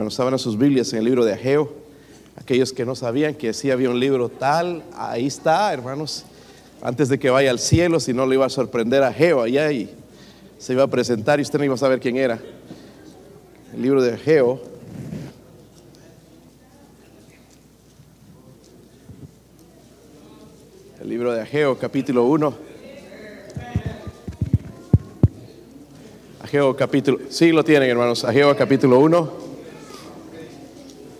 hermanos. 0.00 0.14
Estaban 0.14 0.38
sus 0.38 0.56
Biblias 0.56 0.92
en 0.94 1.00
el 1.00 1.04
libro 1.04 1.24
de 1.26 1.34
Ageo. 1.34 1.70
Aquellos 2.36 2.72
que 2.72 2.86
no 2.86 2.94
sabían 2.94 3.34
que 3.34 3.52
sí 3.52 3.70
había 3.70 3.90
un 3.90 4.00
libro 4.00 4.30
tal, 4.30 4.82
ahí 4.96 5.26
está, 5.26 5.70
hermanos. 5.74 6.24
Antes 6.80 7.10
de 7.10 7.18
que 7.18 7.28
vaya 7.28 7.50
al 7.50 7.58
cielo, 7.58 8.00
si 8.00 8.14
no 8.14 8.26
le 8.26 8.36
iba 8.36 8.46
a 8.46 8.48
sorprender 8.48 9.02
a 9.02 9.08
Ageo 9.08 9.42
allá 9.42 9.70
y 9.70 9.90
se 10.58 10.72
iba 10.72 10.84
a 10.84 10.86
presentar 10.86 11.38
y 11.38 11.42
usted 11.42 11.58
no 11.58 11.66
iba 11.66 11.74
a 11.74 11.78
saber 11.78 12.00
quién 12.00 12.16
era. 12.16 12.40
El 13.74 13.82
libro 13.82 14.00
de 14.02 14.14
Ageo. 14.14 14.62
El 21.02 21.08
libro 21.10 21.32
de 21.32 21.42
Ageo, 21.42 21.78
capítulo 21.78 22.24
1. 22.24 22.54
Ageo 26.42 26.74
capítulo, 26.74 27.18
sí 27.28 27.52
lo 27.52 27.62
tienen 27.62 27.90
hermanos, 27.90 28.24
Ageo 28.24 28.56
capítulo 28.56 28.98
1. 28.98 29.49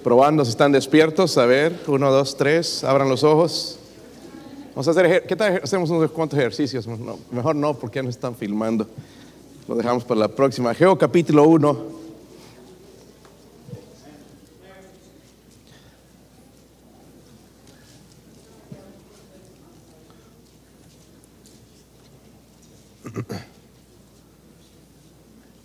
Probando 0.02 0.46
si 0.46 0.50
están 0.52 0.72
despiertos, 0.72 1.36
a 1.36 1.44
ver, 1.44 1.78
1, 1.86 2.10
2, 2.10 2.36
3, 2.36 2.84
abran 2.84 3.08
los 3.10 3.22
ojos. 3.22 3.78
Vamos 4.70 4.88
a 4.88 4.92
hacer, 4.92 5.26
¿qué 5.26 5.36
tal 5.36 5.60
hacemos 5.62 5.90
unos 5.90 6.10
cuantos 6.10 6.38
ejercicios? 6.38 6.86
mejor 7.30 7.54
no, 7.54 7.74
porque 7.74 7.96
ya 7.96 8.02
nos 8.02 8.14
están 8.14 8.34
filmando. 8.34 8.86
Lo 9.68 9.74
dejamos 9.74 10.04
para 10.04 10.20
la 10.20 10.28
próxima. 10.28 10.70
Ageo 10.70 10.96
capítulo 10.96 11.46
1. 11.46 12.00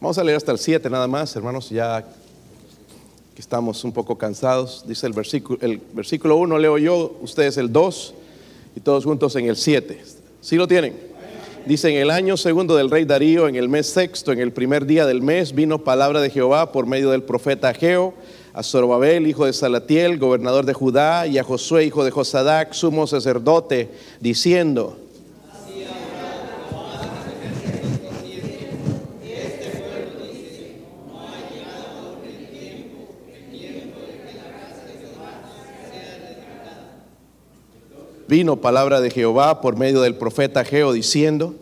Vamos 0.01 0.17
a 0.17 0.23
leer 0.25 0.35
hasta 0.35 0.51
el 0.51 0.59
7 0.59 0.89
nada 0.89 1.07
más, 1.07 1.35
hermanos, 1.37 1.69
ya 1.69 2.05
que 3.35 3.41
estamos 3.41 3.83
un 3.83 3.91
poco 3.91 4.17
cansados. 4.17 4.85
Dice 4.87 5.05
el 5.05 5.13
versículo, 5.13 5.59
el 5.61 5.81
versículo 5.91 6.37
1, 6.37 6.57
leo 6.57 6.77
yo, 6.77 7.17
ustedes 7.21 7.57
el 7.57 7.71
2 7.71 8.13
y 8.77 8.79
todos 8.79 9.03
juntos 9.03 9.35
en 9.35 9.47
el 9.47 9.57
7. 9.57 10.01
¿Sí 10.39 10.55
lo 10.55 10.67
tienen? 10.67 10.95
Dice, 11.65 11.89
en 11.89 11.97
el 11.97 12.11
año 12.11 12.37
segundo 12.37 12.77
del 12.77 12.89
rey 12.89 13.03
Darío, 13.03 13.47
en 13.47 13.55
el 13.55 13.67
mes 13.67 13.87
sexto, 13.87 14.31
en 14.31 14.39
el 14.39 14.53
primer 14.53 14.85
día 14.85 15.05
del 15.05 15.21
mes, 15.21 15.53
vino 15.53 15.83
palabra 15.83 16.21
de 16.21 16.29
Jehová 16.29 16.71
por 16.71 16.85
medio 16.85 17.09
del 17.09 17.23
profeta 17.23 17.69
Ageo, 17.69 18.13
a 18.53 18.63
Zorobabel, 18.63 19.27
hijo 19.27 19.45
de 19.45 19.51
Salatiel, 19.51 20.17
gobernador 20.17 20.65
de 20.65 20.73
Judá, 20.73 21.27
y 21.27 21.37
a 21.37 21.43
Josué, 21.43 21.83
hijo 21.83 22.05
de 22.05 22.11
Josadac, 22.11 22.71
sumo 22.71 23.05
sacerdote, 23.05 23.89
diciendo, 24.21 24.97
vino 38.35 38.59
palabra 38.59 38.99
de 38.99 39.09
Jehová 39.11 39.61
por 39.61 39.77
medio 39.77 40.01
del 40.01 40.15
profeta 40.15 40.65
Geo 40.65 40.91
diciendo, 40.91 41.55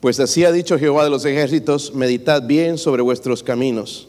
Pues 0.00 0.18
así 0.20 0.42
ha 0.46 0.50
dicho 0.50 0.78
Jehová 0.78 1.04
de 1.04 1.10
los 1.10 1.26
ejércitos, 1.26 1.94
meditad 1.94 2.42
bien 2.42 2.78
sobre 2.78 3.02
vuestros 3.02 3.42
caminos. 3.42 4.08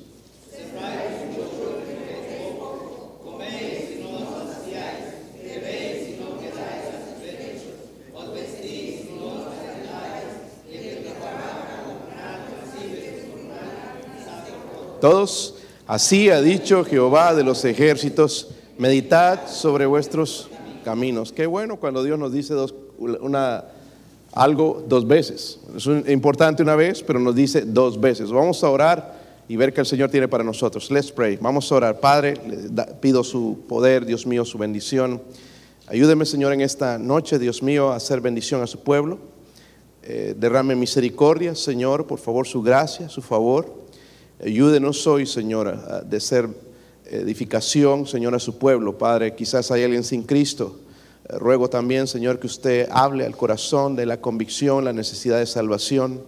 Todos, 15.03 15.55
así 15.86 16.30
ha 16.30 16.41
dicho 16.41 16.86
Jehová 16.86 17.36
de 17.36 17.43
los 17.43 17.65
ejércitos, 17.65 18.52
meditad 18.77 19.49
sobre 19.49 19.86
vuestros 19.86 20.47
caminos. 20.86 21.33
Qué 21.33 21.45
bueno 21.45 21.75
cuando 21.75 22.05
Dios 22.05 22.17
nos 22.17 22.31
dice 22.31 22.53
algo 24.31 24.86
dos 24.87 25.05
veces. 25.05 25.59
Es 25.75 25.87
importante 26.09 26.64
una 26.64 26.77
vez, 26.77 27.03
pero 27.03 27.19
nos 27.19 27.36
dice 27.36 27.64
dos 27.65 27.99
veces. 27.99 28.31
Vamos 28.31 28.64
a 28.64 28.69
orar 28.69 29.19
y 29.49 29.58
ver 29.58 29.73
qué 29.73 29.81
el 29.81 29.87
Señor 29.87 30.09
tiene 30.09 30.30
para 30.30 30.45
nosotros. 30.45 30.89
Let's 30.89 31.11
pray. 31.11 31.35
Vamos 31.35 31.70
a 31.70 31.75
orar. 31.75 31.99
Padre, 31.99 32.35
pido 33.02 33.25
su 33.25 33.59
poder, 33.67 34.05
Dios 34.05 34.25
mío, 34.25 34.45
su 34.45 34.58
bendición. 34.58 35.21
Ayúdeme, 35.87 36.25
Señor, 36.25 36.53
en 36.53 36.61
esta 36.61 36.97
noche, 36.97 37.39
Dios 37.39 37.61
mío, 37.61 37.91
a 37.91 37.97
hacer 37.97 38.21
bendición 38.21 38.61
a 38.61 38.67
su 38.67 38.80
pueblo. 38.80 39.20
Eh, 40.02 40.33
derrame 40.37 40.77
misericordia, 40.77 41.55
Señor, 41.55 42.08
por 42.08 42.20
favor, 42.20 42.47
su 42.47 42.61
gracia, 42.61 43.09
su 43.09 43.21
favor. 43.21 43.83
Ayúdenos 44.45 45.08
hoy, 45.08 45.26
Señor, 45.26 46.04
de 46.04 46.20
ser 46.20 46.49
edificación, 47.05 48.05
Señor, 48.05 48.36
a 48.36 48.39
su 48.39 48.58
pueblo. 48.58 48.98
Padre, 48.98 49.36
quizás 49.36 49.71
hay 49.71 49.83
alguien 49.83 50.04
sin 50.04 50.23
Cristo. 50.23 50.80
Eh, 51.30 51.37
ruego 51.37 51.70
también, 51.70 52.08
Señor, 52.08 52.39
que 52.39 52.48
usted 52.48 52.89
hable 52.92 53.26
al 53.26 53.37
corazón 53.37 53.95
de 53.95 54.05
la 54.05 54.20
convicción, 54.20 54.83
la 54.83 54.92
necesidad 54.92 55.39
de 55.39 55.45
salvación. 55.45 56.23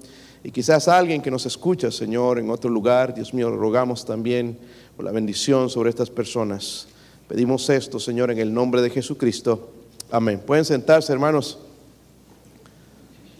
Y 0.46 0.52
quizás 0.52 0.88
alguien 0.88 1.22
que 1.22 1.30
nos 1.30 1.46
escucha, 1.46 1.92
Señor, 1.92 2.40
en 2.40 2.50
otro 2.52 2.70
lugar, 2.70 3.14
Dios 3.14 3.34
mío, 3.34 3.52
rogamos 3.52 4.06
también 4.06 4.58
por 4.96 5.04
la 5.04 5.12
bendición 5.12 5.70
sobre 5.70 5.90
estas 5.90 6.10
personas. 6.10 6.88
Pedimos 7.28 7.70
esto, 7.70 8.00
Señor, 8.00 8.32
en 8.32 8.40
el 8.40 8.54
nombre 8.54 8.82
de 8.82 8.92
Jesucristo. 8.92 9.72
Amén. 10.10 10.40
Pueden 10.40 10.64
sentarse, 10.64 11.12
hermanos. 11.12 11.60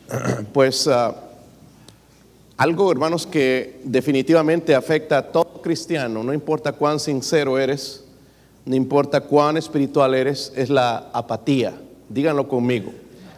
Pues 0.54 0.88
ah, 0.88 1.25
algo, 2.58 2.92
hermanos, 2.92 3.28
que 3.28 3.82
definitivamente 3.84 4.76
afecta 4.76 5.18
a 5.18 5.32
todo 5.32 5.62
cristiano, 5.62 6.24
no 6.24 6.34
importa 6.34 6.72
cuán 6.72 7.00
sincero 7.00 7.60
eres, 7.60 8.04
no 8.66 8.76
importa 8.76 9.22
cuán 9.22 9.58
espiritual 9.58 10.16
eres, 10.16 10.54
es 10.56 10.70
la 10.70 11.10
apatía. 11.14 11.74
Díganlo 12.08 12.48
conmigo, 12.48 12.92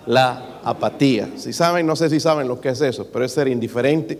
la 0.05 0.59
apatía. 0.63 1.29
Si 1.35 1.51
saben, 1.51 1.87
no 1.87 1.95
sé 1.95 2.09
si 2.09 2.19
saben 2.19 2.47
lo 2.47 2.61
que 2.61 2.69
es 2.69 2.81
eso, 2.81 3.07
pero 3.11 3.25
es 3.25 3.31
ser 3.31 3.47
indiferente 3.47 4.19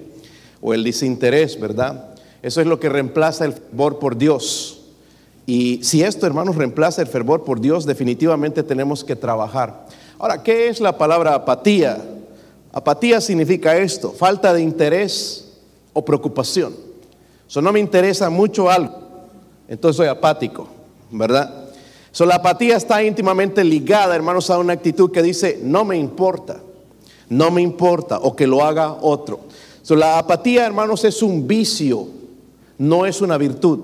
o 0.61 0.73
el 0.73 0.83
desinterés, 0.83 1.59
¿verdad? 1.59 2.15
Eso 2.41 2.59
es 2.59 2.67
lo 2.67 2.79
que 2.79 2.89
reemplaza 2.89 3.45
el 3.45 3.53
fervor 3.53 3.99
por 3.99 4.17
Dios. 4.17 4.81
Y 5.45 5.79
si 5.83 6.03
esto, 6.03 6.25
hermanos, 6.25 6.55
reemplaza 6.55 7.01
el 7.01 7.07
fervor 7.07 7.43
por 7.43 7.61
Dios, 7.61 7.85
definitivamente 7.85 8.63
tenemos 8.63 9.03
que 9.03 9.15
trabajar. 9.15 9.85
Ahora, 10.19 10.43
¿qué 10.43 10.67
es 10.67 10.81
la 10.81 10.97
palabra 10.97 11.35
apatía? 11.35 12.03
Apatía 12.77 13.19
significa 13.19 13.75
esto, 13.75 14.11
falta 14.11 14.53
de 14.53 14.61
interés 14.61 15.47
o 15.93 16.05
preocupación. 16.05 16.75
Eso 17.49 17.59
no 17.59 17.71
me 17.71 17.79
interesa 17.79 18.29
mucho 18.29 18.69
algo, 18.69 18.93
entonces 19.67 19.97
soy 19.97 20.05
apático, 20.05 20.67
¿verdad? 21.09 21.71
So, 22.11 22.23
la 22.27 22.35
apatía 22.35 22.77
está 22.77 23.01
íntimamente 23.01 23.63
ligada, 23.63 24.15
hermanos, 24.15 24.51
a 24.51 24.59
una 24.59 24.73
actitud 24.73 25.09
que 25.09 25.23
dice, 25.23 25.59
no 25.63 25.85
me 25.85 25.97
importa, 25.97 26.61
no 27.29 27.49
me 27.49 27.63
importa, 27.63 28.19
o 28.19 28.35
que 28.35 28.45
lo 28.45 28.63
haga 28.63 28.93
otro. 29.01 29.39
So, 29.81 29.95
la 29.95 30.19
apatía, 30.19 30.67
hermanos, 30.67 31.03
es 31.03 31.23
un 31.23 31.47
vicio, 31.47 32.07
no 32.77 33.07
es 33.07 33.21
una 33.21 33.39
virtud, 33.39 33.79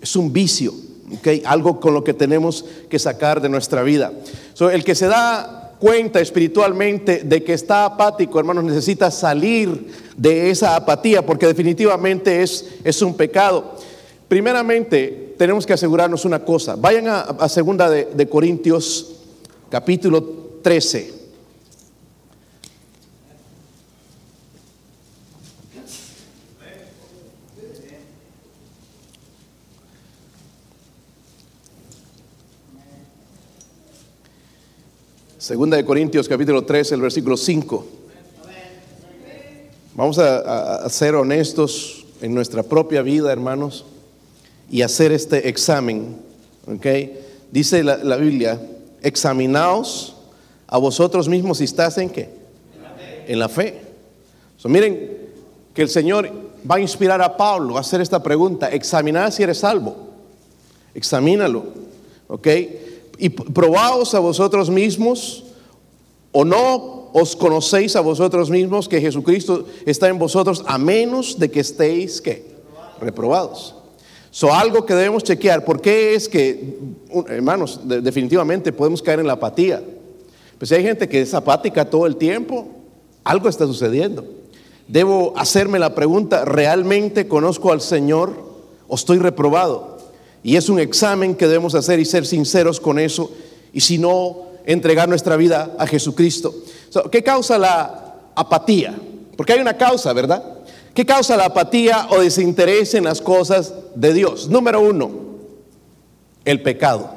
es 0.00 0.16
un 0.16 0.32
vicio, 0.32 0.72
¿okay? 1.18 1.42
algo 1.44 1.80
con 1.80 1.92
lo 1.92 2.02
que 2.02 2.14
tenemos 2.14 2.64
que 2.88 2.98
sacar 2.98 3.42
de 3.42 3.50
nuestra 3.50 3.82
vida. 3.82 4.10
So, 4.54 4.70
el 4.70 4.84
que 4.84 4.94
se 4.94 5.06
da 5.06 5.57
cuenta 5.78 6.20
espiritualmente 6.20 7.22
de 7.24 7.42
que 7.42 7.52
está 7.52 7.84
apático, 7.84 8.38
hermanos, 8.38 8.64
necesita 8.64 9.10
salir 9.10 9.88
de 10.16 10.50
esa 10.50 10.76
apatía 10.76 11.24
porque 11.24 11.46
definitivamente 11.46 12.42
es, 12.42 12.64
es 12.84 13.00
un 13.02 13.14
pecado. 13.14 13.76
Primeramente, 14.28 15.34
tenemos 15.38 15.64
que 15.64 15.72
asegurarnos 15.72 16.24
una 16.24 16.44
cosa. 16.44 16.76
Vayan 16.76 17.06
a, 17.08 17.48
segunda 17.48 17.88
de, 17.88 18.06
de 18.14 18.28
Corintios 18.28 19.14
capítulo 19.70 20.22
13. 20.62 21.17
Segunda 35.48 35.78
de 35.78 35.84
Corintios 35.86 36.28
capítulo 36.28 36.62
3, 36.62 36.92
el 36.92 37.00
versículo 37.00 37.34
5. 37.34 37.86
Vamos 39.94 40.18
a, 40.18 40.86
ser 40.90 41.14
honestos 41.14 42.04
en 42.20 42.34
nuestra 42.34 42.62
propia 42.62 43.00
vida, 43.00 43.32
hermanos, 43.32 43.86
y 44.70 44.82
hacer 44.82 45.10
este 45.10 45.48
examen. 45.48 46.18
¿okay? 46.66 47.18
Dice 47.50 47.82
la, 47.82 48.16
Biblia, 48.16 48.60
examinaos 49.00 50.16
a 50.66 50.76
vosotros 50.76 51.30
mismos 51.30 51.56
si 51.56 51.64
estás 51.64 51.96
en 51.96 52.10
qué? 52.10 52.28
En 53.26 53.38
la 53.38 53.48
fe. 53.48 53.80
miren 54.66 55.16
que 55.72 55.80
el 55.80 55.88
Señor 55.88 56.30
va 56.70 56.74
a 56.74 56.80
inspirar 56.80 57.22
a 57.22 57.38
Pablo 57.38 57.78
a 57.78 57.80
hacer 57.80 58.02
esta 58.02 58.22
pregunta, 58.22 58.68
examinar 58.68 59.32
si 59.32 59.44
eres 59.44 59.56
salvo. 59.56 59.96
Examínalo. 60.94 61.64
¿Ok? 62.26 62.48
Y 63.18 63.28
probaos 63.28 64.14
a 64.14 64.20
vosotros 64.20 64.70
mismos, 64.70 65.44
o 66.32 66.44
no 66.44 67.10
os 67.12 67.34
conocéis 67.34 67.96
a 67.96 68.00
vosotros 68.00 68.50
mismos 68.50 68.88
que 68.88 69.00
Jesucristo 69.00 69.66
está 69.86 70.08
en 70.08 70.18
vosotros, 70.18 70.62
a 70.66 70.78
menos 70.78 71.38
de 71.38 71.50
que 71.50 71.60
estéis, 71.60 72.20
¿qué? 72.20 72.44
Reprobados. 73.00 73.74
So, 74.30 74.52
algo 74.52 74.84
que 74.84 74.94
debemos 74.94 75.24
chequear, 75.24 75.64
¿por 75.64 75.80
qué 75.80 76.14
es 76.14 76.28
que, 76.28 76.78
hermanos, 77.28 77.80
definitivamente 77.84 78.72
podemos 78.72 79.02
caer 79.02 79.20
en 79.20 79.26
la 79.26 79.32
apatía? 79.34 79.82
Pues 80.58 80.68
si 80.68 80.74
hay 80.74 80.82
gente 80.82 81.08
que 81.08 81.22
es 81.22 81.34
apática 81.34 81.88
todo 81.88 82.06
el 82.06 82.16
tiempo, 82.16 82.68
algo 83.24 83.48
está 83.48 83.66
sucediendo. 83.66 84.24
Debo 84.86 85.32
hacerme 85.36 85.78
la 85.78 85.94
pregunta, 85.94 86.44
¿realmente 86.44 87.26
conozco 87.26 87.72
al 87.72 87.80
Señor 87.80 88.34
o 88.86 88.94
estoy 88.94 89.18
reprobado? 89.18 89.97
Y 90.48 90.56
es 90.56 90.70
un 90.70 90.80
examen 90.80 91.34
que 91.34 91.46
debemos 91.46 91.74
hacer 91.74 92.00
y 92.00 92.06
ser 92.06 92.24
sinceros 92.24 92.80
con 92.80 92.98
eso. 92.98 93.30
Y 93.70 93.82
si 93.82 93.98
no, 93.98 94.46
entregar 94.64 95.06
nuestra 95.06 95.36
vida 95.36 95.74
a 95.78 95.86
Jesucristo. 95.86 96.54
¿Qué 97.12 97.22
causa 97.22 97.58
la 97.58 98.14
apatía? 98.34 98.98
Porque 99.36 99.52
hay 99.52 99.60
una 99.60 99.76
causa, 99.76 100.10
¿verdad? 100.14 100.42
¿Qué 100.94 101.04
causa 101.04 101.36
la 101.36 101.44
apatía 101.44 102.08
o 102.12 102.22
desinterés 102.22 102.94
en 102.94 103.04
las 103.04 103.20
cosas 103.20 103.74
de 103.94 104.14
Dios? 104.14 104.48
Número 104.48 104.80
uno, 104.80 105.10
el 106.46 106.62
pecado. 106.62 107.10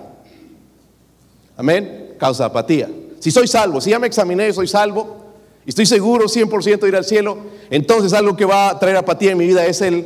Amén. 1.56 2.16
Causa 2.20 2.44
apatía. 2.44 2.90
Si 3.22 3.32
soy 3.32 3.48
salvo, 3.48 3.80
si 3.80 3.92
ya 3.92 4.00
me 4.00 4.08
examiné 4.08 4.50
y 4.50 4.54
soy 4.54 4.68
salvo, 4.68 5.22
y 5.66 5.70
estoy 5.70 5.86
seguro 5.86 6.26
100% 6.26 6.80
de 6.80 6.88
ir 6.90 6.96
al 6.98 7.06
cielo, 7.06 7.38
entonces 7.70 8.12
algo 8.12 8.36
que 8.36 8.44
va 8.44 8.72
a 8.72 8.78
traer 8.78 8.98
apatía 8.98 9.32
en 9.32 9.38
mi 9.38 9.48
vida 9.48 9.66
es 9.66 9.80
el, 9.80 10.06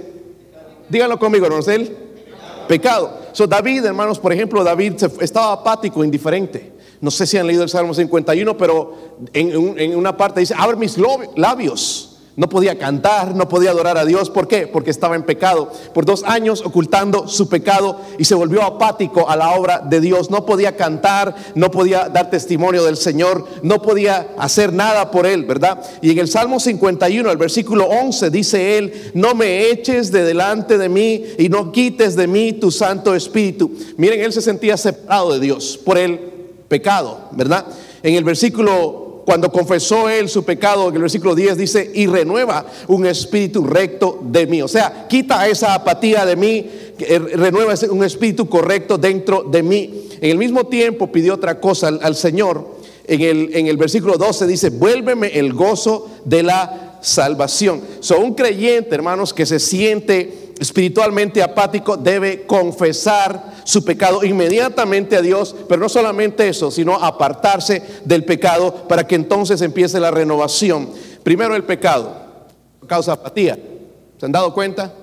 díganlo 0.89 1.17
conmigo, 1.17 1.49
¿no 1.49 1.57
es 1.57 1.67
el 1.69 2.04
pecado? 2.67 3.19
So, 3.33 3.47
David, 3.47 3.85
hermanos, 3.85 4.19
por 4.19 4.31
ejemplo, 4.33 4.63
David 4.63 4.95
estaba 5.21 5.53
apático, 5.53 6.03
indiferente. 6.03 6.73
No 7.01 7.11
sé 7.11 7.27
si 7.27 7.37
han 7.37 7.47
leído 7.47 7.63
el 7.63 7.69
Salmo 7.69 7.93
51, 7.93 8.57
pero 8.57 9.17
en, 9.33 9.95
una 9.95 10.15
parte 10.15 10.39
dice, 10.39 10.55
abre 10.57 10.77
mis 10.77 10.97
labios 11.35 12.14
no 12.37 12.49
podía 12.49 12.77
cantar, 12.77 13.33
no 13.33 13.47
podía 13.47 13.71
adorar 13.71 13.97
a 13.97 14.05
Dios. 14.05 14.29
¿Por 14.29 14.47
qué? 14.47 14.67
Porque 14.67 14.91
estaba 14.91 15.15
en 15.15 15.23
pecado. 15.23 15.71
Por 15.93 16.05
dos 16.05 16.23
años 16.25 16.61
ocultando 16.65 17.27
su 17.27 17.47
pecado 17.47 18.01
y 18.17 18.25
se 18.25 18.35
volvió 18.35 18.63
apático 18.63 19.29
a 19.29 19.37
la 19.37 19.51
obra 19.51 19.79
de 19.79 20.01
Dios. 20.01 20.29
No 20.29 20.45
podía 20.45 20.75
cantar, 20.75 21.33
no 21.55 21.71
podía 21.71 22.09
dar 22.09 22.29
testimonio 22.29 22.83
del 22.83 22.97
Señor, 22.97 23.47
no 23.63 23.81
podía 23.81 24.27
hacer 24.37 24.73
nada 24.73 25.11
por 25.11 25.25
él, 25.25 25.45
¿verdad? 25.45 25.81
Y 26.01 26.11
en 26.11 26.19
el 26.19 26.27
Salmo 26.27 26.59
51, 26.59 27.31
el 27.31 27.37
versículo 27.37 27.85
11, 27.85 28.29
dice 28.29 28.77
él, 28.77 29.11
no 29.13 29.33
me 29.33 29.69
eches 29.69 30.11
de 30.11 30.23
delante 30.23 30.77
de 30.77 30.89
mí 30.89 31.23
y 31.37 31.47
no 31.47 31.71
quites 31.71 32.17
de 32.17 32.27
mí 32.27 32.53
tu 32.53 32.69
Santo 32.69 33.15
Espíritu. 33.15 33.71
Miren, 33.97 34.19
él 34.19 34.33
se 34.33 34.41
sentía 34.41 34.75
separado 34.75 35.33
de 35.33 35.39
Dios 35.39 35.79
por 35.83 35.97
el 35.97 36.19
pecado, 36.67 37.29
¿verdad? 37.31 37.65
En 38.03 38.15
el 38.15 38.23
versículo 38.23 39.04
cuando 39.25 39.51
confesó 39.51 40.07
él 40.07 40.29
su 40.29 40.43
pecado, 40.43 40.87
en 40.89 40.95
el 40.95 41.01
versículo 41.01 41.33
10 41.33 41.57
dice, 41.57 41.91
y 41.93 42.05
renueva 42.05 42.65
un 42.87 43.07
espíritu 43.07 43.63
recto 43.63 44.19
de 44.21 44.45
mí. 44.45 44.61
O 44.61 44.67
sea, 44.67 45.07
quita 45.09 45.47
esa 45.47 45.73
apatía 45.73 46.25
de 46.25 46.35
mí, 46.35 46.69
eh, 46.99 47.19
renueva 47.19 47.73
un 47.89 48.03
espíritu 48.03 48.47
correcto 48.47 48.99
dentro 48.99 49.43
de 49.43 49.63
mí. 49.63 50.09
En 50.21 50.29
el 50.29 50.37
mismo 50.37 50.67
tiempo 50.67 51.11
pidió 51.11 51.33
otra 51.33 51.59
cosa 51.59 51.87
al, 51.87 52.15
Señor. 52.15 52.75
En 53.07 53.21
el, 53.21 53.55
en 53.55 53.67
el 53.67 53.77
versículo 53.77 54.17
12 54.17 54.45
dice, 54.45 54.69
vuélveme 54.69 55.27
el 55.27 55.53
gozo 55.53 56.07
de 56.23 56.43
la 56.43 56.99
salvación. 57.01 57.81
Son 58.01 58.21
un 58.21 58.35
creyente, 58.35 58.93
hermanos, 58.93 59.33
que 59.33 59.45
se 59.47 59.59
siente 59.59 60.44
espiritualmente 60.59 61.43
apático 61.43 61.97
debe 61.97 62.45
confesar 62.45 63.55
su 63.63 63.83
pecado 63.83 64.23
inmediatamente 64.23 65.15
a 65.15 65.21
Dios, 65.21 65.55
pero 65.67 65.81
no 65.81 65.89
solamente 65.89 66.47
eso, 66.47 66.71
sino 66.71 66.95
apartarse 66.95 67.81
del 68.05 68.23
pecado 68.23 68.87
para 68.87 69.05
que 69.05 69.15
entonces 69.15 69.61
empiece 69.61 69.99
la 69.99 70.11
renovación. 70.11 70.89
Primero 71.23 71.55
el 71.55 71.63
pecado, 71.63 72.15
causa 72.87 73.13
apatía. 73.13 73.57
¿Se 74.17 74.25
han 74.25 74.31
dado 74.31 74.53
cuenta? 74.53 74.93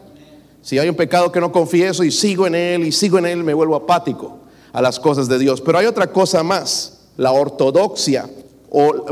Si 0.62 0.78
hay 0.78 0.88
un 0.88 0.94
pecado 0.94 1.32
que 1.32 1.40
no 1.40 1.52
confieso 1.52 2.04
y 2.04 2.10
sigo 2.10 2.46
en 2.46 2.54
él 2.54 2.84
y 2.84 2.93
sigo 2.93 3.19
en 3.19 3.26
él, 3.26 3.43
me 3.43 3.52
vuelvo 3.52 3.76
apático 3.76 4.38
a 4.72 4.81
las 4.81 4.99
cosas 5.00 5.28
de 5.28 5.38
Dios. 5.38 5.60
Pero 5.60 5.78
hay 5.78 5.87
otra 5.87 6.06
cosa 6.06 6.43
más, 6.43 7.00
la 7.16 7.32
ortodoxia 7.32 8.28
o 8.74 9.04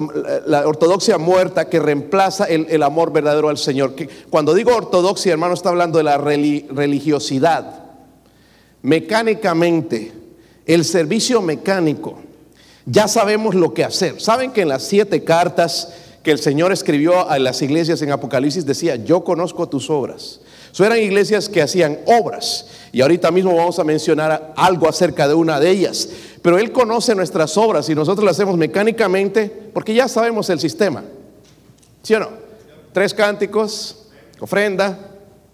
la 0.46 0.66
ortodoxia 0.66 1.18
muerta 1.18 1.68
que 1.68 1.78
reemplaza 1.78 2.46
el, 2.46 2.82
amor 2.82 3.12
verdadero 3.12 3.50
al 3.50 3.58
Señor. 3.58 3.94
cuando 4.30 4.54
digo 4.54 4.74
ortodoxia, 4.74 5.32
hermano, 5.32 5.52
está 5.52 5.68
hablando 5.68 5.98
de 5.98 6.04
la 6.04 6.16
religiosidad. 6.16 7.84
Mecánicamente, 8.80 10.12
el 10.64 10.82
servicio 10.86 11.42
mecánico, 11.42 12.18
ya 12.86 13.06
sabemos 13.06 13.54
lo 13.54 13.74
que 13.74 13.84
hacer. 13.84 14.18
Saben 14.18 14.52
que 14.52 14.62
en 14.62 14.68
las 14.68 14.82
siete 14.84 15.24
cartas 15.24 15.92
que 16.22 16.30
el 16.30 16.38
Señor 16.38 16.72
escribió 16.72 17.28
a 17.28 17.38
las 17.38 17.60
iglesias 17.60 18.00
en 18.00 18.12
Apocalipsis 18.12 18.64
decía, 18.64 18.96
yo 18.96 19.24
conozco 19.24 19.68
tus 19.68 19.90
obras. 19.90 20.40
So 20.72 20.84
eran 20.84 20.99
iglesias 20.99 21.49
que 21.49 21.62
hacían 21.62 21.99
obras. 22.06 22.67
Y 22.93 23.00
ahorita 23.00 23.31
mismo 23.31 23.55
vamos 23.55 23.78
a 23.78 23.84
mencionar 23.84 24.52
algo 24.56 24.88
acerca 24.88 25.28
de 25.28 25.34
una 25.34 25.61
de 25.61 25.70
ellas. 25.70 26.08
Pero 26.43 26.58
Él 26.58 26.72
conoce 26.72 27.14
nuestras 27.14 27.56
obras 27.56 27.88
y 27.88 27.94
nosotros 27.94 28.25
las 28.25 28.37
hacemos 28.37 28.56
mecánicamente 28.56 29.70
porque 29.72 29.94
ya 29.94 30.08
sabemos 30.08 30.49
el 30.50 30.61
sistema. 30.61 31.02
¿Sí 32.02 32.14
o 32.14 32.20
no? 32.20 32.28
Tres 32.93 33.14
cánticos, 33.14 34.06
ofrenda, 34.40 34.99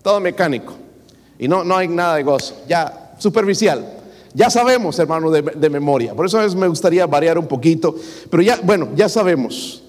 todo 0.02 0.20
mecánico. 0.20 0.74
Y 1.38 1.48
no, 1.48 1.64
no 1.64 1.76
hay 1.76 1.88
nada 1.88 2.16
de 2.16 2.22
gozo, 2.22 2.62
ya 2.68 3.14
superficial. 3.18 3.94
Ya 4.32 4.50
sabemos, 4.50 4.98
hermano, 4.98 5.30
de, 5.30 5.42
de 5.42 5.70
memoria. 5.70 6.14
Por 6.14 6.26
eso 6.26 6.38
a 6.38 6.42
veces 6.42 6.56
me 6.56 6.68
gustaría 6.68 7.06
variar 7.06 7.38
un 7.38 7.46
poquito. 7.46 7.94
Pero 8.30 8.42
ya, 8.42 8.60
bueno, 8.62 8.90
ya 8.94 9.08
sabemos. 9.08 9.82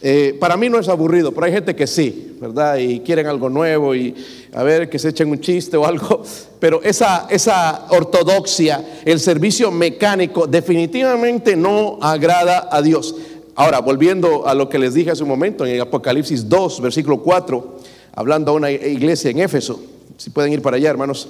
Eh, 0.00 0.36
para 0.38 0.56
mí 0.56 0.68
no 0.68 0.78
es 0.78 0.88
aburrido, 0.88 1.32
pero 1.32 1.46
hay 1.46 1.52
gente 1.52 1.74
que 1.74 1.86
sí, 1.86 2.36
¿verdad? 2.40 2.76
Y 2.76 3.00
quieren 3.00 3.26
algo 3.26 3.48
nuevo 3.48 3.96
y 3.96 4.14
a 4.52 4.62
ver 4.62 4.88
que 4.88 4.98
se 4.98 5.08
echen 5.08 5.28
un 5.28 5.40
chiste 5.40 5.76
o 5.76 5.84
algo. 5.84 6.22
Pero 6.60 6.82
esa, 6.82 7.26
esa 7.30 7.86
ortodoxia, 7.90 9.00
el 9.04 9.20
servicio 9.20 9.70
mecánico, 9.70 10.46
definitivamente 10.46 11.56
no 11.56 11.98
agrada 12.00 12.68
a 12.70 12.82
Dios. 12.82 13.14
Ahora, 13.54 13.80
volviendo 13.80 14.46
a 14.46 14.54
lo 14.54 14.68
que 14.68 14.78
les 14.78 14.94
dije 14.94 15.10
hace 15.10 15.24
un 15.24 15.28
momento 15.28 15.66
en 15.66 15.80
Apocalipsis 15.80 16.48
2, 16.48 16.80
versículo 16.80 17.20
4, 17.22 17.78
hablando 18.14 18.52
a 18.52 18.54
una 18.54 18.70
iglesia 18.70 19.30
en 19.30 19.40
Éfeso. 19.40 19.80
Si 20.16 20.30
pueden 20.30 20.52
ir 20.52 20.62
para 20.62 20.76
allá, 20.76 20.90
hermanos. 20.90 21.28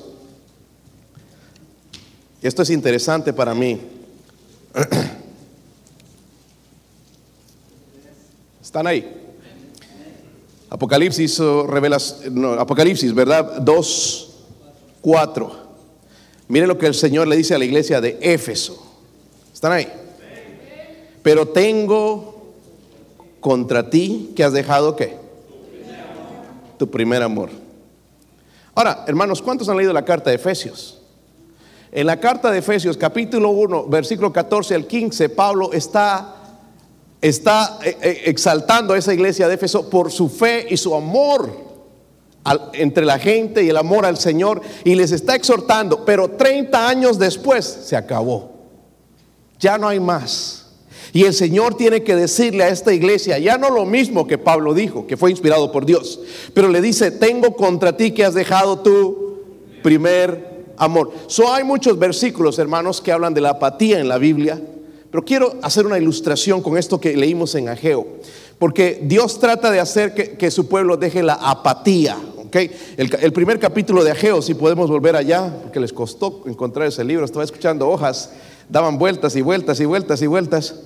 Esto 2.42 2.62
es 2.62 2.70
interesante 2.70 3.32
para 3.32 3.54
mí. 3.54 3.80
¿Están 8.68 8.86
ahí? 8.86 9.02
Apocalipsis, 10.68 11.38
revelas, 11.38 12.20
Apocalipsis, 12.58 13.14
¿verdad? 13.14 13.62
2, 13.62 14.30
4. 15.00 15.52
Miren 16.48 16.68
lo 16.68 16.76
que 16.76 16.84
el 16.84 16.92
Señor 16.92 17.28
le 17.28 17.36
dice 17.36 17.54
a 17.54 17.58
la 17.58 17.64
iglesia 17.64 17.98
de 18.02 18.18
Éfeso. 18.20 18.86
¿Están 19.54 19.72
ahí? 19.72 19.88
Pero 21.22 21.48
tengo 21.48 22.52
contra 23.40 23.88
ti 23.88 24.34
que 24.36 24.44
has 24.44 24.52
dejado 24.52 24.94
qué? 24.96 25.16
Tu 26.76 26.90
primer 26.90 27.22
amor. 27.22 27.48
Ahora, 28.74 29.02
hermanos, 29.06 29.40
¿cuántos 29.40 29.70
han 29.70 29.78
leído 29.78 29.94
la 29.94 30.04
carta 30.04 30.28
de 30.28 30.36
Efesios? 30.36 31.00
En 31.90 32.06
la 32.06 32.20
carta 32.20 32.50
de 32.50 32.58
Efesios, 32.58 32.98
capítulo 32.98 33.48
1, 33.48 33.86
versículo 33.86 34.30
14 34.30 34.74
al 34.74 34.86
15, 34.86 35.30
Pablo 35.30 35.72
está 35.72 36.37
está 37.20 37.78
eh, 37.82 37.96
eh, 38.00 38.22
exaltando 38.26 38.94
a 38.94 38.98
esa 38.98 39.12
iglesia 39.12 39.48
de 39.48 39.54
Éfeso 39.54 39.90
por 39.90 40.10
su 40.10 40.28
fe 40.28 40.66
y 40.70 40.76
su 40.76 40.94
amor 40.94 41.68
entre 42.72 43.04
la 43.04 43.18
gente 43.18 43.62
y 43.62 43.68
el 43.68 43.76
amor 43.76 44.06
al 44.06 44.16
Señor 44.16 44.62
y 44.84 44.94
les 44.94 45.12
está 45.12 45.34
exhortando, 45.34 46.04
pero 46.04 46.30
30 46.30 46.88
años 46.88 47.18
después 47.18 47.64
se 47.66 47.94
acabó. 47.94 48.52
Ya 49.60 49.76
no 49.76 49.88
hay 49.88 50.00
más. 50.00 50.66
Y 51.12 51.24
el 51.24 51.34
Señor 51.34 51.74
tiene 51.74 52.02
que 52.02 52.16
decirle 52.16 52.64
a 52.64 52.68
esta 52.68 52.92
iglesia, 52.92 53.38
ya 53.38 53.58
no 53.58 53.70
lo 53.70 53.84
mismo 53.84 54.26
que 54.26 54.38
Pablo 54.38 54.72
dijo, 54.72 55.06
que 55.06 55.16
fue 55.16 55.30
inspirado 55.30 55.72
por 55.72 55.84
Dios, 55.84 56.20
pero 56.54 56.68
le 56.68 56.80
dice, 56.80 57.10
tengo 57.10 57.54
contra 57.54 57.96
ti 57.96 58.12
que 58.12 58.24
has 58.24 58.34
dejado 58.34 58.78
tu 58.78 59.38
primer 59.82 60.66
amor. 60.76 61.10
So 61.26 61.52
hay 61.52 61.64
muchos 61.64 61.98
versículos, 61.98 62.58
hermanos, 62.58 63.00
que 63.00 63.12
hablan 63.12 63.34
de 63.34 63.40
la 63.40 63.50
apatía 63.50 63.98
en 64.00 64.08
la 64.08 64.18
Biblia 64.18 64.60
pero 65.18 65.26
quiero 65.26 65.56
hacer 65.62 65.84
una 65.84 65.98
ilustración 65.98 66.62
con 66.62 66.78
esto 66.78 67.00
que 67.00 67.16
leímos 67.16 67.56
en 67.56 67.68
Ageo, 67.68 68.06
porque 68.56 69.00
Dios 69.02 69.40
trata 69.40 69.68
de 69.68 69.80
hacer 69.80 70.14
que, 70.14 70.50
su 70.52 70.68
pueblo 70.68 70.96
deje 70.96 71.24
la 71.24 71.32
apatía. 71.34 72.16
¿okay? 72.46 72.70
El, 72.96 73.32
primer 73.32 73.58
capítulo 73.58 74.04
de 74.04 74.12
Ageo, 74.12 74.40
si 74.42 74.54
podemos 74.54 74.88
volver 74.88 75.16
allá, 75.16 75.52
porque 75.60 75.80
les 75.80 75.92
costó 75.92 76.44
encontrar 76.46 76.86
ese 76.86 77.02
libro, 77.02 77.24
estaba 77.24 77.44
escuchando 77.44 77.88
hojas, 77.88 78.30
daban 78.68 78.96
vueltas 78.96 79.34
y 79.34 79.40
vueltas 79.40 79.80
y 79.80 79.86
vueltas 79.86 80.22
y 80.22 80.28
vueltas. 80.28 80.76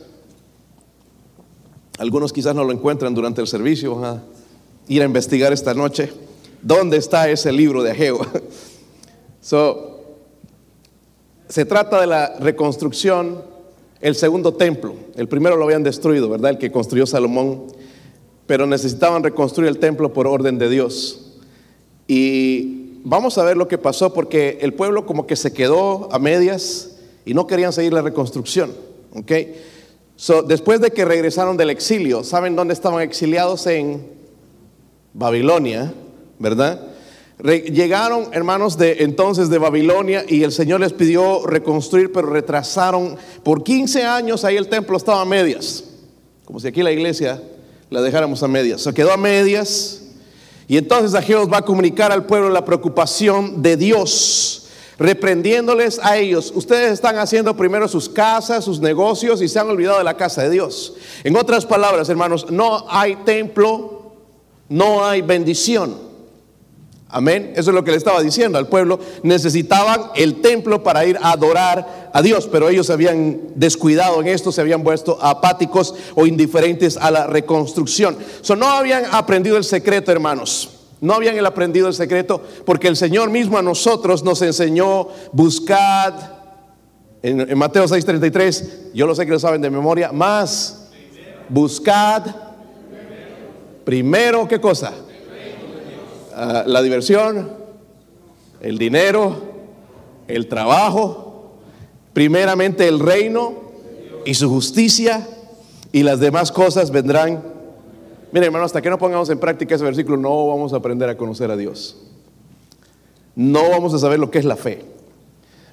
Algunos 1.99 2.33
quizás 2.33 2.55
no 2.55 2.65
lo 2.65 2.73
encuentran 2.73 3.15
durante 3.15 3.43
el 3.43 3.47
servicio, 3.47 3.97
van 3.97 4.17
a 4.17 4.23
ir 4.89 5.03
a 5.03 5.05
investigar 5.05 5.53
esta 5.53 5.75
noche. 5.75 6.11
¿Dónde 6.63 6.97
está 6.97 7.29
ese 7.29 7.53
libro 7.53 7.83
de 7.83 7.91
Ageo? 7.91 8.27
so, 9.43 10.17
se 11.51 11.67
trata 11.67 12.01
de 12.01 12.07
la 12.07 12.35
reconstrucción 12.41 13.52
el 14.03 14.17
segundo 14.17 14.53
templo. 14.53 14.95
El 15.17 15.29
primero 15.29 15.57
lo 15.57 15.65
habían 15.65 15.83
destruido, 15.83 16.29
¿verdad? 16.29 16.51
El 16.51 16.59
que 16.59 16.71
construyó 16.71 17.07
Salomón. 17.07 17.69
Pero 18.47 18.67
necesitaban 18.67 19.23
reconstruir 19.23 19.69
el 19.69 19.79
templo 19.79 20.13
por 20.13 20.27
orden 20.27 20.59
de 20.59 20.69
Dios. 20.69 21.39
Y 22.07 22.99
vamos 23.05 23.39
a 23.39 23.45
ver 23.45 23.57
lo 23.57 23.69
que 23.69 23.79
pasó 23.79 24.13
porque 24.13 24.59
el 24.61 24.75
pueblo 24.75 25.07
como 25.07 25.27
que 25.27 25.37
se 25.37 25.53
quedó 25.53 26.13
a 26.13 26.19
medias 26.19 26.97
y 27.25 27.33
no 27.33 27.47
querían 27.47 27.73
seguir 27.73 27.93
la 27.93 28.03
reconstrucción. 28.03 28.73
¿ok? 29.15 29.33
después 30.47 30.81
de 30.81 30.91
que 30.91 31.05
regresaron 31.05 31.57
del 31.57 31.71
exilio, 31.71 32.23
¿saben 32.23 32.55
dónde 32.55 32.75
estaban 32.75 33.03
exiliados? 33.03 33.67
En 33.67 34.07
Babilonia, 35.15 35.93
¿verdad? 36.39 36.92
Llegaron 37.43 38.29
hermanos 38.33 38.79
de 38.79 38.99
entonces 39.01 39.51
de 39.51 39.59
Babilonia 39.59 40.25
y 40.29 40.45
el 40.45 40.53
Señor 40.53 40.81
les 40.81 40.93
pidió 40.93 41.45
reconstruir, 41.47 42.13
pero 42.13 42.29
retrasaron 42.29 43.17
por 43.43 43.65
15 43.65 44.05
años, 44.05 44.45
ahí 44.45 44.57
el 44.57 44.69
templo 44.69 44.97
estaba 44.97 45.21
a 45.21 45.25
medias, 45.25 45.85
como 46.45 46.61
si 46.61 46.69
aquí 46.69 46.83
la 46.83 46.93
iglesia 46.93 47.43
la 47.91 48.01
dejáramos 48.01 48.43
a 48.43 48.49
medias. 48.49 48.83
Se 48.83 48.95
quedó 48.95 49.13
a 49.13 49.17
medias 49.17 50.03
y 50.69 50.77
entonces 50.77 51.15
Ageo 51.15 51.49
va 51.49 51.59
a 51.59 51.65
comunicar 51.65 52.13
al 52.13 52.27
pueblo 52.27 52.49
la 52.49 52.65
preocupación 52.65 53.61
de 53.61 53.77
Dios 53.77 54.63
reprendiéndoles 54.99 55.99
a 56.01 56.17
ellos, 56.17 56.53
ustedes 56.55 56.93
están 56.93 57.19
haciendo 57.19 57.57
primero 57.57 57.89
sus 57.89 58.09
casas, 58.09 58.65
sus 58.65 58.79
negocios 58.79 59.43
y 59.43 59.49
se 59.49 59.59
han 59.59 59.69
olvidado 59.69 59.99
de 59.99 60.05
la 60.05 60.17
casa 60.17 60.43
de 60.43 60.51
Dios. 60.51 60.95
En 61.25 61.37
otras 61.37 61.67
palabras, 61.67 62.09
hermanos, 62.09 62.51
no 62.51 62.87
hay 62.89 63.17
templo, 63.25 64.13
no 64.69 65.05
hay 65.05 65.23
bendición. 65.23 66.12
Amén. 67.15 67.53
Eso 67.55 67.71
es 67.71 67.75
lo 67.75 67.85
que 67.85 67.91
le 67.91 67.99
estaba 67.99 68.23
diciendo 68.23 68.57
al 68.57 68.69
pueblo. 68.69 68.99
Necesitaban 69.23 70.11
el 70.17 70.41
templo 70.41 70.83
para 70.83 71.05
ir 71.05 71.19
a 71.21 71.33
adorar 71.33 72.11
a 72.11 72.23
Dios, 72.23 72.49
pero 72.51 72.71
ellos 72.71 72.87
se 72.87 72.95
habían 72.95 73.39
descuidado 73.55 74.23
en 74.23 74.29
esto, 74.29 74.51
se 74.51 74.63
habían 74.63 74.83
puesto 74.83 75.19
apáticos 75.23 75.95
o 76.15 76.27
indiferentes 76.27 76.97
a 76.97 77.11
la 77.11 77.27
reconstrucción. 77.27 78.17
So, 78.41 78.57
no 78.57 78.67
habían 78.67 79.05
aprendido 79.13 79.59
el 79.59 79.65
secreto, 79.65 80.11
hermanos. 80.11 80.71
No 81.03 81.13
habían 81.13 81.45
aprendido 81.45 81.87
el 81.89 81.95
secreto 81.95 82.41
porque 82.65 82.89
el 82.89 82.97
Señor 82.97 83.29
mismo 83.29 83.59
a 83.59 83.63
nosotros 83.63 84.25
nos 84.25 84.41
enseñó, 84.41 85.09
buscad, 85.33 86.15
en, 87.23 87.41
en 87.41 87.59
Mateo 87.59 87.85
6:33, 87.85 88.93
yo 88.95 89.07
lo 89.07 89.15
sé 89.15 89.27
que 89.27 89.33
lo 89.33 89.39
saben 89.39 89.61
de 89.61 89.69
memoria, 89.69 90.13
más, 90.13 90.89
buscad 91.51 92.25
primero, 93.85 94.49
¿qué 94.49 94.61
cosa? 94.61 94.93
Ah, 96.35 96.65
la 96.67 96.83
diversión, 96.83 97.49
el 98.61 98.79
dinero, 98.79 99.37
el 100.29 100.49
trabajo, 100.49 101.59
primeramente 102.13 102.89
el 102.89 103.01
reino 103.01 103.55
y 104.25 104.35
su 104.35 104.49
justicia 104.49 105.27
y 105.91 106.03
las 106.03 106.21
demás 106.21 106.51
cosas 106.51 106.91
vendrán. 106.91 107.43
Miren 108.33 108.47
hermano, 108.47 108.65
hasta 108.65 108.81
que 108.81 108.89
no 108.89 108.99
pongamos 108.99 109.29
en 109.31 109.39
práctica 109.39 109.75
ese 109.75 109.85
versículo 109.85 110.17
no 110.17 110.47
vamos 110.49 110.73
a 110.73 110.77
aprender 110.77 111.09
a 111.09 111.17
conocer 111.17 111.51
a 111.51 111.57
Dios. 111.57 111.99
No 113.35 113.69
vamos 113.71 113.93
a 113.93 113.99
saber 113.99 114.19
lo 114.19 114.31
que 114.31 114.39
es 114.39 114.45
la 114.45 114.57
fe. 114.57 114.85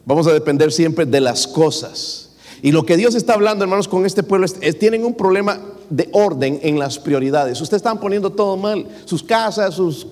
Vamos 0.05 0.27
a 0.27 0.33
depender 0.33 0.71
siempre 0.71 1.05
de 1.05 1.21
las 1.21 1.47
cosas. 1.47 2.29
Y 2.61 2.71
lo 2.71 2.85
que 2.85 2.97
Dios 2.97 3.15
está 3.15 3.35
hablando, 3.35 3.63
hermanos, 3.63 3.87
con 3.87 4.05
este 4.05 4.23
pueblo 4.23 4.45
es, 4.45 4.79
tienen 4.79 5.05
un 5.05 5.13
problema 5.13 5.61
de 5.89 6.09
orden 6.11 6.59
en 6.61 6.77
las 6.77 6.99
prioridades. 6.99 7.61
Ustedes 7.61 7.79
están 7.79 7.99
poniendo 7.99 8.31
todo 8.31 8.57
mal, 8.57 8.85
sus 9.05 9.23
casas, 9.23 9.75
sus, 9.75 10.07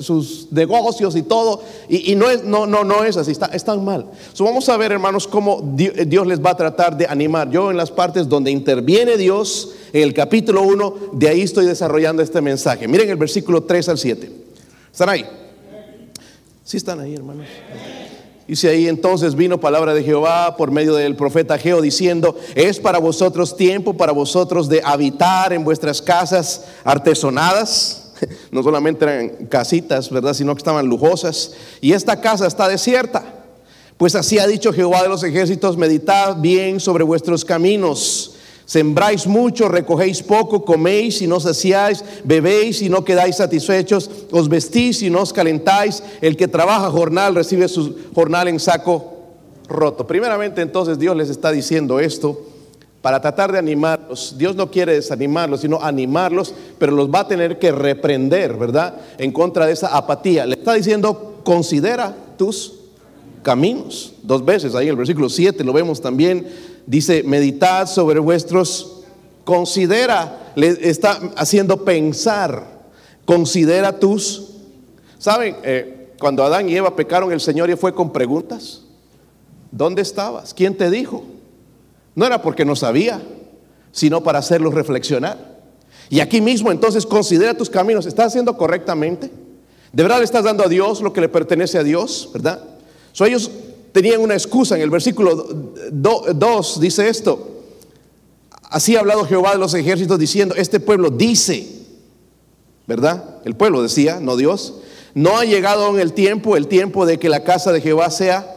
sus 0.00 0.48
negocios 0.50 1.16
y 1.16 1.22
todo, 1.22 1.62
y, 1.88 2.14
no, 2.14 2.30
es, 2.30 2.44
no, 2.44 2.66
no, 2.66 2.84
no 2.84 3.04
es 3.04 3.16
así, 3.16 3.32
está, 3.32 3.76
mal. 3.76 4.06
So, 4.32 4.44
vamos 4.44 4.68
a 4.68 4.76
ver, 4.76 4.92
hermanos, 4.92 5.26
cómo 5.26 5.60
Dios 5.74 6.26
les 6.26 6.44
va 6.44 6.50
a 6.50 6.56
tratar 6.56 6.96
de 6.96 7.06
animar. 7.06 7.50
Yo 7.50 7.70
en 7.70 7.76
las 7.76 7.90
partes 7.90 8.28
donde 8.28 8.50
interviene 8.50 9.16
Dios, 9.16 9.72
en 9.92 10.02
el 10.02 10.14
capítulo 10.14 10.62
1, 10.62 10.94
de 11.12 11.28
ahí 11.28 11.42
estoy 11.42 11.66
desarrollando 11.66 12.22
este 12.22 12.40
mensaje. 12.40 12.88
Miren 12.88 13.10
el 13.10 13.16
versículo 13.16 13.62
3 13.62 13.88
al 13.88 13.98
7. 13.98 14.32
¿Están 14.90 15.08
ahí? 15.08 15.26
¿Sí 16.64 16.76
están 16.76 17.00
ahí, 17.00 17.14
hermanos? 17.14 17.46
Dice 18.46 18.68
ahí 18.68 18.88
entonces 18.88 19.34
vino 19.34 19.60
palabra 19.60 19.94
de 19.94 20.02
Jehová 20.02 20.56
por 20.56 20.70
medio 20.70 20.94
del 20.94 21.16
profeta 21.16 21.58
Geo 21.58 21.80
diciendo, 21.80 22.36
es 22.54 22.80
para 22.80 22.98
vosotros 22.98 23.56
tiempo, 23.56 23.96
para 23.96 24.12
vosotros 24.12 24.68
de 24.68 24.82
habitar 24.84 25.52
en 25.52 25.64
vuestras 25.64 26.02
casas 26.02 26.66
artesonadas. 26.84 28.01
No 28.50 28.62
solamente 28.62 29.04
eran 29.04 29.46
casitas, 29.46 30.10
¿verdad? 30.10 30.34
Sino 30.34 30.54
que 30.54 30.58
estaban 30.58 30.86
lujosas. 30.86 31.52
Y 31.80 31.92
esta 31.92 32.20
casa 32.20 32.46
está 32.46 32.68
desierta. 32.68 33.24
Pues 33.96 34.14
así 34.14 34.38
ha 34.38 34.46
dicho 34.46 34.72
Jehová 34.72 35.02
de 35.02 35.08
los 35.08 35.22
ejércitos, 35.22 35.76
meditad 35.76 36.36
bien 36.36 36.80
sobre 36.80 37.04
vuestros 37.04 37.44
caminos 37.44 38.32
Sembráis 38.64 39.26
mucho, 39.26 39.68
recogéis 39.68 40.22
poco, 40.22 40.64
coméis 40.64 41.20
y 41.20 41.26
no 41.26 41.40
saciáis, 41.40 42.02
bebéis 42.24 42.80
y 42.80 42.88
no 42.88 43.04
quedáis 43.04 43.36
satisfechos, 43.36 44.10
os 44.30 44.48
vestís 44.48 45.02
y 45.02 45.10
no 45.10 45.20
os 45.20 45.32
calentáis. 45.32 46.02
El 46.20 46.38
que 46.38 46.48
trabaja 46.48 46.90
jornal 46.90 47.34
recibe 47.34 47.68
su 47.68 47.94
jornal 48.14 48.48
en 48.48 48.60
saco 48.60 49.12
roto. 49.68 50.06
Primeramente 50.06 50.62
entonces 50.62 50.98
Dios 50.98 51.16
les 51.16 51.28
está 51.28 51.50
diciendo 51.50 52.00
esto 52.00 52.40
para 53.02 53.20
tratar 53.20 53.52
de 53.52 53.58
animarlos. 53.58 54.36
Dios 54.38 54.56
no 54.56 54.70
quiere 54.70 54.94
desanimarlos, 54.94 55.60
sino 55.60 55.82
animarlos, 55.82 56.54
pero 56.78 56.92
los 56.92 57.10
va 57.10 57.20
a 57.20 57.28
tener 57.28 57.58
que 57.58 57.72
reprender, 57.72 58.56
¿verdad? 58.56 58.94
En 59.18 59.32
contra 59.32 59.66
de 59.66 59.72
esa 59.72 59.96
apatía. 59.96 60.46
Le 60.46 60.54
está 60.54 60.72
diciendo, 60.72 61.40
considera 61.44 62.16
tus 62.38 62.74
caminos. 63.42 64.14
Dos 64.22 64.44
veces, 64.44 64.74
ahí 64.74 64.86
en 64.86 64.92
el 64.92 64.96
versículo 64.96 65.28
7 65.28 65.62
lo 65.64 65.72
vemos 65.72 66.00
también 66.00 66.46
dice, 66.86 67.22
meditad 67.22 67.86
sobre 67.86 68.20
vuestros, 68.20 69.02
considera, 69.44 70.52
le 70.54 70.68
está 70.88 71.20
haciendo 71.36 71.84
pensar, 71.84 72.64
considera 73.24 73.98
tus, 73.98 74.50
¿saben? 75.18 75.56
Eh, 75.62 76.12
cuando 76.18 76.44
Adán 76.44 76.68
y 76.68 76.76
Eva 76.76 76.94
pecaron, 76.94 77.32
el 77.32 77.40
Señor 77.40 77.68
ya 77.68 77.76
fue 77.76 77.92
con 77.92 78.12
preguntas. 78.12 78.82
¿Dónde 79.70 80.02
estabas? 80.02 80.54
¿Quién 80.54 80.76
te 80.76 80.90
dijo? 80.90 81.24
No 82.14 82.26
era 82.26 82.42
porque 82.42 82.64
no 82.64 82.76
sabía, 82.76 83.22
sino 83.90 84.22
para 84.22 84.38
hacerlos 84.38 84.74
reflexionar. 84.74 85.52
Y 86.10 86.20
aquí 86.20 86.40
mismo 86.40 86.70
entonces 86.70 87.06
considera 87.06 87.54
tus 87.54 87.70
caminos. 87.70 88.06
¿Estás 88.06 88.28
haciendo 88.28 88.56
correctamente? 88.56 89.30
¿De 89.92 90.02
verdad 90.02 90.18
le 90.18 90.24
estás 90.24 90.44
dando 90.44 90.64
a 90.64 90.68
Dios 90.68 91.00
lo 91.00 91.12
que 91.12 91.20
le 91.20 91.28
pertenece 91.28 91.78
a 91.78 91.82
Dios? 91.82 92.30
¿Verdad? 92.32 92.62
So, 93.12 93.24
ellos 93.24 93.50
tenían 93.92 94.20
una 94.20 94.34
excusa. 94.34 94.76
En 94.76 94.82
el 94.82 94.90
versículo 94.90 95.34
2 95.90 96.80
dice 96.80 97.08
esto. 97.08 97.62
Así 98.62 98.96
ha 98.96 99.00
hablado 99.00 99.26
Jehová 99.26 99.52
de 99.52 99.58
los 99.58 99.74
ejércitos 99.74 100.18
diciendo, 100.18 100.54
este 100.56 100.80
pueblo 100.80 101.10
dice, 101.10 101.66
¿verdad? 102.86 103.40
El 103.44 103.54
pueblo 103.54 103.82
decía, 103.82 104.18
no 104.18 104.36
Dios. 104.36 104.74
No 105.14 105.36
ha 105.36 105.44
llegado 105.44 105.84
aún 105.84 106.00
el 106.00 106.14
tiempo, 106.14 106.56
el 106.56 106.68
tiempo 106.68 107.04
de 107.04 107.18
que 107.18 107.28
la 107.28 107.44
casa 107.44 107.70
de 107.70 107.82
Jehová 107.82 108.10
sea 108.10 108.56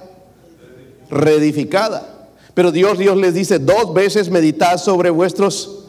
reedificada. 1.09 2.14
Pero 2.55 2.71
Dios, 2.71 2.97
Dios 2.97 3.15
les 3.17 3.35
dice, 3.35 3.59
dos 3.59 3.93
veces 3.93 4.31
meditad 4.31 4.77
sobre 4.77 5.11
vuestros 5.11 5.85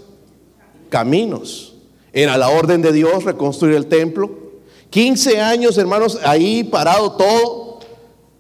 caminos. 0.91 1.75
Era 2.13 2.37
la 2.37 2.51
orden 2.51 2.83
de 2.83 2.93
Dios 2.93 3.25
reconstruir 3.25 3.77
el 3.77 3.87
templo. 3.87 4.31
15 4.91 5.41
años, 5.41 5.79
hermanos, 5.79 6.21
ahí 6.23 6.65
parado 6.65 7.13
todo 7.13 7.67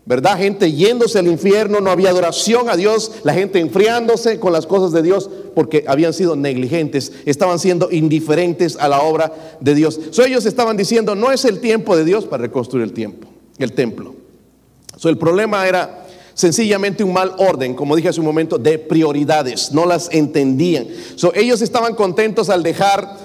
¿verdad? 0.06 0.38
Gente 0.38 0.72
yéndose 0.72 1.18
al 1.18 1.26
infierno, 1.26 1.80
no 1.80 1.90
había 1.90 2.10
adoración 2.10 2.70
a 2.70 2.76
Dios, 2.76 3.10
la 3.24 3.34
gente 3.34 3.58
enfriándose 3.58 4.38
con 4.38 4.52
las 4.52 4.64
cosas 4.64 4.92
de 4.92 5.02
Dios 5.02 5.28
porque 5.54 5.84
habían 5.88 6.14
sido 6.14 6.36
negligentes, 6.36 7.12
estaban 7.26 7.58
siendo 7.58 7.90
indiferentes 7.90 8.76
a 8.76 8.88
la 8.88 9.02
obra 9.02 9.34
de 9.60 9.74
Dios. 9.74 10.00
So, 10.12 10.24
ellos 10.24 10.46
estaban 10.46 10.76
diciendo, 10.76 11.16
no 11.16 11.32
es 11.32 11.44
el 11.44 11.60
tiempo 11.60 11.96
de 11.96 12.04
Dios 12.04 12.24
para 12.24 12.44
reconstruir 12.44 12.84
el 12.84 12.92
tiempo, 12.92 13.26
el 13.58 13.72
templo. 13.72 14.14
So, 14.96 15.08
el 15.08 15.18
problema 15.18 15.66
era 15.66 16.05
sencillamente 16.36 17.02
un 17.02 17.14
mal 17.14 17.32
orden, 17.38 17.74
como 17.74 17.96
dije 17.96 18.10
hace 18.10 18.20
un 18.20 18.26
momento, 18.26 18.58
de 18.58 18.78
prioridades, 18.78 19.72
no 19.72 19.86
las 19.86 20.10
entendían. 20.12 20.86
So, 21.16 21.32
ellos 21.34 21.62
estaban 21.62 21.94
contentos 21.94 22.50
al 22.50 22.62
dejar 22.62 23.16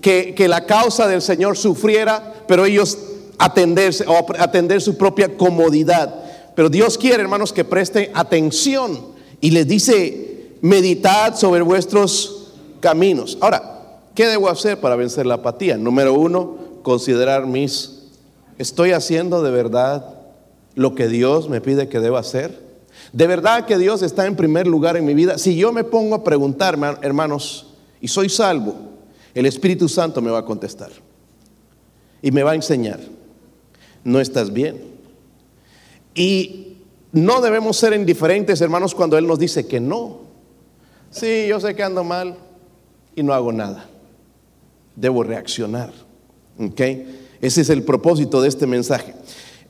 que, 0.00 0.32
que 0.34 0.46
la 0.46 0.64
causa 0.64 1.08
del 1.08 1.20
Señor 1.22 1.58
sufriera, 1.58 2.44
pero 2.46 2.64
ellos 2.64 2.96
atenderse 3.36 4.04
atender 4.38 4.80
su 4.80 4.96
propia 4.96 5.36
comodidad. 5.36 6.14
Pero 6.54 6.68
Dios 6.68 6.96
quiere, 6.96 7.20
hermanos, 7.20 7.52
que 7.52 7.64
presten 7.64 8.10
atención 8.14 9.06
y 9.40 9.50
les 9.50 9.66
dice, 9.66 10.52
meditad 10.60 11.34
sobre 11.34 11.62
vuestros 11.62 12.52
caminos. 12.78 13.38
Ahora, 13.40 13.80
¿qué 14.14 14.28
debo 14.28 14.48
hacer 14.48 14.78
para 14.78 14.94
vencer 14.94 15.26
la 15.26 15.34
apatía? 15.34 15.76
Número 15.76 16.14
uno, 16.14 16.58
considerar 16.84 17.44
mis, 17.46 18.04
¿estoy 18.58 18.92
haciendo 18.92 19.42
de 19.42 19.50
verdad 19.50 20.11
lo 20.74 20.94
que 20.94 21.08
Dios 21.08 21.48
me 21.48 21.60
pide 21.60 21.88
que 21.88 22.00
deba 22.00 22.20
hacer? 22.20 22.72
¿De 23.12 23.26
verdad 23.26 23.66
que 23.66 23.78
Dios 23.78 24.02
está 24.02 24.26
en 24.26 24.36
primer 24.36 24.66
lugar 24.66 24.96
en 24.96 25.04
mi 25.04 25.14
vida? 25.14 25.38
Si 25.38 25.56
yo 25.56 25.72
me 25.72 25.84
pongo 25.84 26.14
a 26.14 26.24
preguntar, 26.24 26.78
hermanos, 27.02 27.74
y 28.00 28.08
soy 28.08 28.28
salvo, 28.28 28.74
el 29.34 29.46
Espíritu 29.46 29.88
Santo 29.88 30.20
me 30.20 30.30
va 30.30 30.38
a 30.38 30.44
contestar 30.44 30.90
y 32.20 32.30
me 32.30 32.42
va 32.42 32.52
a 32.52 32.54
enseñar. 32.54 33.00
No 34.04 34.20
estás 34.20 34.52
bien. 34.52 34.82
Y 36.14 36.76
no 37.12 37.40
debemos 37.40 37.76
ser 37.76 37.92
indiferentes, 37.92 38.60
hermanos, 38.60 38.94
cuando 38.94 39.18
Él 39.18 39.26
nos 39.26 39.38
dice 39.38 39.66
que 39.66 39.80
no. 39.80 40.20
Sí, 41.10 41.46
yo 41.48 41.60
sé 41.60 41.74
que 41.74 41.82
ando 41.82 42.04
mal 42.04 42.36
y 43.14 43.22
no 43.22 43.34
hago 43.34 43.52
nada. 43.52 43.88
Debo 44.96 45.22
reaccionar. 45.22 45.92
¿Ok? 46.58 46.80
Ese 47.40 47.60
es 47.60 47.70
el 47.70 47.82
propósito 47.82 48.40
de 48.40 48.48
este 48.48 48.66
mensaje. 48.66 49.14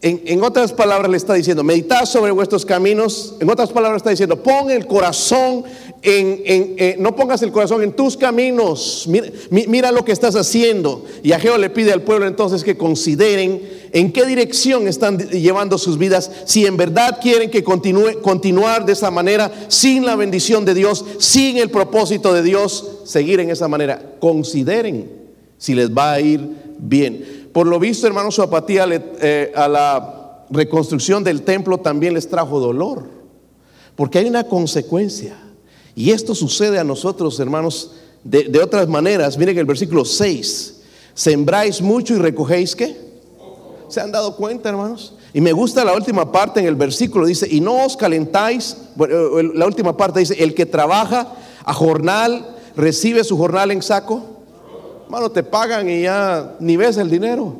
En, 0.04 0.42
otras 0.42 0.72
palabras 0.72 1.08
le 1.08 1.16
está 1.16 1.34
diciendo, 1.34 1.62
meditad 1.62 2.06
sobre 2.06 2.32
vuestros 2.32 2.66
caminos. 2.66 3.36
En 3.38 3.48
otras 3.48 3.70
palabras 3.70 3.98
está 3.98 4.10
diciendo, 4.10 4.42
pon 4.42 4.68
el 4.68 4.84
corazón 4.88 5.62
en, 6.02 6.42
eh, 6.44 6.96
no 6.98 7.14
pongas 7.14 7.40
el 7.42 7.52
corazón 7.52 7.84
en 7.84 7.92
tus 7.92 8.16
caminos. 8.16 9.08
Mira, 9.50 9.92
lo 9.92 10.04
que 10.04 10.10
estás 10.10 10.34
haciendo. 10.34 11.04
Y 11.22 11.30
Ageo 11.30 11.56
le 11.56 11.70
pide 11.70 11.92
al 11.92 12.02
pueblo 12.02 12.26
entonces 12.26 12.64
que 12.64 12.76
consideren 12.76 13.62
en 13.92 14.12
qué 14.12 14.26
dirección 14.26 14.88
están 14.88 15.18
llevando 15.18 15.78
sus 15.78 15.96
vidas. 15.98 16.32
Si 16.46 16.66
en 16.66 16.76
verdad 16.76 17.20
quieren 17.22 17.48
que 17.48 17.62
continúe, 17.62 18.20
continuar 18.22 18.84
de 18.84 18.94
esa 18.94 19.12
manera, 19.12 19.52
sin 19.68 20.04
la 20.04 20.16
bendición 20.16 20.64
de 20.64 20.74
Dios, 20.74 21.04
sin 21.18 21.58
el 21.58 21.70
propósito 21.70 22.34
de 22.34 22.42
Dios, 22.42 23.02
seguir 23.04 23.38
en 23.38 23.50
esa 23.50 23.68
manera. 23.68 24.16
Consideren 24.18 25.08
si 25.58 25.76
les 25.76 25.92
va 25.92 26.14
a 26.14 26.20
ir 26.20 26.40
bien. 26.78 27.41
Por 27.52 27.66
lo 27.66 27.78
visto, 27.78 28.06
hermano, 28.06 28.30
su 28.30 28.42
apatía 28.42 28.86
eh, 28.88 29.52
a 29.54 29.68
la 29.68 30.46
reconstrucción 30.50 31.22
del 31.24 31.42
templo 31.42 31.78
también 31.78 32.14
les 32.14 32.28
trajo 32.28 32.60
dolor, 32.60 33.04
porque 33.94 34.18
hay 34.18 34.26
una 34.26 34.44
consecuencia. 34.44 35.36
Y 35.94 36.10
esto 36.10 36.34
sucede 36.34 36.78
a 36.78 36.84
nosotros, 36.84 37.38
hermanos, 37.40 37.92
de, 38.24 38.58
otras 38.60 38.88
maneras. 38.88 39.36
Miren 39.36 39.58
el 39.58 39.66
versículo 39.66 40.04
6, 40.04 40.80
sembráis 41.14 41.82
mucho 41.82 42.14
y 42.14 42.18
recogéis 42.18 42.74
qué. 42.74 42.96
¿Se 43.88 44.00
han 44.00 44.12
dado 44.12 44.36
cuenta, 44.36 44.70
hermanos? 44.70 45.14
Y 45.34 45.40
me 45.40 45.52
gusta 45.52 45.84
la 45.84 45.94
última 45.94 46.32
parte 46.32 46.60
en 46.60 46.66
el 46.66 46.76
versículo, 46.76 47.26
dice, 47.26 47.46
y 47.50 47.60
no 47.60 47.84
os 47.84 47.96
calentáis, 47.96 48.76
la 48.96 49.66
última 49.66 49.96
parte 49.96 50.20
dice, 50.20 50.42
el 50.42 50.54
que 50.54 50.66
trabaja 50.66 51.34
a 51.64 51.74
jornal, 51.74 52.56
recibe 52.76 53.24
su 53.24 53.36
jornal 53.36 53.70
en 53.70 53.82
saco. 53.82 54.31
Hermano, 55.12 55.30
te 55.30 55.42
pagan 55.42 55.90
y 55.90 56.04
ya 56.04 56.56
ni 56.58 56.74
ves 56.74 56.96
el 56.96 57.10
dinero. 57.10 57.54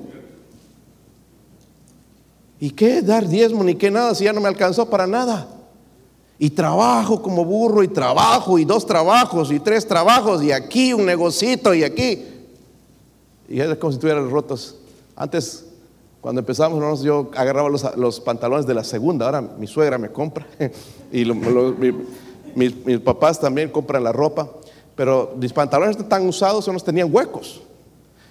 ¿Y 2.59 2.71
qué 2.71 3.03
dar 3.03 3.29
diezmo 3.29 3.63
ni 3.63 3.75
qué 3.75 3.91
nada 3.91 4.15
si 4.15 4.25
ya 4.25 4.33
no 4.33 4.41
me 4.41 4.49
alcanzó 4.49 4.89
para 4.89 5.07
nada? 5.07 5.47
Y 6.39 6.49
trabajo 6.49 7.21
como 7.21 7.45
burro 7.45 7.83
y 7.83 7.89
trabajo 7.89 8.59
y 8.59 8.65
dos 8.65 8.87
trabajos 8.87 9.53
y 9.53 9.61
tres 9.61 9.87
trabajos 9.87 10.43
y 10.43 10.51
aquí 10.51 10.95
un 10.95 11.05
negocito 11.05 11.75
y 11.75 11.85
aquí. 11.85 12.25
Y 13.51 13.61
es 13.61 13.77
como 13.77 13.93
si 13.93 13.97
estuvieran 13.97 14.31
rotos. 14.31 14.77
Antes, 15.15 15.67
cuando 16.23 16.39
empezamos, 16.41 17.03
yo 17.03 17.31
agarraba 17.37 17.69
los, 17.69 18.21
pantalones 18.21 18.65
de 18.65 18.73
la 18.73 18.83
segunda. 18.83 19.27
Ahora 19.27 19.43
mi 19.43 19.67
suegra 19.67 19.99
me 19.99 20.09
compra 20.09 20.47
y 21.13 21.27
mis 22.55 23.01
papás 23.01 23.39
también 23.39 23.69
compran 23.69 24.05
la 24.05 24.13
ropa. 24.13 24.49
Pero 24.95 25.35
mis 25.39 25.53
pantalones 25.53 25.97
tan 26.09 26.27
usados, 26.27 26.69
unos 26.69 26.85
tenían 26.85 27.09
huecos. 27.13 27.63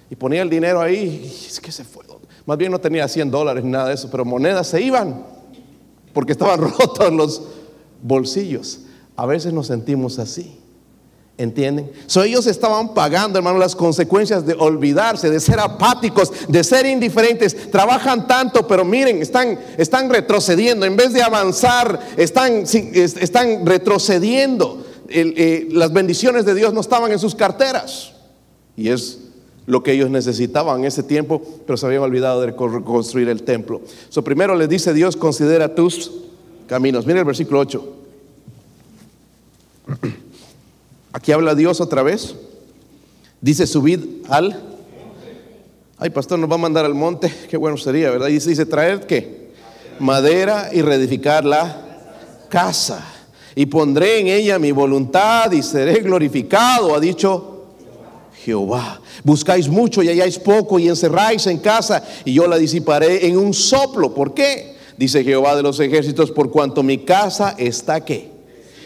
Y 0.09 0.15
ponía 0.15 0.41
el 0.41 0.49
dinero 0.49 0.81
ahí, 0.81 1.21
y 1.23 1.47
es 1.47 1.59
que 1.59 1.71
se 1.71 1.83
fue. 1.83 2.03
Más 2.45 2.57
bien 2.57 2.71
no 2.71 2.79
tenía 2.79 3.07
100 3.07 3.31
dólares 3.31 3.63
ni 3.63 3.71
nada 3.71 3.89
de 3.89 3.93
eso, 3.93 4.09
pero 4.09 4.25
monedas 4.25 4.67
se 4.67 4.81
iban, 4.81 5.23
porque 6.13 6.33
estaban 6.33 6.59
rotos 6.79 7.13
los 7.13 7.41
bolsillos. 8.01 8.81
A 9.15 9.25
veces 9.25 9.53
nos 9.53 9.67
sentimos 9.67 10.19
así. 10.19 10.57
¿Entienden? 11.37 11.91
So, 12.05 12.21
ellos 12.21 12.45
estaban 12.45 12.93
pagando, 12.93 13.39
hermano, 13.39 13.57
las 13.57 13.75
consecuencias 13.75 14.45
de 14.45 14.53
olvidarse, 14.53 15.29
de 15.29 15.39
ser 15.39 15.59
apáticos, 15.59 16.31
de 16.47 16.63
ser 16.63 16.85
indiferentes. 16.85 17.71
Trabajan 17.71 18.27
tanto, 18.27 18.67
pero 18.67 18.85
miren, 18.85 19.21
están, 19.21 19.57
están 19.77 20.09
retrocediendo. 20.09 20.85
En 20.85 20.95
vez 20.95 21.13
de 21.13 21.23
avanzar, 21.23 21.99
están, 22.15 22.63
están 22.65 23.65
retrocediendo. 23.65 24.85
Eh, 25.13 25.67
las 25.71 25.91
bendiciones 25.91 26.45
de 26.45 26.55
Dios 26.55 26.73
no 26.73 26.81
estaban 26.81 27.11
en 27.11 27.19
sus 27.19 27.35
carteras. 27.35 28.13
Y 28.77 28.89
es 28.89 29.19
lo 29.65 29.83
que 29.83 29.93
ellos 29.93 30.09
necesitaban 30.09 30.79
en 30.79 30.85
ese 30.85 31.03
tiempo, 31.03 31.41
pero 31.65 31.77
se 31.77 31.85
habían 31.85 32.01
olvidado 32.01 32.41
de 32.41 32.47
reconstruir 32.47 33.29
el 33.29 33.43
templo. 33.43 33.81
So, 34.09 34.24
primero 34.24 34.55
les 34.55 34.69
dice 34.69 34.93
Dios, 34.93 35.15
considera 35.15 35.75
tus 35.75 36.11
caminos. 36.67 37.05
Mira 37.05 37.19
el 37.19 37.25
versículo 37.25 37.59
8. 37.59 37.95
Aquí 41.13 41.31
habla 41.31 41.55
Dios 41.55 41.81
otra 41.81 42.03
vez. 42.03 42.35
Dice, 43.41 43.67
subid 43.67 44.00
al... 44.29 44.67
Ay, 45.97 46.09
pastor, 46.09 46.39
nos 46.39 46.50
va 46.50 46.55
a 46.55 46.59
mandar 46.59 46.85
al 46.85 46.95
monte. 46.95 47.31
Qué 47.50 47.57
bueno 47.57 47.77
sería, 47.77 48.09
¿verdad? 48.09 48.29
Y 48.29 48.39
dice, 48.39 48.65
traer 48.65 49.05
qué? 49.05 49.51
Madera 50.00 50.69
y 50.74 50.81
reedificar 50.81 51.45
la 51.45 52.47
casa 52.50 53.05
y 53.55 53.66
pondré 53.66 54.20
en 54.20 54.27
ella 54.27 54.59
mi 54.59 54.72
voluntad 54.72 55.51
y 55.51 55.61
seré 55.61 56.00
glorificado, 56.01 56.96
ha 56.96 57.00
dicho 57.00 57.66
Jehová. 58.44 59.01
Buscáis 59.24 59.68
mucho 59.68 60.01
y 60.01 60.09
halláis 60.09 60.40
poco 60.40 60.79
y 60.79 60.87
encerráis 60.87 61.46
en 61.48 61.59
casa 61.59 62.03
y 62.25 62.33
yo 62.33 62.48
la 62.48 62.57
disiparé 62.57 63.27
en 63.27 63.37
un 63.37 63.53
soplo. 63.53 64.14
¿Por 64.14 64.33
qué? 64.33 64.75
Dice 64.98 65.24
Jehová 65.24 65.55
de 65.55 65.64
los 65.64 65.79
ejércitos, 65.79 66.31
por 66.31 66.50
cuanto 66.51 66.83
mi 66.83 67.00
casa 67.00 67.55
está 67.57 68.03
que. 68.03 68.31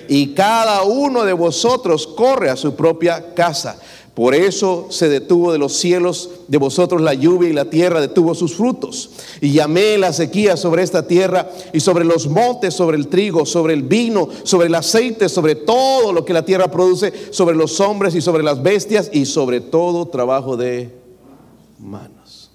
Y 0.08 0.34
cada 0.34 0.84
uno 0.84 1.24
de 1.24 1.34
vosotros 1.34 2.08
corre 2.08 2.50
a 2.50 2.56
su 2.56 2.76
propia 2.76 3.34
casa. 3.34 3.80
Por 4.16 4.34
eso 4.34 4.88
se 4.92 5.10
detuvo 5.10 5.52
de 5.52 5.58
los 5.58 5.74
cielos 5.74 6.30
de 6.48 6.58
vosotros 6.58 7.02
la 7.02 7.14
lluvia 7.14 7.50
y 7.50 7.54
la 7.54 7.70
tierra 7.70 8.00
detuvo 8.00 8.34
sus 8.34 8.56
frutos. 8.56 9.10
Y 9.42 9.52
llamé 9.52 9.98
la 9.98 10.14
sequía 10.14 10.56
sobre 10.56 10.84
esta 10.84 11.06
tierra 11.06 11.50
y 11.74 11.82
sobre 11.82 12.06
los 12.06 12.28
montes, 12.28 12.74
sobre 12.74 12.96
el 12.96 13.10
trigo, 13.10 13.46
sobre 13.46 13.74
el 13.74 13.84
vino, 13.84 14.30
sobre 14.44 14.68
el 14.68 14.76
aceite, 14.76 15.28
sobre 15.28 15.56
todo 15.56 16.14
lo 16.14 16.24
que 16.24 16.32
la 16.32 16.46
tierra 16.46 16.72
produce, 16.72 17.12
sobre 17.32 17.58
los 17.58 17.82
hombres 17.82 18.16
y 18.16 18.22
sobre 18.22 18.42
las 18.42 18.64
bestias 18.64 19.10
y 19.12 19.26
sobre 19.26 19.60
todo 19.60 20.08
trabajo 20.08 20.56
de 20.56 20.92
manos. 21.78 22.52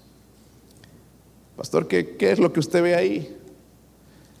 Pastor, 1.55 1.87
¿qué, 1.87 2.17
es 2.19 2.39
lo 2.39 2.51
que 2.51 2.59
usted 2.59 2.81
ve 2.81 2.95
ahí? 2.95 3.37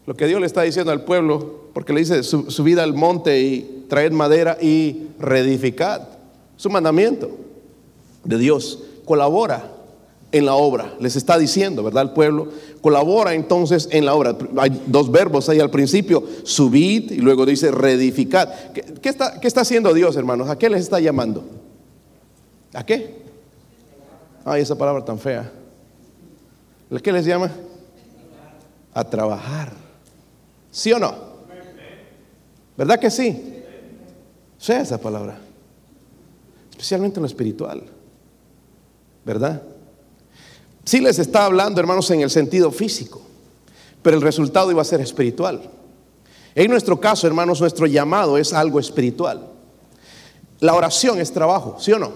Lo 0.07 0.15
que 0.15 0.25
Dios 0.25 0.41
le 0.41 0.47
está 0.47 0.63
diciendo 0.63 0.91
al 0.91 1.03
pueblo, 1.03 1.65
porque 1.71 1.93
le 1.93 1.99
dice, 1.99 2.23
subid 2.23 2.79
al 2.79 2.95
monte 2.95 3.39
y 3.41 3.85
traed 3.89 4.11
madera 4.11 4.57
y 4.59 5.03
reedificad 5.19 6.20
su 6.61 6.69
mandamiento 6.69 7.31
de 8.23 8.37
Dios. 8.37 8.83
Colabora 9.05 9.63
en 10.31 10.45
la 10.45 10.53
obra. 10.53 10.93
Les 10.99 11.15
está 11.15 11.39
diciendo, 11.39 11.81
¿verdad? 11.81 12.03
El 12.03 12.11
pueblo 12.11 12.49
colabora 12.81 13.33
entonces 13.33 13.89
en 13.91 14.05
la 14.05 14.13
obra. 14.13 14.37
Hay 14.57 14.83
dos 14.85 15.11
verbos 15.11 15.49
ahí 15.49 15.59
al 15.59 15.71
principio, 15.71 16.23
subid 16.43 17.13
y 17.13 17.17
luego 17.17 17.47
dice 17.47 17.71
reedificad. 17.71 18.47
¿Qué, 18.73 19.09
está, 19.09 19.39
¿Qué, 19.39 19.47
está, 19.47 19.61
haciendo 19.61 19.91
Dios, 19.91 20.15
hermanos? 20.15 20.49
¿A 20.49 20.55
qué 20.59 20.69
les 20.69 20.81
está 20.81 20.99
llamando? 20.99 21.43
¿A 22.75 22.85
qué? 22.85 23.23
Ay, 24.45 24.61
esa 24.61 24.77
palabra 24.77 25.03
tan 25.03 25.17
fea. 25.17 25.51
¿A 26.91 26.99
qué 26.99 27.11
les 27.11 27.25
llama? 27.25 27.51
A 28.93 29.03
trabajar. 29.03 29.73
¿Sí 30.69 30.93
o 30.93 30.99
no? 30.99 31.15
¿Verdad 32.77 32.99
que 32.99 33.09
sí? 33.09 33.63
Sea 34.59 34.81
esa 34.81 34.99
palabra 34.99 35.39
especialmente 36.81 37.19
en 37.19 37.21
lo 37.21 37.27
espiritual. 37.27 37.83
¿Verdad? 39.23 39.61
Sí 40.83 40.99
les 40.99 41.19
está 41.19 41.45
hablando, 41.45 41.79
hermanos, 41.79 42.09
en 42.09 42.21
el 42.21 42.31
sentido 42.31 42.71
físico, 42.71 43.21
pero 44.01 44.17
el 44.17 44.23
resultado 44.23 44.71
iba 44.71 44.81
a 44.81 44.85
ser 44.85 44.99
espiritual. 44.99 45.61
En 46.55 46.71
nuestro 46.71 46.99
caso, 46.99 47.27
hermanos, 47.27 47.61
nuestro 47.61 47.85
llamado 47.85 48.35
es 48.35 48.51
algo 48.51 48.79
espiritual. 48.79 49.47
La 50.59 50.73
oración 50.73 51.19
es 51.19 51.31
trabajo, 51.31 51.75
¿sí 51.79 51.91
o 51.91 51.99
no? 51.99 52.13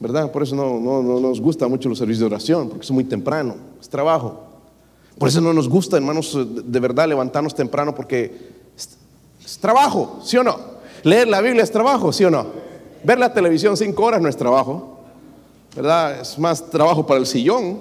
¿Verdad? 0.00 0.32
Por 0.32 0.42
eso 0.42 0.56
no, 0.56 1.02
nos 1.20 1.40
gusta 1.42 1.68
mucho 1.68 1.90
los 1.90 1.98
servicios 1.98 2.20
de 2.20 2.34
oración, 2.34 2.70
porque 2.70 2.84
es 2.84 2.90
muy 2.90 3.04
temprano, 3.04 3.56
es 3.82 3.88
trabajo. 3.88 4.46
Por 5.18 5.28
eso 5.28 5.42
no 5.42 5.52
nos 5.52 5.68
gusta, 5.68 5.98
hermanos, 5.98 6.36
de 6.64 6.80
verdad 6.80 7.06
levantarnos 7.06 7.54
temprano, 7.54 7.94
porque 7.94 8.50
es 9.44 9.58
trabajo, 9.58 10.20
¿sí 10.24 10.38
o 10.38 10.42
no? 10.42 10.71
Leer 11.02 11.28
la 11.28 11.40
Biblia 11.40 11.62
es 11.62 11.70
trabajo, 11.70 12.12
¿sí 12.12 12.24
o 12.24 12.30
no? 12.30 12.46
Ver 13.02 13.18
la 13.18 13.32
televisión 13.32 13.76
cinco 13.76 14.04
horas 14.04 14.20
no 14.20 14.28
es 14.28 14.36
trabajo, 14.36 15.00
¿verdad? 15.74 16.20
Es 16.20 16.38
más 16.38 16.70
trabajo 16.70 17.04
para 17.04 17.18
el 17.18 17.26
sillón. 17.26 17.80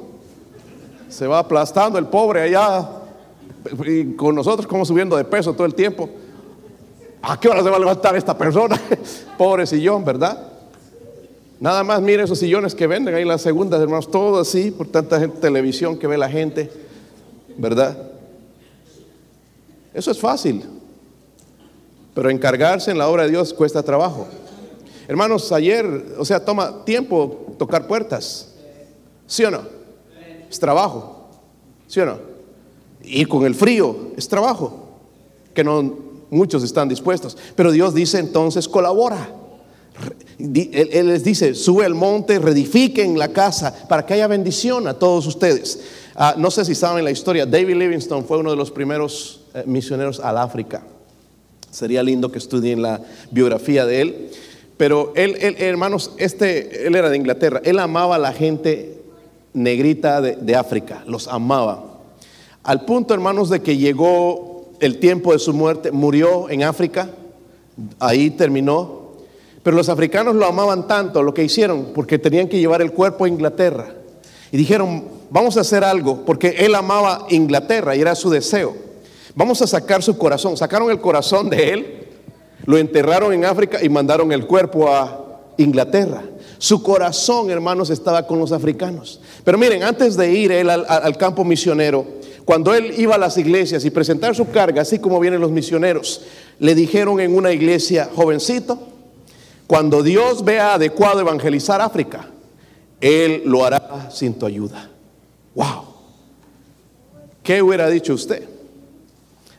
Se 1.09 1.27
va 1.27 1.39
aplastando 1.39 1.99
el 1.99 2.07
pobre 2.07 2.41
allá 2.41 2.89
y 3.85 4.13
con 4.15 4.33
nosotros 4.33 4.65
como 4.65 4.85
subiendo 4.85 5.15
de 5.15 5.23
peso 5.23 5.53
todo 5.53 5.65
el 5.65 5.75
tiempo. 5.75 6.09
¿A 7.21 7.39
qué 7.39 7.49
hora 7.49 7.61
se 7.61 7.69
va 7.69 7.75
a 7.75 7.79
levantar 7.79 8.15
esta 8.15 8.35
persona? 8.35 8.79
pobre 9.37 9.67
sillón, 9.67 10.03
¿verdad? 10.03 10.47
Nada 11.59 11.83
más 11.83 12.01
mire 12.01 12.23
esos 12.23 12.39
sillones 12.39 12.73
que 12.73 12.87
venden 12.87 13.13
ahí 13.13 13.23
las 13.23 13.43
segundas, 13.43 13.79
hermanos, 13.79 14.09
todo 14.09 14.39
así, 14.39 14.71
por 14.71 14.87
tanta 14.87 15.19
gente, 15.19 15.37
televisión 15.39 15.99
que 15.99 16.07
ve 16.07 16.17
la 16.17 16.27
gente, 16.27 16.71
¿verdad? 17.55 17.95
Eso 19.93 20.09
es 20.09 20.19
fácil. 20.19 20.80
Pero 22.13 22.29
encargarse 22.29 22.91
en 22.91 22.97
la 22.97 23.07
obra 23.07 23.23
de 23.23 23.29
Dios 23.29 23.53
cuesta 23.53 23.83
trabajo. 23.83 24.27
Hermanos, 25.07 25.51
ayer, 25.51 26.15
o 26.17 26.25
sea, 26.25 26.43
toma 26.43 26.83
tiempo 26.85 27.55
tocar 27.57 27.87
puertas. 27.87 28.49
¿Sí 29.27 29.43
o 29.43 29.51
no? 29.51 29.61
Es 30.49 30.59
trabajo. 30.59 31.29
¿Sí 31.87 31.99
o 31.99 32.05
no? 32.05 32.17
Ir 33.03 33.27
con 33.27 33.45
el 33.45 33.55
frío 33.55 34.11
es 34.17 34.27
trabajo. 34.27 34.87
Que 35.53 35.63
no, 35.63 35.97
muchos 36.29 36.63
están 36.63 36.89
dispuestos. 36.89 37.37
Pero 37.55 37.71
Dios 37.71 37.93
dice 37.93 38.19
entonces, 38.19 38.67
colabora. 38.67 39.35
Él, 40.39 41.07
les 41.07 41.23
dice, 41.23 41.53
sube 41.53 41.85
al 41.85 41.93
monte, 41.93 42.39
reedifiquen 42.39 43.19
la 43.19 43.27
casa 43.27 43.87
para 43.87 44.05
que 44.05 44.15
haya 44.15 44.27
bendición 44.27 44.87
a 44.87 44.95
todos 44.95 45.27
ustedes. 45.27 45.81
Ah, 46.15 46.35
no 46.37 46.49
sé 46.49 46.65
si 46.65 46.73
saben 46.73 47.05
la 47.05 47.11
historia, 47.11 47.45
David 47.45 47.75
Livingstone 47.75 48.23
fue 48.23 48.37
uno 48.37 48.49
de 48.49 48.57
los 48.57 48.71
primeros 48.71 49.41
eh, 49.53 49.63
misioneros 49.65 50.19
al 50.19 50.37
África. 50.37 50.83
Sería 51.71 52.03
lindo 52.03 52.31
que 52.31 52.37
estudien 52.37 52.81
la 52.81 53.01
biografía 53.31 53.85
de 53.85 54.01
él. 54.01 54.29
Pero 54.77 55.13
él, 55.15 55.35
hermanos, 55.59 56.11
este, 56.17 56.87
él 56.87 56.95
era 56.95 57.09
de 57.09 57.17
Inglaterra, 57.17 57.61
él 57.63 57.79
amaba 57.79 58.15
a 58.15 58.19
la 58.19 58.33
gente 58.33 59.01
negrita 59.53 60.21
de 60.21 60.55
África, 60.55 61.03
los 61.07 61.27
amaba. 61.27 61.91
Al 62.63 62.85
punto, 62.85 63.13
hermanos, 63.13 63.49
de 63.49 63.61
que 63.61 63.77
llegó 63.77 64.69
el 64.79 64.99
tiempo 64.99 65.33
de 65.33 65.39
su 65.39 65.53
muerte, 65.53 65.91
murió 65.91 66.49
en 66.49 66.63
África, 66.63 67.09
ahí 67.99 68.31
terminó. 68.31 69.01
Pero 69.63 69.77
los 69.77 69.89
africanos 69.89 70.35
lo 70.35 70.45
amaban 70.45 70.87
tanto, 70.87 71.21
lo 71.21 71.33
que 71.33 71.43
hicieron, 71.43 71.91
porque 71.93 72.17
tenían 72.17 72.47
que 72.47 72.59
llevar 72.59 72.81
el 72.81 72.91
cuerpo 72.91 73.25
a 73.25 73.29
Inglaterra. 73.29 73.93
Y 74.51 74.57
dijeron, 74.57 75.05
vamos 75.29 75.57
a 75.57 75.61
hacer 75.61 75.83
algo, 75.83 76.25
porque 76.25 76.55
él 76.59 76.75
amaba 76.75 77.25
Inglaterra 77.29 77.95
y 77.95 78.01
era 78.01 78.15
su 78.15 78.29
deseo. 78.29 78.75
Vamos 79.35 79.61
a 79.61 79.67
sacar 79.67 80.03
su 80.03 80.17
corazón. 80.17 80.57
Sacaron 80.57 80.91
el 80.91 80.99
corazón 80.99 81.49
de 81.49 81.69
él, 81.69 82.07
lo 82.65 82.77
enterraron 82.77 83.33
en 83.33 83.45
África 83.45 83.83
y 83.83 83.89
mandaron 83.89 84.31
el 84.31 84.45
cuerpo 84.45 84.89
a 84.89 85.41
Inglaterra. 85.57 86.23
Su 86.57 86.83
corazón, 86.83 87.49
hermanos, 87.49 87.89
estaba 87.89 88.27
con 88.27 88.39
los 88.39 88.51
africanos. 88.51 89.19
Pero 89.43 89.57
miren, 89.57 89.83
antes 89.83 90.15
de 90.15 90.31
ir 90.31 90.51
él 90.51 90.69
al 90.69 91.17
campo 91.17 91.43
misionero, 91.43 92.05
cuando 92.45 92.73
él 92.73 92.93
iba 92.97 93.15
a 93.15 93.17
las 93.17 93.37
iglesias 93.37 93.85
y 93.85 93.89
presentar 93.91 94.35
su 94.35 94.49
carga, 94.49 94.81
así 94.81 94.99
como 94.99 95.19
vienen 95.19 95.41
los 95.41 95.51
misioneros, 95.51 96.21
le 96.59 96.75
dijeron 96.75 97.19
en 97.19 97.35
una 97.35 97.51
iglesia, 97.51 98.09
jovencito, 98.13 98.79
cuando 99.67 100.03
Dios 100.03 100.43
vea 100.43 100.73
adecuado 100.73 101.21
evangelizar 101.21 101.81
África, 101.81 102.27
Él 102.99 103.43
lo 103.45 103.63
hará 103.63 104.09
sin 104.11 104.33
tu 104.33 104.45
ayuda. 104.45 104.89
¡Wow! 105.55 105.85
¿Qué 107.41 107.61
hubiera 107.61 107.89
dicho 107.89 108.13
usted? 108.13 108.47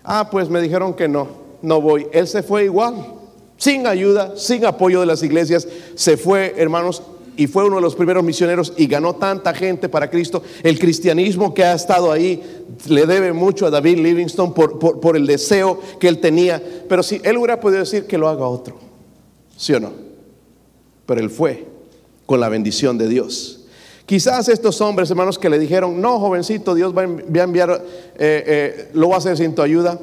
Ah, 0.04 0.28
pues 0.30 0.48
me 0.48 0.60
dijeron 0.60 0.94
que 0.94 1.08
no, 1.08 1.28
no 1.62 1.80
voy. 1.80 2.06
Él 2.12 2.26
se 2.26 2.42
fue 2.42 2.64
igual, 2.64 2.94
sin 3.56 3.86
ayuda, 3.86 4.36
sin 4.36 4.64
apoyo 4.64 5.00
de 5.00 5.06
las 5.06 5.22
iglesias. 5.22 5.66
Se 5.94 6.16
fue, 6.16 6.54
hermanos, 6.56 7.02
y 7.36 7.46
fue 7.46 7.64
uno 7.64 7.76
de 7.76 7.82
los 7.82 7.94
primeros 7.94 8.22
misioneros 8.22 8.74
y 8.76 8.86
ganó 8.86 9.14
tanta 9.14 9.54
gente 9.54 9.88
para 9.88 10.10
Cristo. 10.10 10.42
El 10.62 10.78
cristianismo 10.78 11.54
que 11.54 11.64
ha 11.64 11.74
estado 11.74 12.12
ahí 12.12 12.42
le 12.88 13.06
debe 13.06 13.32
mucho 13.32 13.66
a 13.66 13.70
David 13.70 13.98
Livingstone 13.98 14.52
por, 14.52 15.16
el 15.16 15.26
deseo 15.26 15.80
que 15.98 16.08
él 16.08 16.18
tenía. 16.18 16.62
Pero 16.88 17.02
si 17.02 17.20
él 17.24 17.38
hubiera 17.38 17.60
podido 17.60 17.80
decir 17.80 18.06
que 18.06 18.18
lo 18.18 18.28
haga 18.28 18.46
otro, 18.46 18.76
¿sí 19.56 19.72
o 19.72 19.80
no? 19.80 19.92
Pero 21.06 21.20
él 21.20 21.30
fue 21.30 21.66
con 22.26 22.40
la 22.40 22.48
bendición 22.48 22.98
de 22.98 23.08
Dios. 23.08 23.61
Quizás 24.06 24.48
estos 24.48 24.80
hombres, 24.80 25.10
hermanos, 25.10 25.38
que 25.38 25.48
le 25.48 25.58
dijeron, 25.58 26.00
no, 26.00 26.18
jovencito, 26.18 26.74
Dios 26.74 26.96
va 26.96 27.02
a 27.02 27.44
enviar, 27.44 27.70
eh, 27.70 28.44
eh, 28.46 28.90
lo 28.94 29.08
va 29.08 29.16
a 29.16 29.18
hacer 29.18 29.36
sin 29.36 29.54
tu 29.54 29.62
ayuda, 29.62 29.98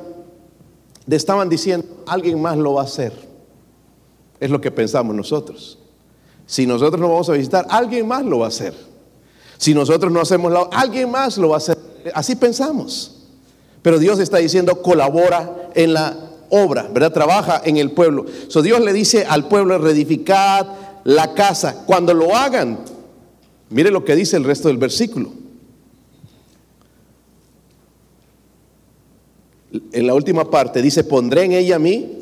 le 1.05 1.15
estaban 1.15 1.49
diciendo, 1.49 1.85
alguien 2.07 2.41
más 2.41 2.57
lo 2.57 2.75
va 2.75 2.81
a 2.81 2.85
hacer. 2.85 3.13
Es 4.39 4.49
lo 4.49 4.61
que 4.61 4.71
pensamos 4.71 5.15
nosotros. 5.15 5.79
Si 6.45 6.65
nosotros 6.65 6.99
no 6.99 7.09
vamos 7.09 7.29
a 7.29 7.33
visitar, 7.33 7.67
alguien 7.69 8.07
más 8.07 8.23
lo 8.25 8.39
va 8.39 8.45
a 8.45 8.49
hacer. 8.49 8.73
Si 9.57 9.73
nosotros 9.73 10.11
no 10.11 10.21
hacemos 10.21 10.51
la 10.51 10.61
alguien 10.71 11.11
más 11.11 11.37
lo 11.37 11.49
va 11.49 11.55
a 11.55 11.57
hacer. 11.57 11.77
Así 12.13 12.35
pensamos. 12.35 13.25
Pero 13.81 13.99
Dios 13.99 14.19
está 14.19 14.37
diciendo, 14.37 14.81
colabora 14.81 15.69
en 15.75 15.93
la 15.93 16.15
obra, 16.49 16.87
¿verdad? 16.91 17.11
Trabaja 17.11 17.61
en 17.63 17.77
el 17.77 17.91
pueblo. 17.91 18.25
So 18.47 18.61
Dios 18.61 18.79
le 18.81 18.93
dice 18.93 19.25
al 19.27 19.47
pueblo, 19.47 19.77
reedificad 19.77 20.67
la 21.03 21.33
casa. 21.33 21.83
Cuando 21.85 22.13
lo 22.13 22.35
hagan, 22.35 22.79
mire 23.69 23.91
lo 23.91 24.05
que 24.05 24.15
dice 24.15 24.37
el 24.37 24.43
resto 24.43 24.67
del 24.67 24.77
versículo. 24.77 25.31
En 29.91 30.07
la 30.07 30.13
última 30.13 30.49
parte 30.49 30.81
dice, 30.81 31.03
pondré 31.03 31.43
en 31.43 31.51
ella 31.51 31.75
a 31.75 31.79
mí 31.79 32.19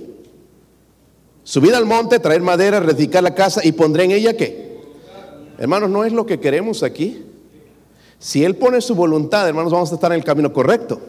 Subir 1.48 1.74
al 1.76 1.86
monte, 1.86 2.20
traer 2.20 2.42
madera, 2.42 2.82
reedificar 2.82 3.24
la 3.24 3.34
casa 3.34 3.62
y 3.64 3.72
pondré 3.72 4.04
en 4.04 4.12
ella 4.12 4.36
qué. 4.36 4.82
Hermanos, 5.58 5.90
no 5.90 6.04
es 6.04 6.12
lo 6.12 6.26
que 6.26 6.42
queremos 6.42 6.84
aquí. 6.84 7.24
Si 8.20 8.44
Él 8.44 8.58
pone 8.58 8.82
su 8.82 8.96
voluntad, 8.96 9.48
hermanos, 9.48 9.72
vamos 9.72 9.90
a 9.90 9.96
estar 9.96 10.12
en 10.12 10.18
el 10.18 10.26
camino 10.26 10.52
correcto. 10.52 11.00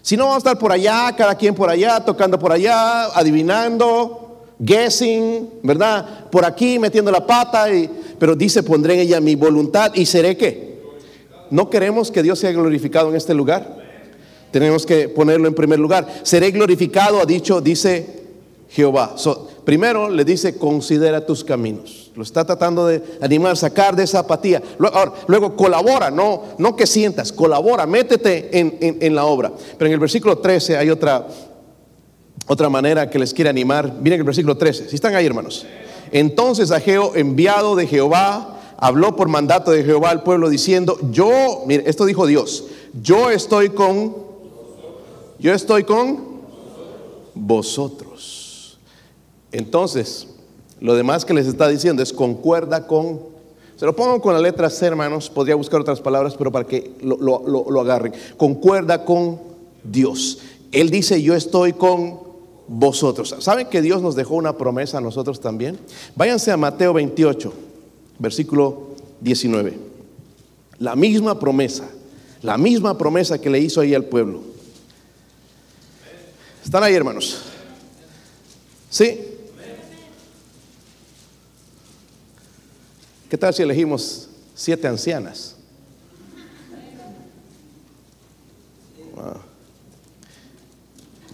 Si 0.00 0.16
no, 0.16 0.24
vamos 0.24 0.36
a 0.36 0.38
estar 0.38 0.58
por 0.58 0.72
allá, 0.72 1.14
cada 1.14 1.34
quien 1.34 1.54
por 1.54 1.68
allá, 1.68 2.02
tocando 2.02 2.38
por 2.38 2.52
allá, 2.52 3.04
adivinando, 3.08 4.29
guessing, 4.60 5.48
¿verdad? 5.62 6.28
Por 6.30 6.44
aquí, 6.44 6.78
metiendo 6.78 7.10
la 7.10 7.26
pata. 7.26 7.72
Y, 7.72 7.90
pero 8.18 8.36
dice, 8.36 8.62
pondré 8.62 8.94
en 8.94 9.00
ella 9.00 9.20
mi 9.20 9.34
voluntad 9.34 9.92
y 9.94 10.06
seré 10.06 10.36
qué. 10.36 10.78
No 11.50 11.68
queremos 11.68 12.10
que 12.10 12.22
Dios 12.22 12.38
sea 12.38 12.52
glorificado 12.52 13.08
en 13.10 13.16
este 13.16 13.34
lugar. 13.34 13.80
Tenemos 14.52 14.86
que 14.86 15.08
ponerlo 15.08 15.48
en 15.48 15.54
primer 15.54 15.78
lugar. 15.78 16.06
Seré 16.22 16.50
glorificado, 16.50 17.20
ha 17.20 17.26
dicho, 17.26 17.60
dice 17.60 18.20
Jehová. 18.68 19.16
primero 19.64 20.08
le 20.08 20.24
dice, 20.24 20.56
considera 20.56 21.26
tus 21.26 21.42
caminos. 21.42 22.10
Lo 22.14 22.22
está 22.22 22.44
tratando 22.44 22.86
de 22.86 23.02
animar, 23.20 23.56
sacar 23.56 23.96
de 23.96 24.04
esa 24.04 24.20
apatía. 24.20 24.62
Luego, 25.26 25.56
colabora, 25.56 26.10
no, 26.10 26.42
no 26.58 26.76
que 26.76 26.86
sientas, 26.86 27.32
colabora, 27.32 27.86
métete 27.86 28.50
en, 28.52 29.14
la 29.14 29.24
obra. 29.24 29.52
Pero 29.78 29.86
en 29.86 29.92
el 29.92 30.00
versículo 30.00 30.38
13 30.38 30.76
hay 30.76 30.90
otra, 30.90 31.26
otra 32.46 32.68
manera 32.68 33.10
que 33.10 33.18
les 33.18 33.32
quiere 33.32 33.50
animar. 33.50 33.92
Miren 34.00 34.20
el 34.20 34.24
versículo 34.24 34.56
13, 34.56 34.88
si 34.88 34.94
están 34.94 35.14
ahí 35.14 35.26
hermanos. 35.26 35.66
Entonces 36.12 36.70
Ageo, 36.70 37.14
enviado 37.14 37.76
de 37.76 37.86
Jehová, 37.86 38.60
habló 38.76 39.14
por 39.14 39.28
mandato 39.28 39.70
de 39.70 39.84
Jehová 39.84 40.10
al 40.10 40.22
pueblo 40.22 40.48
diciendo, 40.48 40.98
yo, 41.10 41.62
mire, 41.66 41.84
esto 41.86 42.06
dijo 42.06 42.26
Dios, 42.26 42.64
yo 43.02 43.30
estoy 43.30 43.68
con, 43.68 44.16
yo 45.38 45.52
estoy 45.52 45.84
con 45.84 46.40
vosotros. 47.34 48.78
Entonces, 49.52 50.28
lo 50.80 50.94
demás 50.94 51.24
que 51.24 51.34
les 51.34 51.46
está 51.46 51.68
diciendo 51.68 52.02
es 52.02 52.12
concuerda 52.12 52.86
con, 52.86 53.20
se 53.76 53.84
lo 53.84 53.94
pongo 53.94 54.20
con 54.20 54.32
la 54.32 54.40
letra 54.40 54.70
C, 54.70 54.86
hermanos, 54.86 55.28
podría 55.28 55.54
buscar 55.54 55.80
otras 55.80 56.00
palabras, 56.00 56.34
pero 56.36 56.50
para 56.50 56.66
que 56.66 56.92
lo, 57.02 57.16
lo 57.16 57.80
agarren, 57.80 58.14
concuerda 58.36 59.04
con 59.04 59.38
Dios. 59.84 60.38
Él 60.72 60.90
dice, 60.90 61.22
yo 61.22 61.34
estoy 61.34 61.72
con 61.74 62.29
vosotros. 62.72 63.34
¿Saben 63.40 63.66
que 63.66 63.82
Dios 63.82 64.00
nos 64.00 64.14
dejó 64.14 64.36
una 64.36 64.56
promesa 64.56 64.98
a 64.98 65.00
nosotros 65.00 65.40
también? 65.40 65.76
Váyanse 66.14 66.52
a 66.52 66.56
Mateo 66.56 66.92
28, 66.92 67.52
versículo 68.20 68.90
19. 69.20 69.76
La 70.78 70.94
misma 70.94 71.40
promesa, 71.40 71.90
la 72.42 72.56
misma 72.56 72.96
promesa 72.96 73.40
que 73.40 73.50
le 73.50 73.58
hizo 73.58 73.80
ahí 73.80 73.92
al 73.92 74.04
pueblo. 74.04 74.42
¿Están 76.64 76.84
ahí, 76.84 76.94
hermanos? 76.94 77.42
¿Sí? 78.88 79.20
¿Qué 83.28 83.36
tal 83.36 83.52
si 83.52 83.62
elegimos 83.62 84.28
siete 84.54 84.86
ancianas? 84.86 85.56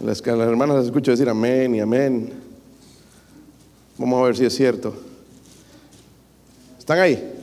Las, 0.03 0.25
las 0.25 0.47
hermanas 0.47 0.77
las 0.77 0.85
escucho 0.85 1.09
decir 1.09 1.27
amén 1.27 1.73
y 1.73 1.79
amén. 1.79 2.31
Vamos 3.97 4.21
a 4.21 4.25
ver 4.25 4.37
si 4.37 4.45
es 4.45 4.55
cierto. 4.55 4.93
¿Están 6.77 6.99
ahí? 6.99 7.33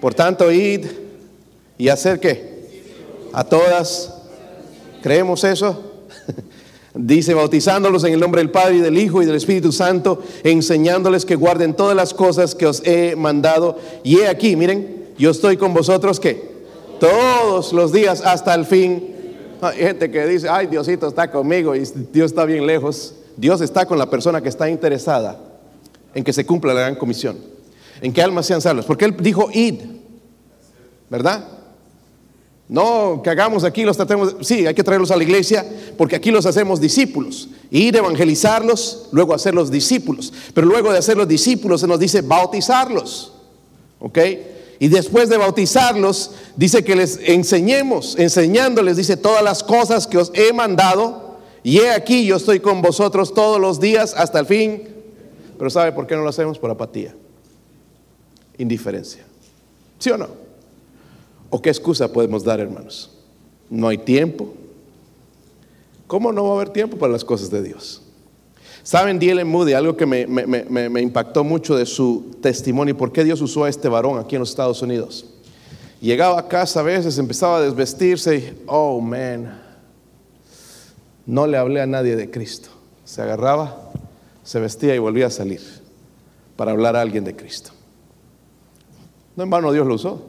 Por 0.00 0.14
tanto, 0.14 0.50
id 0.52 0.86
y 1.76 1.88
hacer 1.88 2.20
qué? 2.20 2.68
A 3.32 3.42
todas. 3.42 4.14
¿Creemos 5.02 5.42
eso? 5.42 6.04
Dice, 6.94 7.34
bautizándolos 7.34 8.04
en 8.04 8.12
el 8.12 8.20
nombre 8.20 8.40
del 8.40 8.50
Padre 8.50 8.76
y 8.76 8.80
del 8.80 8.98
Hijo 8.98 9.20
y 9.20 9.26
del 9.26 9.34
Espíritu 9.34 9.72
Santo, 9.72 10.22
enseñándoles 10.44 11.24
que 11.24 11.34
guarden 11.34 11.74
todas 11.74 11.96
las 11.96 12.14
cosas 12.14 12.54
que 12.54 12.66
os 12.66 12.82
he 12.86 13.16
mandado. 13.16 13.76
Y 14.04 14.18
he 14.18 14.28
aquí, 14.28 14.54
miren, 14.54 15.06
yo 15.18 15.30
estoy 15.30 15.56
con 15.56 15.74
vosotros 15.74 16.20
que 16.20 16.52
todos 17.00 17.72
los 17.72 17.92
días 17.92 18.20
hasta 18.20 18.54
el 18.54 18.66
fin. 18.66 19.12
Hay 19.62 19.76
gente 19.76 20.10
que 20.10 20.26
dice, 20.26 20.48
ay, 20.48 20.66
Diosito 20.66 21.06
está 21.06 21.30
conmigo 21.30 21.76
y 21.76 21.84
Dios 22.12 22.32
está 22.32 22.44
bien 22.44 22.66
lejos. 22.66 23.14
Dios 23.36 23.60
está 23.60 23.86
con 23.86 23.96
la 23.96 24.10
persona 24.10 24.40
que 24.42 24.48
está 24.48 24.68
interesada 24.68 25.38
en 26.14 26.24
que 26.24 26.32
se 26.32 26.44
cumpla 26.44 26.74
la 26.74 26.80
gran 26.80 26.96
comisión, 26.96 27.38
en 28.00 28.12
que 28.12 28.20
almas 28.20 28.44
sean 28.46 28.60
salvas. 28.60 28.84
Porque 28.84 29.04
Él 29.04 29.16
dijo, 29.20 29.48
id, 29.52 29.76
¿verdad? 31.08 31.46
No 32.68 33.20
que 33.22 33.30
hagamos 33.30 33.62
aquí, 33.62 33.84
los 33.84 33.96
tratemos, 33.96 34.34
sí, 34.40 34.66
hay 34.66 34.74
que 34.74 34.82
traerlos 34.82 35.12
a 35.12 35.16
la 35.16 35.22
iglesia 35.22 35.64
porque 35.96 36.16
aquí 36.16 36.32
los 36.32 36.44
hacemos 36.44 36.80
discípulos. 36.80 37.48
Ir 37.70 37.94
evangelizarlos, 37.94 39.10
luego 39.12 39.32
hacerlos 39.32 39.70
discípulos. 39.70 40.32
Pero 40.54 40.66
luego 40.66 40.90
de 40.90 40.98
hacerlos 40.98 41.28
discípulos 41.28 41.82
se 41.82 41.86
nos 41.86 42.00
dice 42.00 42.22
bautizarlos. 42.22 43.32
¿Ok? 44.00 44.18
Y 44.82 44.88
después 44.88 45.28
de 45.28 45.36
bautizarlos, 45.36 46.32
dice 46.56 46.82
que 46.82 46.96
les 46.96 47.20
enseñemos, 47.22 48.18
enseñándoles, 48.18 48.96
dice 48.96 49.16
todas 49.16 49.40
las 49.40 49.62
cosas 49.62 50.08
que 50.08 50.18
os 50.18 50.32
he 50.34 50.52
mandado. 50.52 51.36
Y 51.62 51.78
he 51.78 51.92
aquí, 51.92 52.26
yo 52.26 52.34
estoy 52.34 52.58
con 52.58 52.82
vosotros 52.82 53.32
todos 53.32 53.60
los 53.60 53.78
días 53.78 54.12
hasta 54.16 54.40
el 54.40 54.46
fin. 54.46 54.88
Pero 55.56 55.70
¿sabe 55.70 55.92
por 55.92 56.08
qué 56.08 56.16
no 56.16 56.22
lo 56.22 56.30
hacemos? 56.30 56.58
Por 56.58 56.68
apatía, 56.68 57.14
indiferencia. 58.58 59.24
¿Sí 60.00 60.10
o 60.10 60.18
no? 60.18 60.26
¿O 61.48 61.62
qué 61.62 61.70
excusa 61.70 62.12
podemos 62.12 62.42
dar, 62.42 62.58
hermanos? 62.58 63.12
No 63.70 63.86
hay 63.86 63.98
tiempo. 63.98 64.52
¿Cómo 66.08 66.32
no 66.32 66.42
va 66.42 66.50
a 66.50 66.54
haber 66.56 66.70
tiempo 66.70 66.96
para 66.96 67.12
las 67.12 67.24
cosas 67.24 67.50
de 67.50 67.62
Dios? 67.62 68.01
Saben, 68.82 69.18
D.L. 69.18 69.44
Moody, 69.44 69.74
algo 69.74 69.96
que 69.96 70.06
me, 70.06 71.00
impactó 71.00 71.44
mucho 71.44 71.76
de 71.76 71.86
su 71.86 72.36
testimonio 72.40 72.96
por 72.96 73.12
qué 73.12 73.22
Dios 73.22 73.40
usó 73.40 73.64
a 73.64 73.68
este 73.68 73.88
varón 73.88 74.18
aquí 74.18 74.34
en 74.34 74.40
los 74.40 74.50
Estados 74.50 74.82
Unidos. 74.82 75.26
Llegaba 76.00 76.40
a 76.40 76.48
casa 76.48 76.80
a 76.80 76.82
veces, 76.82 77.16
empezaba 77.18 77.58
a 77.58 77.60
desvestirse 77.60 78.36
y, 78.36 78.62
oh 78.66 79.00
man, 79.00 79.62
no 81.26 81.46
le 81.46 81.56
hablé 81.56 81.80
a 81.80 81.86
nadie 81.86 82.16
de 82.16 82.28
Cristo. 82.28 82.70
Se 83.04 83.22
agarraba, 83.22 83.92
se 84.42 84.58
vestía 84.58 84.96
y 84.96 84.98
volvía 84.98 85.28
a 85.28 85.30
salir 85.30 85.60
para 86.56 86.72
hablar 86.72 86.96
a 86.96 87.00
alguien 87.00 87.22
de 87.22 87.36
Cristo. 87.36 87.70
No 89.36 89.44
en 89.44 89.50
vano 89.50 89.72
Dios 89.72 89.86
lo 89.86 89.94
usó. 89.94 90.26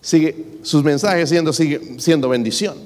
Sigue, 0.00 0.58
sus 0.62 0.84
mensajes 0.84 1.28
siendo, 1.28 1.52
siendo 1.52 2.28
bendición 2.28 2.76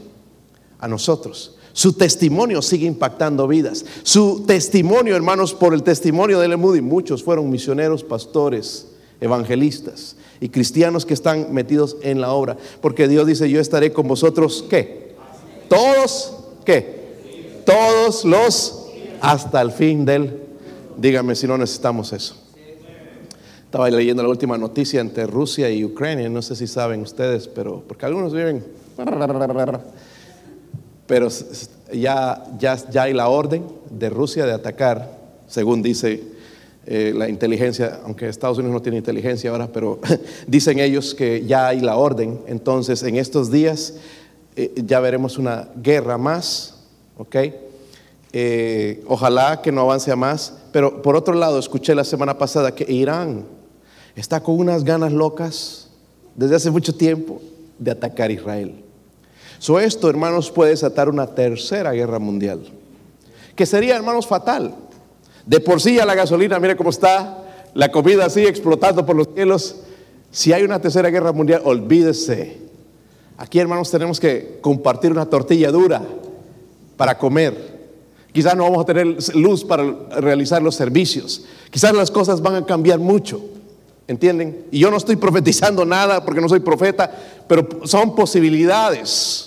a 0.79 0.89
nosotros. 0.89 1.56
Su 1.77 1.93
testimonio 1.93 2.62
sigue 2.62 2.87
impactando 2.87 3.47
vidas. 3.47 3.85
Su 4.03 4.45
testimonio, 4.47 5.15
hermanos, 5.15 5.53
por 5.53 5.75
el 5.75 5.83
testimonio 5.83 6.41
de 6.41 6.57
Moody, 6.57 6.81
muchos 6.81 7.23
fueron 7.23 7.51
misioneros, 7.51 8.03
pastores, 8.03 8.87
evangelistas 9.21 10.17
y 10.41 10.49
cristianos 10.49 11.05
que 11.05 11.12
están 11.12 11.53
metidos 11.53 11.99
en 12.01 12.23
la 12.23 12.33
obra. 12.33 12.57
Porque 12.81 13.09
Dios 13.09 13.27
dice, 13.27 13.51
yo 13.51 13.61
estaré 13.61 13.93
con 13.93 14.09
vosotros, 14.09 14.65
¿qué? 14.71 15.17
Todos, 15.69 16.33
¿qué? 16.65 17.61
Todos 17.67 18.25
los 18.25 18.87
hasta 19.21 19.61
el 19.61 19.71
fin 19.71 20.07
del... 20.07 20.45
Dígame 20.97 21.35
si 21.35 21.47
no 21.47 21.59
necesitamos 21.59 22.11
eso. 22.15 22.37
Estaba 23.67 23.91
leyendo 23.91 24.23
la 24.23 24.31
última 24.31 24.57
noticia 24.57 25.03
entre 25.03 25.27
Rusia 25.27 25.69
y 25.69 25.85
Ucrania, 25.85 26.31
no 26.31 26.41
sé 26.41 26.57
si 26.57 26.67
saben 26.67 27.03
ustedes, 27.03 27.49
pero 27.49 27.83
porque 27.87 28.07
algunos 28.07 28.33
viven 28.33 28.65
pero 31.07 31.29
ya, 31.92 32.45
ya, 32.59 32.77
ya 32.90 33.03
hay 33.03 33.12
la 33.12 33.29
orden 33.29 33.64
de 33.90 34.11
Rusia 34.11 34.47
de 34.47 34.53
atacar, 34.53 35.19
según 35.47 35.83
dice 35.83 36.23
eh, 36.88 37.12
la 37.16 37.29
inteligencia, 37.29 38.01
aunque 38.05 38.29
Estados 38.29 38.59
Unidos 38.59 38.75
no 38.75 38.83
tiene 38.83 38.99
inteligencia 38.99 39.51
ahora, 39.51 39.66
pero 39.73 39.99
dicen 40.47 40.79
ellos 40.79 41.14
que 41.14 41.45
ya 41.45 41.69
hay 41.69 41.81
la 41.81 41.97
orden. 41.97 42.40
Entonces, 42.47 43.03
en 43.03 43.16
estos 43.16 43.51
días 43.51 43.95
eh, 44.55 44.73
ya 44.77 45.01
veremos 45.01 45.37
una 45.37 45.69
guerra 45.83 46.16
más, 46.16 46.75
¿ok? 47.19 47.37
Eh, 48.33 49.03
ojalá 49.09 49.62
que 49.62 49.73
no 49.73 49.81
avance 49.81 50.14
más. 50.14 50.55
Pero 50.71 51.03
por 51.03 51.16
otro 51.16 51.35
lado, 51.35 51.59
escuché 51.59 51.95
la 51.95 52.05
semana 52.05 52.38
pasada 52.38 52.75
que 52.75 52.90
Irán 52.92 53.47
está 54.14 54.40
con 54.40 54.57
unas 54.59 54.85
ganas 54.85 55.12
locas 55.12 55.88
desde 56.37 56.55
hace 56.55 56.71
mucho 56.71 56.95
tiempo 56.95 57.40
de 57.79 57.90
atacar 57.90 58.31
a 58.31 58.33
Israel. 58.33 58.86
So 59.59 59.81
esto, 59.81 60.11
hermanos, 60.11 60.51
puede 60.51 60.71
desatar 60.71 61.09
una 61.09 61.27
tercera 61.27 61.92
guerra 61.92 62.19
mundial, 62.19 62.61
que 63.55 63.66
sería, 63.66 63.97
hermanos, 63.97 64.27
fatal. 64.27 64.75
De 65.47 65.61
por 65.61 65.81
sí 65.81 65.95
ya 65.95 66.05
la 66.05 66.14
gasolina, 66.14 66.59
mire 66.59 66.77
cómo 66.77 66.90
está, 66.90 67.45
la 67.75 67.90
comida 67.92 68.29
sigue 68.31 68.49
explotando 68.49 69.07
por 69.07 69.16
los 69.16 69.29
cielos. 69.35 69.77
Si 70.31 70.53
hay 70.53 70.62
una 70.62 70.81
tercera 70.81 71.09
guerra 71.11 71.33
mundial, 71.33 71.62
olvídese. 71.64 72.59
Aquí, 73.38 73.59
hermanos, 73.59 73.90
tenemos 73.90 74.19
que 74.19 74.59
compartir 74.61 75.12
una 75.12 75.27
tortilla 75.27 75.71
dura 75.71 76.03
para 76.97 77.16
comer. 77.19 77.77
Quizás 78.33 78.57
no 78.57 78.64
vamos 78.64 78.83
a 78.83 78.87
tener 78.87 79.16
luz 79.35 79.64
para 79.64 79.85
realizar 80.21 80.62
los 80.62 80.75
servicios. 80.75 81.45
Quizás 81.71 81.95
las 81.95 82.11
cosas 82.11 82.40
van 82.40 82.57
a 82.57 82.66
cambiar 82.66 82.99
mucho. 82.99 83.40
¿Entienden? 84.09 84.66
Y 84.71 84.79
yo 84.79 84.90
no 84.90 84.97
estoy 84.99 85.16
profetizando 85.16 85.85
nada 85.85 86.25
porque 86.25 86.40
no 86.40 86.49
soy 86.49 86.61
profeta, 86.61 87.11
pero 87.49 87.66
son 87.85 88.14
posibilidades. 88.14 89.46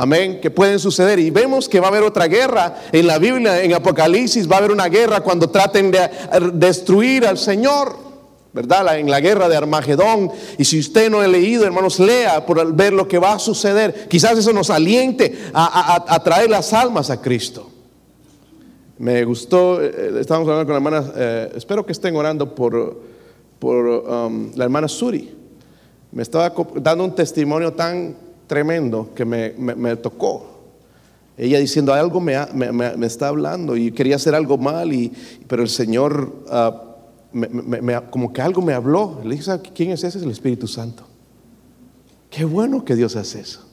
Amén, 0.00 0.40
que 0.40 0.50
pueden 0.50 0.78
suceder. 0.78 1.18
Y 1.18 1.28
vemos 1.28 1.68
que 1.68 1.78
va 1.78 1.88
a 1.88 1.90
haber 1.90 2.04
otra 2.04 2.26
guerra 2.26 2.74
en 2.90 3.06
la 3.06 3.18
Biblia, 3.18 3.62
en 3.62 3.74
Apocalipsis, 3.74 4.50
va 4.50 4.54
a 4.54 4.58
haber 4.60 4.72
una 4.72 4.88
guerra 4.88 5.20
cuando 5.20 5.50
traten 5.50 5.90
de 5.90 6.08
destruir 6.54 7.26
al 7.26 7.36
Señor, 7.36 7.96
¿verdad? 8.54 8.98
En 8.98 9.10
la 9.10 9.20
guerra 9.20 9.46
de 9.46 9.58
Armagedón. 9.58 10.32
Y 10.56 10.64
si 10.64 10.78
usted 10.78 11.10
no 11.10 11.20
ha 11.20 11.28
leído, 11.28 11.66
hermanos, 11.66 12.00
lea 12.00 12.46
por 12.46 12.74
ver 12.74 12.94
lo 12.94 13.06
que 13.06 13.18
va 13.18 13.34
a 13.34 13.38
suceder. 13.38 14.08
Quizás 14.08 14.38
eso 14.38 14.54
nos 14.54 14.70
aliente 14.70 15.50
a, 15.52 16.18
traer 16.24 16.48
las 16.48 16.72
almas 16.72 17.10
a 17.10 17.20
Cristo. 17.20 17.68
Me 18.96 19.22
gustó, 19.26 19.82
eh, 19.82 19.92
eh, 19.94 20.12
estamos 20.18 20.48
hablando 20.48 20.64
con 20.64 20.82
la 20.82 20.98
hermana, 20.98 21.12
eh, 21.14 21.52
espero 21.56 21.84
que 21.84 21.92
estén 21.92 22.16
orando 22.16 22.54
por 22.54 23.10
por 23.58 23.86
um, 23.86 24.50
la 24.56 24.64
hermana 24.64 24.88
Suri. 24.88 25.36
Me 26.10 26.22
estaba 26.22 26.52
dando 26.76 27.04
un 27.04 27.14
testimonio 27.14 27.74
tan 27.74 28.29
tremendo 28.50 29.10
que 29.14 29.24
me, 29.24 29.96
tocó. 29.96 30.44
Ella 31.38 31.60
diciendo, 31.60 31.94
algo 31.94 32.20
me, 32.20 32.34
está 33.06 33.28
hablando 33.28 33.76
y 33.76 33.92
quería 33.92 34.16
hacer 34.16 34.34
algo 34.34 34.58
mal, 34.58 34.92
y, 34.92 35.12
pero 35.46 35.62
el 35.62 35.68
Señor 35.68 36.34
uh, 36.50 38.00
como 38.10 38.32
que 38.32 38.42
algo 38.42 38.60
me 38.60 38.74
habló. 38.74 39.20
Le 39.22 39.36
dije, 39.36 39.52
¿quién 39.72 39.92
es 39.92 40.02
ese? 40.02 40.18
Es 40.18 40.24
el 40.24 40.32
Espíritu 40.32 40.66
Santo. 40.66 41.04
Qué 42.28 42.44
bueno 42.44 42.84
que 42.84 42.96
Dios 42.96 43.14
hace 43.14 43.38
eso. 43.38 43.64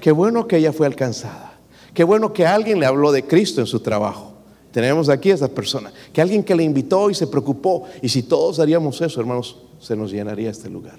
Qué 0.00 0.10
bueno 0.10 0.48
que 0.48 0.56
ella 0.56 0.72
fue 0.72 0.88
alcanzada. 0.88 1.60
Qué 1.94 2.02
bueno 2.02 2.32
que 2.32 2.44
alguien 2.48 2.80
le 2.80 2.86
habló 2.86 3.12
de 3.12 3.24
Cristo 3.24 3.60
en 3.60 3.68
su 3.68 3.78
trabajo. 3.78 4.32
Tenemos 4.72 5.08
aquí 5.08 5.30
a 5.30 5.34
esa 5.34 5.46
persona, 5.46 5.92
que 6.12 6.20
alguien 6.20 6.42
que 6.42 6.56
le 6.56 6.64
invitó 6.64 7.10
y 7.10 7.14
se 7.14 7.28
preocupó. 7.28 7.84
Y 8.02 8.08
si 8.08 8.24
todos 8.24 8.58
haríamos 8.58 9.00
eso, 9.00 9.20
hermanos, 9.20 9.56
se 9.78 9.94
nos 9.94 10.10
llenaría 10.10 10.50
este 10.50 10.68
lugar. 10.68 10.98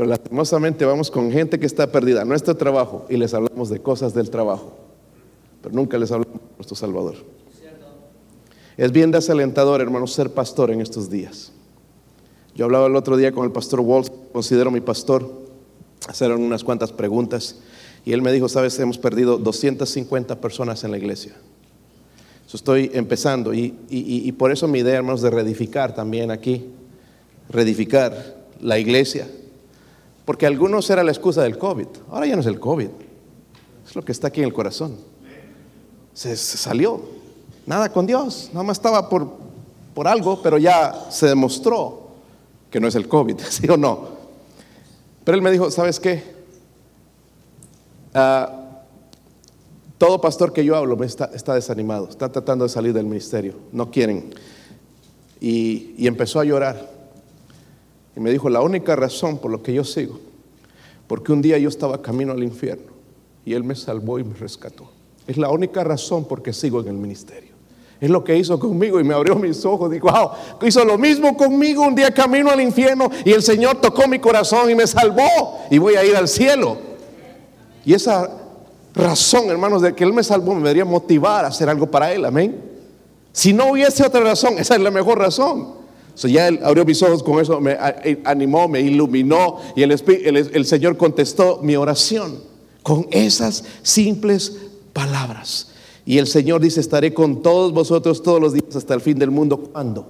Pero 0.00 0.08
lastimosamente 0.08 0.86
vamos 0.86 1.10
con 1.10 1.30
gente 1.30 1.60
que 1.60 1.66
está 1.66 1.92
perdida 1.92 2.24
nuestro 2.24 2.56
trabajo 2.56 3.04
y 3.10 3.18
les 3.18 3.34
hablamos 3.34 3.68
de 3.68 3.82
cosas 3.82 4.14
del 4.14 4.30
trabajo, 4.30 4.72
pero 5.60 5.74
nunca 5.74 5.98
les 5.98 6.10
hablamos 6.10 6.40
de 6.40 6.56
nuestro 6.56 6.74
Salvador. 6.74 7.16
Es 8.78 8.92
bien 8.92 9.10
desalentador, 9.10 9.82
hermanos, 9.82 10.14
ser 10.14 10.30
pastor 10.32 10.70
en 10.70 10.80
estos 10.80 11.10
días. 11.10 11.52
Yo 12.54 12.64
hablaba 12.64 12.86
el 12.86 12.96
otro 12.96 13.18
día 13.18 13.30
con 13.30 13.44
el 13.44 13.52
pastor 13.52 13.80
Walsh, 13.80 14.08
considero 14.32 14.70
mi 14.70 14.80
pastor, 14.80 15.30
hicieron 16.10 16.42
unas 16.44 16.64
cuantas 16.64 16.92
preguntas 16.92 17.56
y 18.02 18.14
él 18.14 18.22
me 18.22 18.32
dijo, 18.32 18.48
sabes, 18.48 18.78
hemos 18.78 18.96
perdido 18.96 19.36
250 19.36 20.40
personas 20.40 20.82
en 20.82 20.92
la 20.92 20.96
iglesia. 20.96 21.36
Eso 22.48 22.56
estoy 22.56 22.90
empezando 22.94 23.52
y, 23.52 24.32
por 24.38 24.50
eso 24.50 24.66
mi 24.66 24.78
idea, 24.78 24.94
hermanos, 24.96 25.20
de 25.20 25.28
reedificar 25.28 25.94
también 25.94 26.30
aquí, 26.30 26.70
reedificar 27.50 28.46
la 28.62 28.78
iglesia. 28.78 29.28
Porque 30.30 30.46
algunos 30.46 30.88
era 30.88 31.02
la 31.02 31.10
excusa 31.10 31.42
del 31.42 31.58
COVID. 31.58 31.88
Ahora 32.08 32.24
ya 32.24 32.36
no 32.36 32.40
es 32.40 32.46
el 32.46 32.60
COVID. 32.60 32.86
Es 33.84 33.96
lo 33.96 34.04
que 34.04 34.12
está 34.12 34.28
aquí 34.28 34.38
en 34.38 34.46
el 34.46 34.52
corazón. 34.52 34.96
Se, 36.14 36.36
salió. 36.36 37.00
Nada 37.66 37.92
con 37.92 38.06
Dios. 38.06 38.48
Nada 38.52 38.62
más 38.62 38.78
estaba 38.78 39.08
por, 39.08 39.28
por 39.92 40.06
algo, 40.06 40.40
pero 40.40 40.56
ya 40.56 41.08
se 41.10 41.26
demostró 41.26 42.10
que 42.70 42.78
no 42.78 42.86
es 42.86 42.94
el 42.94 43.08
COVID. 43.08 43.40
¿Sí 43.50 43.68
o 43.68 43.76
no? 43.76 44.06
Pero 45.24 45.36
él 45.36 45.42
me 45.42 45.50
dijo, 45.50 45.68
¿sabes 45.68 45.98
qué? 45.98 46.22
Ah, 48.14 48.84
todo 49.98 50.20
pastor 50.20 50.52
que 50.52 50.64
yo 50.64 50.76
hablo 50.76 51.02
está, 51.02 51.54
desanimado, 51.54 52.08
está 52.08 52.30
tratando 52.30 52.66
de 52.66 52.68
salir 52.68 52.92
del 52.92 53.06
ministerio, 53.06 53.54
no 53.72 53.90
quieren. 53.90 54.32
Y, 55.40 55.92
y 55.98 56.06
empezó 56.06 56.38
a 56.38 56.44
llorar. 56.44 56.99
Y 58.16 58.20
me 58.20 58.30
dijo, 58.30 58.48
la 58.48 58.60
única 58.60 58.96
razón 58.96 59.38
por 59.38 59.50
lo 59.50 59.62
que 59.62 59.72
yo 59.72 59.84
sigo, 59.84 60.18
porque 61.06 61.32
un 61.32 61.42
día 61.42 61.58
yo 61.58 61.68
estaba 61.68 62.02
camino 62.02 62.32
al 62.32 62.42
infierno 62.42 62.92
y 63.44 63.54
Él 63.54 63.64
me 63.64 63.74
salvó 63.74 64.18
y 64.18 64.24
me 64.24 64.34
rescató. 64.34 64.90
Es 65.26 65.36
la 65.36 65.50
única 65.50 65.84
razón 65.84 66.24
por 66.24 66.42
que 66.42 66.52
sigo 66.52 66.80
en 66.80 66.88
el 66.88 66.94
ministerio. 66.94 67.50
Es 68.00 68.08
lo 68.08 68.24
que 68.24 68.36
hizo 68.36 68.58
conmigo 68.58 68.98
y 68.98 69.04
me 69.04 69.14
abrió 69.14 69.36
mis 69.36 69.64
ojos. 69.64 69.90
Digo, 69.90 70.10
wow, 70.10 70.30
hizo 70.66 70.84
lo 70.84 70.96
mismo 70.96 71.36
conmigo 71.36 71.82
un 71.82 71.94
día 71.94 72.10
camino 72.12 72.50
al 72.50 72.60
infierno 72.60 73.10
y 73.24 73.32
el 73.32 73.42
Señor 73.42 73.80
tocó 73.80 74.08
mi 74.08 74.18
corazón 74.18 74.70
y 74.70 74.74
me 74.74 74.86
salvó 74.86 75.58
y 75.70 75.78
voy 75.78 75.96
a 75.96 76.04
ir 76.04 76.16
al 76.16 76.26
cielo. 76.26 76.78
Y 77.84 77.92
esa 77.92 78.30
razón, 78.94 79.50
hermanos, 79.50 79.82
de 79.82 79.94
que 79.94 80.04
Él 80.04 80.12
me 80.12 80.24
salvó 80.24 80.54
me 80.54 80.62
debería 80.62 80.84
motivar 80.84 81.44
a 81.44 81.48
hacer 81.48 81.68
algo 81.68 81.90
para 81.90 82.12
Él, 82.12 82.24
amén. 82.24 82.70
Si 83.32 83.52
no 83.52 83.70
hubiese 83.70 84.04
otra 84.04 84.20
razón, 84.20 84.54
esa 84.58 84.74
es 84.74 84.80
la 84.80 84.90
mejor 84.90 85.18
razón. 85.18 85.79
So 86.14 86.28
ya 86.28 86.48
Él 86.48 86.60
abrió 86.62 86.84
mis 86.84 87.02
ojos 87.02 87.22
con 87.22 87.40
eso, 87.40 87.60
me 87.60 87.76
eh, 88.04 88.20
animó, 88.24 88.68
me 88.68 88.80
iluminó 88.80 89.58
y 89.76 89.82
el, 89.82 89.92
el 89.92 90.66
Señor 90.66 90.96
contestó 90.96 91.60
mi 91.62 91.76
oración 91.76 92.40
con 92.82 93.06
esas 93.10 93.64
simples 93.82 94.56
palabras. 94.92 95.68
Y 96.04 96.18
el 96.18 96.26
Señor 96.26 96.60
dice, 96.60 96.80
estaré 96.80 97.14
con 97.14 97.42
todos 97.42 97.72
vosotros 97.72 98.22
todos 98.22 98.40
los 98.40 98.52
días 98.52 98.74
hasta 98.74 98.94
el 98.94 99.00
fin 99.00 99.18
del 99.18 99.30
mundo. 99.30 99.58
¿Cuándo? 99.58 100.06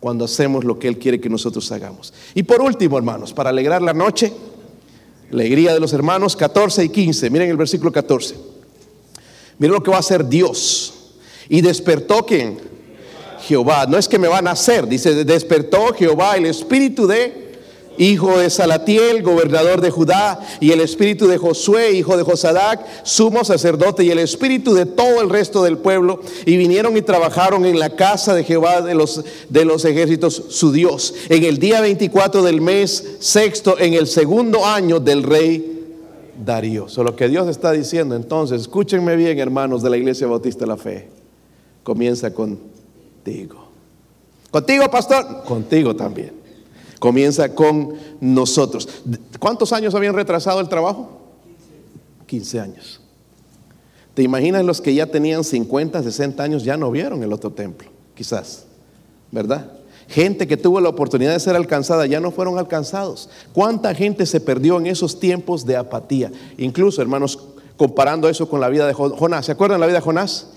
Cuando 0.00 0.24
hacemos 0.24 0.64
lo 0.64 0.78
que 0.78 0.88
Él 0.88 0.98
quiere 0.98 1.20
que 1.20 1.30
nosotros 1.30 1.70
hagamos. 1.72 2.12
Y 2.34 2.42
por 2.42 2.60
último, 2.60 2.98
hermanos, 2.98 3.32
para 3.32 3.50
alegrar 3.50 3.80
la 3.80 3.94
noche, 3.94 4.32
Alegría 5.34 5.74
de 5.74 5.80
los 5.80 5.92
hermanos 5.92 6.36
14 6.36 6.84
y 6.84 6.88
15. 6.90 7.28
Miren 7.30 7.50
el 7.50 7.56
versículo 7.56 7.90
14. 7.90 8.36
Miren 9.58 9.74
lo 9.74 9.82
que 9.82 9.90
va 9.90 9.96
a 9.96 10.00
hacer 10.00 10.28
Dios. 10.28 10.94
Y 11.48 11.60
despertó 11.60 12.24
quien? 12.24 12.58
Jehová. 13.46 13.86
No 13.88 13.98
es 13.98 14.08
que 14.08 14.18
me 14.18 14.28
van 14.28 14.48
a 14.48 14.52
hacer, 14.52 14.86
dice, 14.88 15.24
despertó 15.24 15.92
Jehová 15.94 16.36
el 16.36 16.46
espíritu 16.46 17.06
de 17.06 17.44
hijo 17.96 18.38
de 18.38 18.50
Salatiel, 18.50 19.22
gobernador 19.22 19.80
de 19.80 19.90
Judá, 19.90 20.40
y 20.60 20.72
el 20.72 20.80
espíritu 20.80 21.26
de 21.26 21.38
Josué, 21.38 21.92
hijo 21.92 22.16
de 22.16 22.22
Josadac, 22.22 22.84
sumo 23.04 23.44
sacerdote, 23.44 24.04
y 24.04 24.10
el 24.10 24.18
espíritu 24.18 24.74
de 24.74 24.86
todo 24.86 25.20
el 25.20 25.30
resto 25.30 25.62
del 25.62 25.78
pueblo, 25.78 26.20
y 26.44 26.56
vinieron 26.56 26.96
y 26.96 27.02
trabajaron 27.02 27.64
en 27.64 27.78
la 27.78 27.90
casa 27.90 28.34
de 28.34 28.44
Jehová 28.44 28.82
de 28.82 28.94
los, 28.94 29.24
de 29.48 29.64
los 29.64 29.84
ejércitos, 29.84 30.42
su 30.48 30.72
Dios, 30.72 31.14
en 31.28 31.44
el 31.44 31.58
día 31.58 31.80
24 31.80 32.42
del 32.42 32.60
mes 32.60 33.16
sexto, 33.20 33.78
en 33.78 33.94
el 33.94 34.06
segundo 34.06 34.66
año 34.66 35.00
del 35.00 35.22
rey 35.22 35.70
Darío. 36.44 36.86
Eso 36.86 37.04
lo 37.04 37.14
que 37.14 37.28
Dios 37.28 37.48
está 37.48 37.70
diciendo. 37.70 38.16
Entonces, 38.16 38.62
escúchenme 38.62 39.14
bien, 39.14 39.38
hermanos 39.38 39.82
de 39.82 39.90
la 39.90 39.96
Iglesia 39.96 40.26
Bautista 40.26 40.60
de 40.60 40.66
la 40.66 40.76
Fe. 40.76 41.08
Comienza 41.84 42.32
contigo. 43.24 43.68
Contigo, 44.50 44.90
pastor. 44.90 45.44
Contigo 45.44 45.96
también 45.96 46.44
comienza 47.04 47.54
con 47.54 47.92
nosotros. 48.18 48.88
¿Cuántos 49.38 49.74
años 49.74 49.94
habían 49.94 50.14
retrasado 50.14 50.58
el 50.60 50.70
trabajo? 50.70 51.20
15 52.24 52.60
años. 52.60 53.00
¿Te 54.14 54.22
imaginas 54.22 54.64
los 54.64 54.80
que 54.80 54.94
ya 54.94 55.04
tenían 55.04 55.44
50, 55.44 56.02
60 56.02 56.42
años 56.42 56.64
ya 56.64 56.78
no 56.78 56.90
vieron 56.90 57.22
el 57.22 57.30
otro 57.34 57.50
templo? 57.50 57.90
Quizás, 58.14 58.64
¿verdad? 59.30 59.70
Gente 60.08 60.46
que 60.46 60.56
tuvo 60.56 60.80
la 60.80 60.88
oportunidad 60.88 61.34
de 61.34 61.40
ser 61.40 61.56
alcanzada 61.56 62.06
ya 62.06 62.20
no 62.20 62.30
fueron 62.30 62.56
alcanzados. 62.56 63.28
¿Cuánta 63.52 63.94
gente 63.94 64.24
se 64.24 64.40
perdió 64.40 64.78
en 64.78 64.86
esos 64.86 65.20
tiempos 65.20 65.66
de 65.66 65.76
apatía? 65.76 66.32
Incluso, 66.56 67.02
hermanos, 67.02 67.38
comparando 67.76 68.30
eso 68.30 68.48
con 68.48 68.62
la 68.62 68.70
vida 68.70 68.86
de 68.86 68.94
Jonás. 68.94 69.44
¿Se 69.44 69.52
acuerdan 69.52 69.78
la 69.78 69.86
vida 69.86 69.98
de 69.98 70.04
Jonás? 70.04 70.53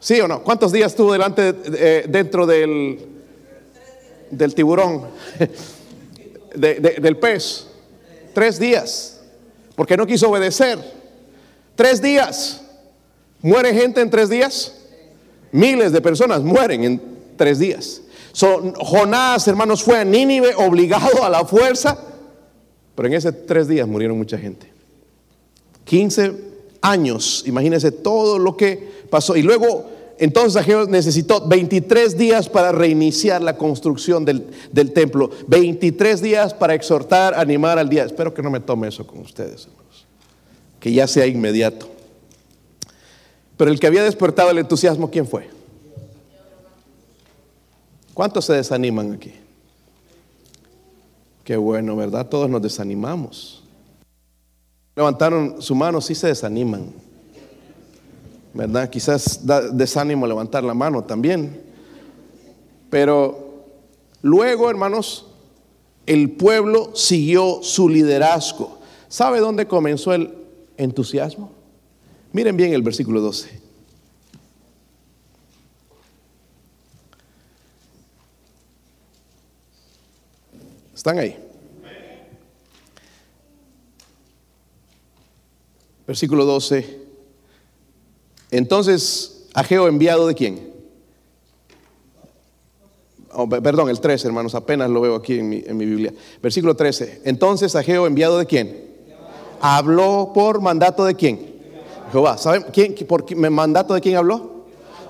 ¿Sí 0.00 0.20
o 0.20 0.26
no? 0.26 0.42
¿Cuántos 0.42 0.72
días 0.72 0.92
estuvo 0.92 1.12
delante, 1.12 1.54
eh, 1.74 2.06
dentro 2.08 2.46
del, 2.46 2.98
del 4.30 4.54
tiburón, 4.54 5.02
del 6.54 7.16
pez. 7.16 7.66
Tres 8.32 8.58
días. 8.58 9.20
Porque 9.74 9.96
no 9.96 10.06
quiso 10.06 10.30
obedecer. 10.30 10.78
Tres 11.74 12.00
días. 12.00 12.62
¿Muere 13.42 13.74
gente 13.74 14.00
en 14.00 14.10
tres 14.10 14.28
días? 14.28 14.74
Miles 15.52 15.92
de 15.92 16.00
personas 16.00 16.42
mueren 16.42 16.84
en 16.84 17.00
tres 17.36 17.58
días. 17.58 18.02
Jonás, 18.34 19.48
hermanos, 19.48 19.82
fue 19.82 19.98
a 19.98 20.04
Nínive 20.04 20.54
obligado 20.54 21.24
a 21.24 21.30
la 21.30 21.44
fuerza. 21.44 21.98
Pero 22.94 23.08
en 23.08 23.14
esos 23.14 23.34
tres 23.46 23.66
días 23.66 23.88
murieron 23.88 24.16
mucha 24.16 24.38
gente. 24.38 24.70
15 25.84 26.50
años, 26.82 27.42
imagínense 27.46 27.90
todo 27.90 28.38
lo 28.38 28.56
que 28.56 28.99
pasó. 29.10 29.36
Y 29.36 29.42
luego 29.42 29.86
entonces 30.20 30.60
Ageo 30.60 30.84
necesitó 30.84 31.48
23 31.48 32.18
días 32.18 32.50
para 32.50 32.72
reiniciar 32.72 33.40
la 33.40 33.56
construcción 33.56 34.26
del, 34.26 34.44
templo, 34.92 35.30
23 35.46 36.20
días 36.20 36.52
para 36.52 36.74
exhortar, 36.74 37.34
animar 37.34 37.78
al 37.78 37.88
día. 37.88 38.04
Espero 38.04 38.34
que 38.34 38.42
no 38.42 38.50
me 38.50 38.60
tome 38.60 38.88
eso 38.88 39.06
con 39.06 39.20
ustedes, 39.20 39.66
hermanos, 39.66 40.06
que 40.78 40.92
ya 40.92 41.06
sea 41.06 41.26
inmediato. 41.26 41.88
Pero 43.56 43.70
el 43.70 43.80
que 43.80 43.86
había 43.86 44.02
despertado 44.02 44.50
el 44.50 44.58
entusiasmo, 44.58 45.10
¿quién 45.10 45.26
fue? 45.26 45.48
¿Cuántos 48.12 48.44
se 48.44 48.52
desaniman 48.52 49.14
aquí? 49.14 49.32
Qué 51.44 51.56
bueno, 51.56 51.96
¿verdad? 51.96 52.28
Todos 52.28 52.50
nos 52.50 52.60
desanimamos. 52.60 53.62
Levantaron 54.94 55.62
su 55.62 55.74
mano, 55.74 56.02
sí 56.02 56.14
se 56.14 56.26
desaniman. 56.26 56.92
¿Verdad? 58.52 58.90
Quizás 58.90 59.46
da 59.46 59.60
desánimo 59.60 60.26
levantar 60.26 60.64
la 60.64 60.74
mano 60.74 61.04
también. 61.04 61.62
Pero 62.90 63.64
luego, 64.22 64.68
hermanos, 64.68 65.26
el 66.06 66.30
pueblo 66.30 66.90
siguió 66.94 67.62
su 67.62 67.88
liderazgo. 67.88 68.78
¿Sabe 69.08 69.40
dónde 69.40 69.66
comenzó 69.66 70.12
el 70.12 70.34
entusiasmo? 70.76 71.52
Miren 72.32 72.56
bien 72.56 72.72
el 72.72 72.82
versículo 72.82 73.20
12. 73.20 73.60
¿Están 80.94 81.18
ahí? 81.18 81.36
Versículo 86.06 86.44
12. 86.44 86.99
Entonces, 88.50 89.46
Ageo 89.54 89.88
enviado 89.88 90.26
de 90.26 90.34
quién? 90.34 90.70
Oh, 93.32 93.48
perdón, 93.48 93.88
el 93.88 94.00
13, 94.00 94.26
hermanos, 94.26 94.54
apenas 94.54 94.90
lo 94.90 95.00
veo 95.00 95.14
aquí 95.14 95.38
en 95.38 95.48
mi, 95.48 95.60
Biblia. 95.60 96.12
Versículo 96.42 96.74
13. 96.74 97.22
Entonces, 97.24 97.76
Ageo 97.76 98.06
enviado 98.06 98.38
de 98.38 98.46
quién? 98.46 98.90
Habló 99.60 100.32
por 100.34 100.60
mandato 100.60 101.04
de 101.04 101.14
quién? 101.14 101.60
Jehová. 102.10 102.38
¿Saben 102.38 102.66
quién, 102.72 102.94
por 103.06 103.36
mandato 103.36 103.94
de 103.94 104.00
quién 104.00 104.16
habló? 104.16 104.64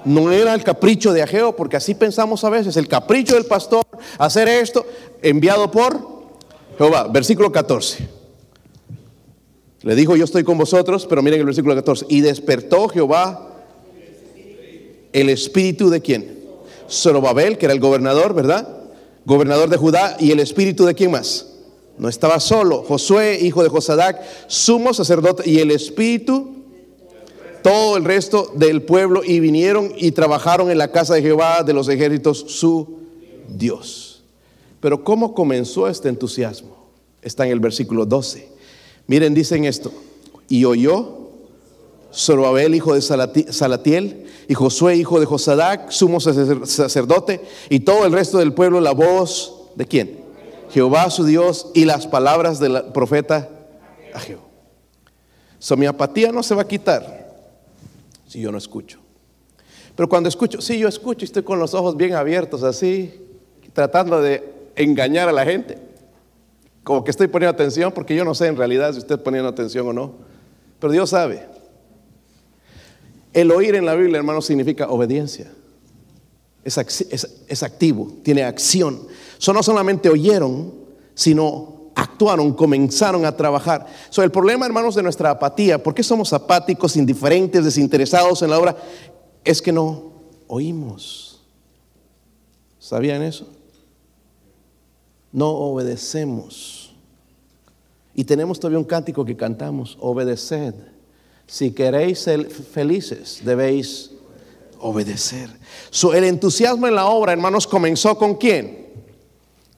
No 0.05 0.33
era 0.33 0.55
el 0.55 0.63
capricho 0.63 1.13
de 1.13 1.23
Ageo, 1.23 1.57
porque 1.57 1.77
así 1.77 1.95
pensamos 1.95 2.45
a 2.45 2.51
veces, 2.51 2.77
el 2.77 2.89
capricho 2.89 3.35
del 3.35 3.47
pastor, 3.47 3.85
hacer 4.19 4.49
esto, 4.49 4.85
enviado 5.23 5.71
por 5.71 5.99
Jehová. 6.77 7.09
Versículo 7.09 7.51
14. 7.51 8.20
Le 9.83 9.95
dijo, 9.95 10.15
yo 10.15 10.25
estoy 10.25 10.45
con 10.45 10.59
vosotros, 10.59 11.07
pero 11.07 11.23
miren 11.23 11.41
el 11.41 11.47
versículo 11.47 11.75
14. 11.75 12.07
Y 12.09 12.21
despertó 12.21 12.89
Jehová 12.89 13.65
el 15.13 15.31
espíritu 15.31 15.89
de 15.89 16.01
quién? 16.01 16.39
Zorobabel, 16.89 17.57
que 17.57 17.67
era 17.67 17.73
el 17.73 17.81
gobernador, 17.81 18.35
¿verdad? 18.35 18.69
Gobernador 19.25 19.71
de 19.71 19.77
Judá. 19.77 20.17
¿Y 20.21 20.33
el 20.33 20.41
espíritu 20.41 20.85
de 20.85 20.95
quién 20.95 21.11
más? 21.11 21.47
No 21.97 22.09
estaba 22.09 22.41
solo. 22.41 22.83
Josué, 22.83 23.39
hijo 23.41 23.63
de 23.63 23.69
Josadac, 23.69 24.21
sumo 24.49 24.93
sacerdote. 24.93 25.49
Y 25.49 25.61
el 25.61 25.71
espíritu, 25.71 26.57
todo 27.63 27.97
el 27.97 28.05
resto 28.05 28.53
del 28.55 28.83
pueblo. 28.83 29.23
Y 29.25 29.41
vinieron 29.41 29.93
y 29.97 30.13
trabajaron 30.13 30.71
en 30.71 30.79
la 30.79 30.93
casa 30.93 31.15
de 31.15 31.23
Jehová 31.23 31.63
de 31.63 31.73
los 31.73 31.89
ejércitos, 31.89 32.45
su 32.49 32.99
Dios. 33.49 34.23
Pero 34.81 35.05
¿cómo 35.05 35.35
comenzó 35.35 35.89
este 35.89 36.09
entusiasmo? 36.09 36.77
Está 37.23 37.47
en 37.47 37.53
el 37.53 37.61
versículo 37.61 38.05
12. 38.05 38.60
Miren, 39.11 39.35
dicen 39.35 39.65
esto. 39.65 39.93
Y 40.49 40.65
oyó 40.65 41.31
Zorobabel, 42.15 42.77
hijo 42.77 42.95
de 42.95 43.03
Salatiel, 43.03 44.27
y 44.47 44.55
Josué, 44.55 44.95
hijo 44.95 45.19
de 45.19 45.27
Josadac, 45.27 45.91
sumo 45.91 46.21
sacerdote, 46.21 47.41
y 47.69 47.81
todo 47.81 48.07
el 48.07 48.13
resto 48.13 48.39
del 48.39 48.53
pueblo 48.53 48.81
la 48.81 48.93
voz 48.93 49.65
de 49.75 49.85
quién? 49.85 50.21
Jehová 50.71 51.11
su 51.11 51.25
Dios 51.25 51.73
y 51.75 51.87
las 51.87 52.07
palabras 52.07 52.61
del 52.61 52.85
profeta 52.95 53.49
Ageo. 54.15 54.43
So, 55.59 55.77
mi 55.77 55.87
apatía 55.87 56.31
no 56.31 56.45
se 56.45 56.55
va 56.55 56.63
a 56.63 56.69
quitar 56.69 57.35
si 58.29 58.41
yo 58.41 58.53
no 58.53 58.59
escucho. 58.59 59.01
Pero 59.97 60.09
cuando 60.09 60.29
escucho, 60.29 60.61
sí, 60.61 60.79
yo 60.79 60.87
escucho 60.87 61.25
y 61.25 61.27
estoy 61.27 61.43
con 61.43 61.59
los 61.59 61.75
ojos 61.75 61.97
bien 61.97 62.15
abiertos, 62.15 62.63
así, 62.63 63.13
tratando 63.73 64.23
de 64.23 64.71
engañar 64.77 65.29
a 65.29 65.33
la 65.33 65.45
gente 65.45 65.90
como 66.85 67.05
que 67.05 67.11
estoy 67.11 67.29
poniendo 67.29 67.53
atención, 67.53 67.93
porque 67.93 68.15
yo 68.15 68.25
no 68.25 68.35
sé 68.35 68.47
en 68.47 68.57
realidad 68.57 68.93
si 68.93 68.99
usted 68.99 69.21
poniendo 69.21 69.49
atención 69.49 69.87
o 69.89 69.93
no, 69.93 70.13
pero 70.79 70.93
Dios 70.93 71.11
sabe. 71.11 71.47
El 73.33 73.51
oír 73.51 73.75
en 73.75 73.87
la 73.87 73.95
Biblia, 73.95 74.19
hermano, 74.19 74.41
significa 74.41 74.89
obediencia. 74.89 75.53
Es, 76.65 77.63
activo, 77.63 78.13
tiene 78.23 78.45
acción. 78.45 79.07
So, 79.39 79.53
no 79.53 79.63
solamente 79.63 80.09
oyeron, 80.09 80.75
sino 81.15 81.91
actuaron, 81.95 82.53
comenzaron 82.55 83.25
a 83.25 83.37
trabajar. 83.37 83.87
So, 84.09 84.23
el 84.23 84.31
problema, 84.31 84.67
hermanos, 84.67 84.95
de 84.95 85.03
nuestra 85.03 85.31
apatía, 85.31 85.83
¿por 85.83 85.95
qué 85.95 86.03
somos 86.03 86.33
apáticos, 86.33 86.97
indiferentes, 86.97 87.65
desinteresados 87.65 88.43
en 88.43 88.51
la 88.51 88.59
obra? 88.59 88.77
Es 89.45 89.63
que 89.63 89.73
no 89.73 90.13
oímos. 90.49 91.41
¿Sabían 92.79 93.23
eso? 93.23 93.47
no 95.33 95.51
obedecemos. 95.51 96.80
Y 98.21 98.25
tenemos 98.25 98.61
todavía 98.61 98.79
un 98.79 98.85
cántico 98.85 99.25
que 99.25 99.35
cantamos, 99.35 99.97
obedeced. 99.99 100.75
Si 101.47 101.71
queréis 101.71 102.19
ser 102.19 102.51
felices, 102.51 103.41
debéis 103.43 104.11
obedecer. 104.79 105.49
el 106.15 106.25
entusiasmo 106.25 106.87
en 106.87 106.97
la 106.97 107.07
obra, 107.07 107.33
hermanos, 107.33 107.67
comenzó 107.67 108.19
con 108.19 108.35
quién? 108.35 108.91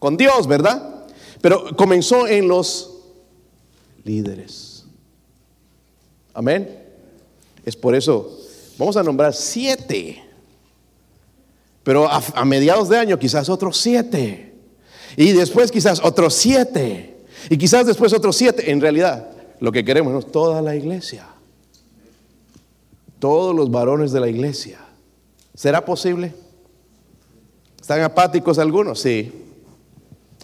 Con 0.01 0.17
Dios, 0.17 0.49
¿verdad? 0.49 1.07
Pero 1.41 1.77
comenzó 1.77 2.27
en 2.27 2.49
los 2.49 2.91
líderes. 4.03 4.87
Amén. 6.35 6.83
Es 7.65 7.77
por 7.77 7.95
eso, 7.95 8.41
vamos 8.77 8.97
a 8.97 9.05
nombrar 9.05 9.35
siete. 9.35 10.21
Pero 11.85 12.11
a 12.11 12.45
mediados 12.45 12.89
de 12.89 12.99
año 12.99 13.21
quizás 13.21 13.49
otros 13.49 13.77
siete. 13.77 14.53
Y 15.17 15.31
después 15.31 15.71
quizás 15.71 16.01
otros 16.03 16.35
siete. 16.35 17.12
Y 17.49 17.57
quizás 17.57 17.87
después 17.87 18.13
otros 18.13 18.37
siete. 18.37 18.71
En 18.71 18.81
realidad, 18.81 19.31
lo 19.61 19.73
que 19.73 19.85
queremos 19.85 20.25
es 20.25 20.31
toda 20.31 20.63
la 20.63 20.75
iglesia. 20.75 21.27
Todos 23.19 23.55
los 23.55 23.71
varones 23.71 24.13
de 24.13 24.21
la 24.21 24.29
iglesia. 24.29 24.79
¿Será 25.55 25.85
posible? 25.85 26.35
¿Están 27.81 28.01
apáticos 28.03 28.59
algunos? 28.59 29.01
Sí. 29.01 29.33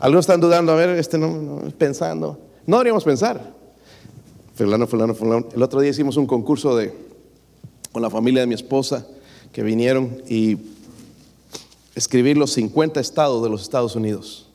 Algunos 0.01 0.25
están 0.25 0.41
dudando, 0.41 0.73
a 0.73 0.77
ver, 0.77 0.91
este 0.91 1.19
no, 1.19 1.63
pensando. 1.77 2.39
No 2.67 2.77
deberíamos 2.77 3.05
pensar. 3.05 3.55
Fulano, 4.55 4.87
fulano, 4.87 5.15
fulano. 5.15 5.47
El 5.55 5.63
otro 5.63 5.81
día 5.81 5.91
hicimos 5.91 6.17
un 6.17 6.27
concurso 6.27 6.77
de, 6.77 6.93
con 7.93 8.03
la 8.03 8.11
familia 8.11 8.41
de 8.41 8.47
mi 8.47 8.55
esposa 8.55 9.07
que 9.53 9.63
vinieron 9.63 10.23
y 10.29 10.59
escribir 11.95 12.37
los 12.37 12.53
50 12.53 13.01
estados 13.01 13.43
de 13.43 13.51
los 13.51 13.63
Estados 13.63 13.97
Unidos. 13.97 14.48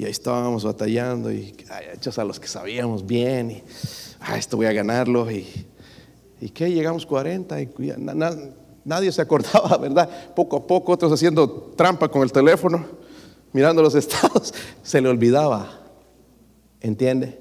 Y 0.00 0.06
ahí 0.06 0.12
estábamos 0.12 0.64
batallando 0.64 1.30
y 1.30 1.54
hechos 1.92 2.18
a 2.18 2.24
los 2.24 2.40
que 2.40 2.48
sabíamos 2.48 3.06
bien 3.06 3.50
y 3.50 3.62
ah, 4.20 4.38
esto 4.38 4.56
voy 4.56 4.64
a 4.64 4.72
ganarlo 4.72 5.30
y, 5.30 5.46
y 6.40 6.48
que 6.48 6.72
llegamos 6.72 7.04
40 7.04 7.60
y 7.60 7.68
nadie 8.82 9.12
se 9.12 9.20
acordaba, 9.20 9.76
¿verdad? 9.78 10.08
Poco 10.34 10.56
a 10.56 10.66
poco 10.66 10.92
otros 10.92 11.12
haciendo 11.12 11.74
trampa 11.76 12.08
con 12.08 12.22
el 12.22 12.32
teléfono, 12.32 12.82
mirando 13.52 13.82
los 13.82 13.94
estados, 14.04 14.54
se 14.82 15.02
le 15.02 15.10
olvidaba. 15.10 15.68
¿Entiende? 16.80 17.38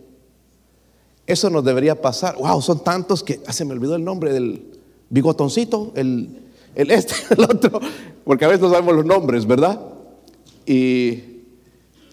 Eso 1.26 1.50
nos 1.50 1.64
debería 1.64 2.02
pasar. 2.02 2.36
Wow, 2.36 2.62
son 2.62 2.84
tantos 2.84 3.24
que 3.24 3.40
ah, 3.48 3.54
se 3.54 3.64
me 3.64 3.72
olvidó 3.72 3.96
el 3.96 4.04
nombre 4.04 4.34
del 4.34 4.82
bigotoncito, 5.10 5.94
el, 5.96 6.42
el 6.76 6.92
este, 6.92 7.16
el 7.38 7.42
otro, 7.42 7.80
porque 8.26 8.44
a 8.44 8.50
veces 8.50 8.64
no 8.64 8.70
sabemos 8.70 8.96
los 8.96 9.06
nombres, 9.06 9.48
¿verdad? 9.48 9.80
Y 10.66 11.29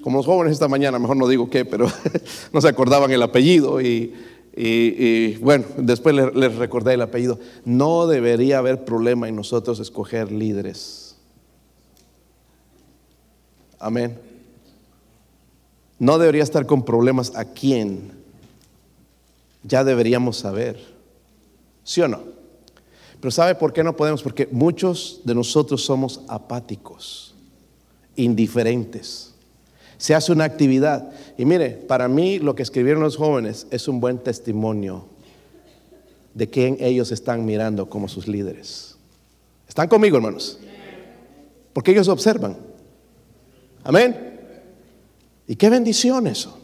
como 0.06 0.18
los 0.18 0.26
jóvenes 0.26 0.52
esta 0.52 0.68
mañana, 0.68 1.00
mejor 1.00 1.16
no 1.16 1.26
digo 1.26 1.50
qué, 1.50 1.64
pero 1.64 1.90
no 2.52 2.60
se 2.60 2.68
acordaban 2.68 3.10
el 3.10 3.20
apellido 3.24 3.80
y, 3.80 4.14
bueno, 5.40 5.64
después 5.78 6.14
les, 6.14 6.54
recordé 6.54 6.94
el 6.94 7.02
apellido. 7.02 7.40
No 7.64 8.06
debería 8.06 8.58
haber 8.58 8.84
problema 8.84 9.28
en 9.28 9.34
nosotros 9.34 9.80
escoger 9.80 10.30
líderes. 10.30 11.16
Amén. 13.80 14.16
No 15.98 16.18
debería 16.18 16.44
estar 16.44 16.66
con 16.66 16.84
problemas 16.84 17.34
a 17.34 17.44
quién. 17.44 18.12
Ya 19.64 19.82
deberíamos 19.82 20.36
saber. 20.36 20.78
¿Sí 21.82 22.00
o 22.00 22.06
no? 22.06 22.20
Pero 23.18 23.32
¿sabe 23.32 23.56
por 23.56 23.72
qué 23.72 23.82
no 23.82 23.96
podemos? 23.96 24.22
Porque 24.22 24.48
muchos 24.52 25.22
de 25.24 25.34
nosotros 25.34 25.84
somos 25.84 26.20
apáticos, 26.28 27.34
indiferentes 28.14 29.32
se 29.98 30.14
hace 30.14 30.32
una 30.32 30.44
actividad. 30.44 31.10
Y 31.38 31.44
mire, 31.44 31.70
para 31.70 32.08
mí 32.08 32.38
lo 32.38 32.54
que 32.54 32.62
escribieron 32.62 33.02
los 33.02 33.16
jóvenes 33.16 33.66
es 33.70 33.88
un 33.88 34.00
buen 34.00 34.18
testimonio 34.18 35.06
de 36.34 36.50
quién 36.50 36.76
ellos 36.80 37.12
están 37.12 37.44
mirando 37.44 37.88
como 37.88 38.08
sus 38.08 38.28
líderes. 38.28 38.96
¿Están 39.68 39.88
conmigo, 39.88 40.16
hermanos? 40.16 40.58
Porque 41.72 41.92
ellos 41.92 42.08
observan. 42.08 42.56
Amén. 43.84 44.38
Y 45.46 45.56
qué 45.56 45.70
bendición 45.70 46.26
eso. 46.26 46.58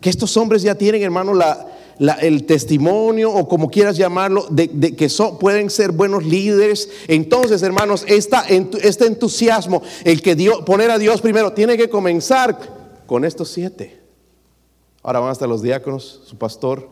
Que 0.00 0.10
estos 0.10 0.36
hombres 0.36 0.62
ya 0.62 0.74
tienen, 0.74 1.02
hermano, 1.02 1.32
la, 1.32 1.66
el 1.98 2.44
testimonio 2.44 3.32
o 3.32 3.48
como 3.48 3.70
quieras 3.70 3.96
llamarlo, 3.96 4.46
de, 4.50 4.68
que 4.96 5.08
pueden 5.38 5.70
ser 5.70 5.92
buenos 5.92 6.24
líderes. 6.24 6.88
Entonces, 7.08 7.62
hermanos, 7.62 8.04
este 8.06 9.06
entusiasmo, 9.06 9.82
el 10.04 10.22
que 10.22 10.34
Dios, 10.34 10.62
poner 10.62 10.90
a 10.90 10.98
Dios 10.98 11.20
primero, 11.20 11.52
tiene 11.52 11.76
que 11.76 11.88
comenzar 11.88 12.58
con 13.06 13.24
estos 13.24 13.48
siete. 13.50 14.00
Ahora 15.02 15.20
van 15.20 15.30
hasta 15.30 15.46
los 15.46 15.62
diáconos, 15.62 16.22
su 16.24 16.36
pastor. 16.36 16.88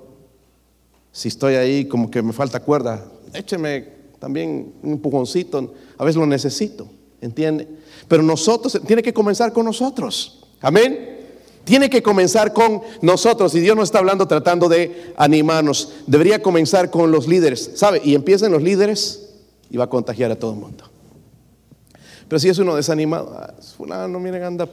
Si 1.10 1.28
estoy 1.28 1.54
ahí 1.54 1.86
como 1.86 2.10
que 2.10 2.22
me 2.22 2.32
falta 2.32 2.60
cuerda, 2.60 3.04
écheme 3.34 3.88
también 4.18 4.74
un 4.82 4.92
empujoncito. 4.92 5.74
A 5.98 6.04
veces 6.04 6.18
lo 6.18 6.26
necesito, 6.26 6.88
¿entiende? 7.20 7.68
Pero 8.08 8.22
nosotros, 8.22 8.80
tiene 8.86 9.02
que 9.02 9.12
comenzar 9.12 9.52
con 9.52 9.64
nosotros. 9.64 10.46
Amén. 10.60 11.21
Tiene 11.64 11.88
que 11.88 12.02
comenzar 12.02 12.52
con 12.52 12.82
nosotros. 13.00 13.54
Y 13.54 13.60
Dios 13.60 13.76
no 13.76 13.82
está 13.82 13.98
hablando 13.98 14.26
tratando 14.26 14.68
de 14.68 15.14
animarnos. 15.16 15.92
Debería 16.06 16.42
comenzar 16.42 16.90
con 16.90 17.10
los 17.10 17.28
líderes. 17.28 17.72
¿Sabe? 17.74 18.00
Y 18.04 18.14
empiezan 18.14 18.52
los 18.52 18.62
líderes 18.62 19.30
y 19.70 19.76
va 19.76 19.84
a 19.84 19.90
contagiar 19.90 20.30
a 20.30 20.36
todo 20.36 20.52
el 20.52 20.58
mundo. 20.58 20.84
Pero 22.28 22.40
si 22.40 22.48
es 22.48 22.58
uno 22.58 22.74
desanimado, 22.74 23.36
ah, 23.36 24.08
no 24.08 24.18
miren, 24.18 24.42
anda 24.42 24.68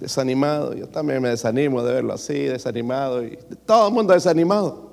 desanimado. 0.00 0.74
Yo 0.74 0.88
también 0.88 1.22
me 1.22 1.30
desanimo 1.30 1.82
de 1.82 1.92
verlo 1.94 2.12
así, 2.12 2.34
desanimado. 2.34 3.24
Y 3.24 3.38
todo 3.64 3.88
el 3.88 3.94
mundo 3.94 4.12
desanimado. 4.12 4.92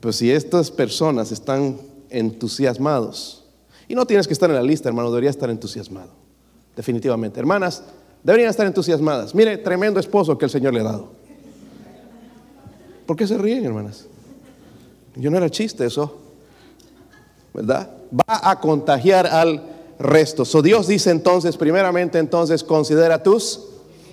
Pero 0.00 0.12
si 0.12 0.30
estas 0.30 0.70
personas 0.70 1.32
están 1.32 1.78
entusiasmados, 2.10 3.44
y 3.88 3.94
no 3.94 4.06
tienes 4.06 4.26
que 4.26 4.32
estar 4.32 4.50
en 4.50 4.56
la 4.56 4.62
lista, 4.62 4.88
hermano, 4.88 5.10
debería 5.10 5.30
estar 5.30 5.48
entusiasmado. 5.50 6.10
Definitivamente. 6.74 7.40
Hermanas, 7.40 7.82
Deberían 8.26 8.50
estar 8.50 8.66
entusiasmadas. 8.66 9.36
Mire, 9.36 9.56
tremendo 9.56 10.00
esposo 10.00 10.36
que 10.36 10.46
el 10.46 10.50
Señor 10.50 10.74
le 10.74 10.80
ha 10.80 10.82
dado. 10.82 11.10
¿Por 13.06 13.16
qué 13.16 13.24
se 13.24 13.38
ríen, 13.38 13.64
hermanas? 13.64 14.06
Yo 15.14 15.30
no 15.30 15.36
era 15.36 15.48
chiste 15.48 15.86
eso. 15.86 16.18
¿Verdad? 17.54 17.88
Va 18.12 18.50
a 18.50 18.58
contagiar 18.58 19.28
al 19.28 19.62
resto. 20.00 20.44
So 20.44 20.60
Dios 20.60 20.88
dice 20.88 21.12
entonces, 21.12 21.56
primeramente 21.56 22.18
entonces, 22.18 22.64
considera 22.64 23.22
tus, 23.22 23.60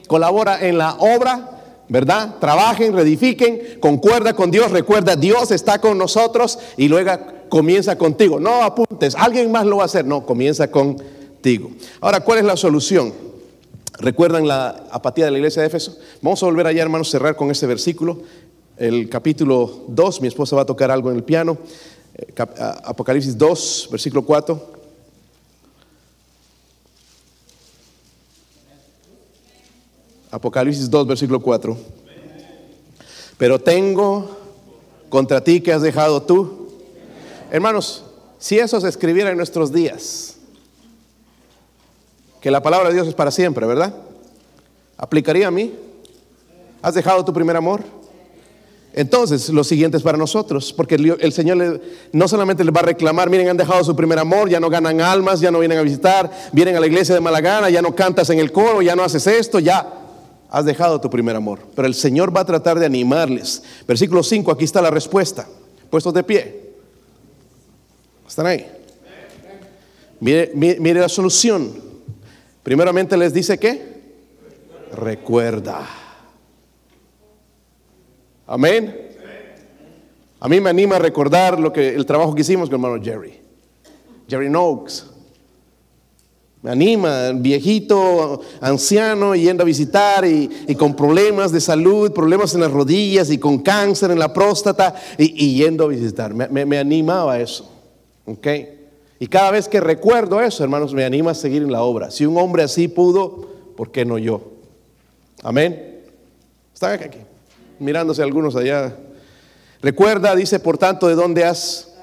colabora 0.05 0.63
en 0.63 0.77
la 0.77 0.93
obra, 0.99 1.63
¿verdad? 1.89 2.35
Trabajen, 2.39 2.93
reedifiquen, 2.93 3.79
concuerda 3.79 4.35
con 4.35 4.51
Dios, 4.51 4.69
recuerda, 4.69 5.15
Dios 5.15 5.49
está 5.49 5.81
con 5.81 5.97
nosotros 5.97 6.59
y 6.77 6.87
luego 6.87 7.13
comienza 7.49 7.97
contigo. 7.97 8.39
No 8.39 8.61
apuntes, 8.61 9.15
alguien 9.15 9.51
más 9.51 9.65
lo 9.65 9.77
va 9.77 9.83
a 9.83 9.85
hacer, 9.87 10.05
no, 10.05 10.23
comienza 10.23 10.69
contigo. 10.69 11.71
Ahora, 11.99 12.19
¿cuál 12.19 12.37
es 12.37 12.45
la 12.45 12.55
solución? 12.55 13.32
¿Recuerdan 13.99 14.47
la 14.47 14.85
apatía 14.91 15.25
de 15.25 15.31
la 15.31 15.37
iglesia 15.37 15.61
de 15.61 15.67
Éfeso? 15.67 15.97
Vamos 16.21 16.41
a 16.41 16.47
volver 16.47 16.65
allá, 16.67 16.81
hermanos, 16.81 17.09
cerrar 17.09 17.35
con 17.35 17.51
ese 17.51 17.67
versículo. 17.67 18.21
El 18.77 19.07
capítulo 19.07 19.85
2, 19.87 20.21
mi 20.21 20.27
esposa 20.27 20.55
va 20.55 20.63
a 20.63 20.65
tocar 20.65 20.89
algo 20.89 21.11
en 21.11 21.17
el 21.17 21.23
piano. 21.23 21.57
Eh, 22.15 22.33
Apocalipsis 22.83 23.37
2, 23.37 23.89
versículo 23.91 24.23
4. 24.23 24.73
Apocalipsis 30.31 30.89
2, 30.89 31.07
versículo 31.07 31.39
4. 31.39 31.77
Pero 33.37 33.59
tengo 33.59 34.37
contra 35.09 35.43
ti 35.43 35.61
que 35.61 35.71
has 35.71 35.83
dejado 35.83 36.23
tú. 36.23 36.69
Hermanos, 37.51 38.03
si 38.39 38.57
eso 38.57 38.81
se 38.81 38.89
escribiera 38.89 39.29
en 39.29 39.37
nuestros 39.37 39.71
días, 39.71 40.32
que 42.43 42.51
la 42.51 42.61
palabra 42.61 42.89
de 42.89 42.95
Dios 42.95 43.07
es 43.07 43.13
para 43.13 43.31
siempre, 43.31 43.65
¿verdad? 43.65 43.93
¿Aplicaría 44.97 45.47
a 45.47 45.51
mí? 45.51 45.73
¿Has 46.81 46.93
dejado 46.93 47.23
tu 47.23 47.31
primer 47.31 47.55
amor? 47.55 47.81
Entonces, 48.91 49.47
lo 49.47 49.63
siguiente 49.63 49.95
es 49.95 50.03
para 50.03 50.17
nosotros, 50.17 50.73
porque 50.73 50.95
el, 50.95 51.31
Señor 51.31 51.79
no 52.11 52.27
solamente 52.27 52.65
les 52.65 52.75
va 52.75 52.81
a 52.81 52.83
reclamar, 52.83 53.29
miren, 53.29 53.47
han 53.47 53.55
dejado 53.55 53.81
su 53.85 53.95
primer 53.95 54.19
amor, 54.19 54.49
ya 54.49 54.59
no 54.59 54.69
ganan 54.69 54.99
almas, 54.99 55.39
ya 55.39 55.51
no 55.51 55.59
vienen 55.59 55.77
a 55.77 55.83
visitar, 55.83 56.29
vienen 56.51 56.75
a 56.75 56.81
la 56.81 56.87
iglesia 56.87 57.15
de 57.15 57.21
Malagana, 57.21 57.69
ya 57.69 57.81
no 57.81 57.95
cantas 57.95 58.29
en 58.29 58.39
el 58.39 58.51
coro, 58.51 58.81
ya 58.81 58.93
no 58.93 59.03
haces 59.03 59.25
esto, 59.25 59.59
ya 59.59 60.01
has 60.49 60.65
dejado 60.65 60.99
tu 60.99 61.09
primer 61.09 61.37
amor. 61.37 61.59
Pero 61.73 61.87
el 61.87 61.95
Señor 61.95 62.35
va 62.35 62.41
a 62.41 62.45
tratar 62.45 62.77
de 62.77 62.85
animarles. 62.85 63.63
Versículo 63.87 64.21
5, 64.21 64.51
aquí 64.51 64.65
está 64.65 64.81
la 64.81 64.91
respuesta. 64.91 65.47
Puestos 65.89 66.13
de 66.13 66.23
pie. 66.23 66.73
¿Están 68.27 68.47
ahí? 68.47 68.69
Mire, 70.19 70.51
mire, 70.53 70.79
mire 70.81 70.99
la 70.99 71.07
solución. 71.07 71.92
Primeramente 72.63 73.17
les 73.17 73.33
dice 73.33 73.59
que 73.59 73.81
recuerda. 74.93 75.85
Amén. 78.47 79.09
A 80.39 80.47
mí 80.47 80.59
me 80.59 80.69
anima 80.69 80.95
a 80.95 80.99
recordar 80.99 81.59
lo 81.59 81.71
que 81.71 81.89
el 81.89 82.05
trabajo 82.05 82.33
que 82.33 82.41
hicimos 82.41 82.69
con 82.69 82.79
el 82.79 82.85
hermano 82.85 83.03
Jerry. 83.03 83.39
Jerry 84.27 84.49
Noakes. 84.49 85.03
Me 86.61 86.71
anima, 86.71 87.31
viejito, 87.31 88.39
anciano, 88.61 89.35
yendo 89.35 89.63
a 89.63 89.65
visitar 89.65 90.25
y, 90.25 90.49
con 90.77 90.95
problemas 90.95 91.51
de 91.51 91.59
salud, 91.59 92.13
problemas 92.13 92.53
en 92.55 92.61
las 92.61 92.71
rodillas 92.71 93.29
y 93.29 93.37
con 93.37 93.59
cáncer 93.59 94.11
en 94.11 94.19
la 94.19 94.31
próstata 94.31 94.95
y, 95.17 95.55
yendo 95.55 95.83
a 95.83 95.87
visitar. 95.87 96.33
Me, 96.33 96.47
me, 96.47 96.65
me 96.65 96.79
animaba 96.79 97.37
eso. 97.37 97.69
¿Ok? 98.25 98.47
Y 99.19 99.27
cada 99.27 99.51
vez 99.51 99.67
que 99.67 99.79
recuerdo 99.79 100.41
eso, 100.41 100.63
hermanos, 100.63 100.93
me 100.93 101.05
anima 101.05 101.31
a 101.31 101.35
seguir 101.35 101.61
en 101.61 101.71
la 101.71 101.83
obra. 101.83 102.11
Si 102.11 102.25
un 102.25 102.37
hombre 102.37 102.63
así 102.63 102.87
pudo, 102.87 103.47
¿por 103.77 103.91
qué 103.91 104.05
no 104.05 104.17
yo? 104.17 104.51
Amén. 105.43 106.01
Están 106.73 107.01
aquí, 107.01 107.19
mirándose 107.79 108.21
algunos 108.21 108.55
allá. 108.55 108.95
Recuerda, 109.81 110.35
dice, 110.35 110.59
por 110.59 110.77
tanto, 110.77 111.07
de 111.07 111.15
dónde 111.15 111.45
has. 111.45 111.93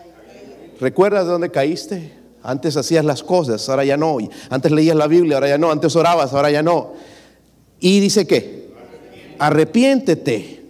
¿Recuerdas 0.81 1.25
de 1.25 1.33
dónde 1.33 1.51
caíste? 1.51 2.15
Antes 2.43 2.77
hacías 2.77 3.05
las 3.05 3.23
cosas, 3.23 3.69
ahora 3.69 3.85
ya 3.85 3.97
no. 3.97 4.17
Antes 4.49 4.73
leías 4.73 4.97
la 4.97 5.07
Biblia, 5.07 5.37
ahora 5.37 5.49
ya 5.49 5.59
no. 5.59 5.71
Antes 5.71 5.95
orabas, 5.97 6.33
ahora 6.33 6.51
ya 6.51 6.63
no. 6.63 6.95
Y 7.81 8.01
dice 8.01 8.27
qué? 8.27 8.61
arrepiéntete. 9.41 10.61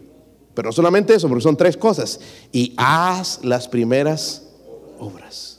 Pero 0.54 0.68
no 0.68 0.72
solamente 0.72 1.14
eso, 1.14 1.28
porque 1.28 1.42
son 1.42 1.56
tres 1.56 1.76
cosas. 1.76 2.20
Y 2.52 2.72
haz 2.76 3.40
las 3.42 3.68
primeras 3.68 4.44
obras. 4.98 5.49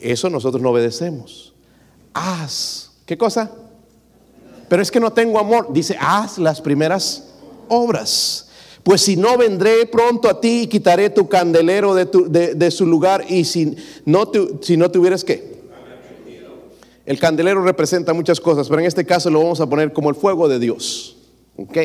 Eso 0.00 0.30
nosotros 0.30 0.62
no 0.62 0.70
obedecemos. 0.70 1.52
Haz. 2.14 2.90
¿Qué 3.06 3.18
cosa? 3.18 3.50
Pero 4.68 4.82
es 4.82 4.90
que 4.90 5.00
no 5.00 5.12
tengo 5.12 5.38
amor. 5.38 5.72
Dice, 5.72 5.96
haz 6.00 6.38
las 6.38 6.60
primeras 6.60 7.24
obras. 7.68 8.48
Pues 8.82 9.02
si 9.02 9.16
no 9.16 9.36
vendré 9.36 9.84
pronto 9.86 10.28
a 10.28 10.40
ti 10.40 10.62
y 10.62 10.66
quitaré 10.66 11.10
tu 11.10 11.28
candelero 11.28 11.94
de, 11.94 12.70
su 12.70 12.86
lugar 12.86 13.24
y 13.28 13.44
si 13.44 13.76
no, 14.04 14.30
si 14.62 14.76
no 14.76 14.90
que... 14.90 15.50
El 17.06 17.18
candelero 17.18 17.62
representa 17.62 18.12
muchas 18.12 18.40
cosas, 18.40 18.68
pero 18.68 18.80
en 18.80 18.86
este 18.86 19.04
caso 19.04 19.30
lo 19.30 19.40
vamos 19.40 19.60
a 19.60 19.68
poner 19.68 19.92
como 19.92 20.10
el 20.10 20.14
fuego 20.14 20.48
de 20.48 20.58
Dios. 20.58 21.16
¿Ok? 21.56 21.76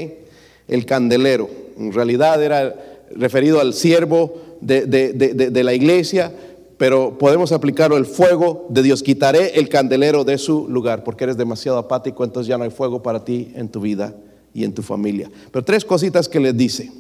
El 0.68 0.86
candelero. 0.86 1.50
En 1.78 1.92
realidad 1.92 2.42
era 2.44 2.76
referido 3.16 3.60
al 3.60 3.74
siervo 3.74 4.36
de, 4.62 4.86
de 4.86 5.64
la 5.64 5.74
iglesia, 5.74 6.32
pero 6.78 7.18
podemos 7.18 7.52
aplicarlo 7.52 7.98
el 7.98 8.06
fuego 8.06 8.66
de 8.70 8.84
Dios. 8.84 9.02
Quitaré 9.02 9.60
el 9.60 9.70
candelero 9.70 10.24
de 10.24 10.38
su 10.38 10.68
lugar 10.70 11.04
porque 11.04 11.24
eres 11.24 11.38
demasiado 11.38 11.78
apático, 11.78 12.24
entonces 12.24 12.48
ya 12.48 12.58
no 12.58 12.64
hay 12.64 12.70
fuego 12.70 13.02
para 13.02 13.24
ti 13.24 13.52
en 13.56 13.70
tu 13.70 13.80
vida 13.80 14.16
y 14.54 14.64
en 14.64 14.74
tu 14.74 14.82
familia. 14.82 15.30
Pero 15.52 15.64
tres 15.64 15.86
cositas 15.86 16.28
que 16.28 16.40
les 16.40 16.56
dice. 16.56 16.92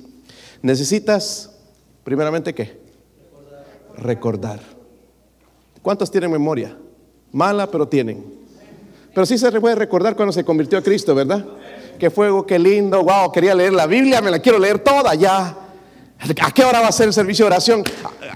Necesitas, 0.61 1.51
primeramente, 2.03 2.53
¿qué? 2.53 2.77
Recordar. 3.97 4.59
¿Cuántos 5.81 6.09
tienen 6.09 6.31
memoria? 6.31 6.77
Mala, 7.31 7.69
pero 7.69 7.87
tienen. 7.87 8.23
Pero 9.13 9.25
sí 9.25 9.37
se 9.37 9.51
puede 9.59 9.75
recordar 9.75 10.15
cuando 10.15 10.33
se 10.33 10.43
convirtió 10.43 10.77
a 10.77 10.81
Cristo, 10.81 11.15
¿verdad? 11.15 11.45
Qué 11.99 12.09
fuego, 12.09 12.45
qué 12.45 12.59
lindo, 12.59 13.03
wow, 13.03 13.31
quería 13.31 13.55
leer 13.55 13.73
la 13.73 13.87
Biblia, 13.87 14.21
me 14.21 14.31
la 14.31 14.39
quiero 14.39 14.59
leer 14.59 14.79
toda 14.79 15.15
ya. 15.15 15.64
¿A 16.19 16.51
qué 16.51 16.63
hora 16.63 16.81
va 16.81 16.87
a 16.87 16.91
ser 16.91 17.07
el 17.07 17.13
servicio 17.13 17.45
de 17.45 17.47
oración? 17.47 17.83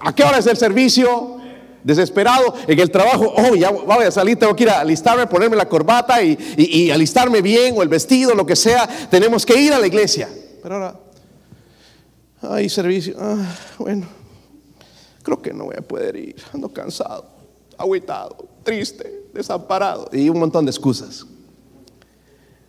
¿A 0.02 0.14
qué 0.14 0.24
hora 0.24 0.38
es 0.38 0.48
el 0.48 0.58
servicio? 0.58 1.38
Desesperado 1.84 2.54
en 2.68 2.78
el 2.78 2.92
trabajo, 2.92 3.34
oh, 3.38 3.56
ya 3.56 3.72
voy 3.72 4.04
a 4.04 4.12
salir, 4.12 4.38
tengo 4.38 4.54
que 4.54 4.64
ir 4.64 4.70
a 4.70 4.82
alistarme, 4.82 5.26
ponerme 5.28 5.56
la 5.56 5.68
corbata 5.68 6.22
y, 6.22 6.92
alistarme 6.92 7.42
bien, 7.42 7.74
o 7.78 7.82
el 7.82 7.88
vestido, 7.88 8.36
lo 8.36 8.46
que 8.46 8.56
sea. 8.56 8.88
Tenemos 9.10 9.46
que 9.46 9.60
ir 9.60 9.74
a 9.74 9.80
la 9.80 9.88
iglesia. 9.88 10.30
Pero 10.62 10.76
ahora, 10.76 11.00
hay 12.42 12.70
servicio, 12.70 13.16
ah, 13.18 13.56
bueno, 13.78 14.08
creo 15.24 15.42
que 15.42 15.54
no 15.54 15.66
voy 15.66 15.76
a 15.78 15.82
poder 15.82 16.18
ir, 16.18 16.36
ando 16.54 16.68
cansado, 16.70 17.26
agüitado, 17.78 18.36
triste, 18.64 19.28
desamparado 19.34 20.10
y 20.12 20.28
un 20.28 20.38
montón 20.38 20.66
de 20.66 20.72
excusas. 20.72 21.26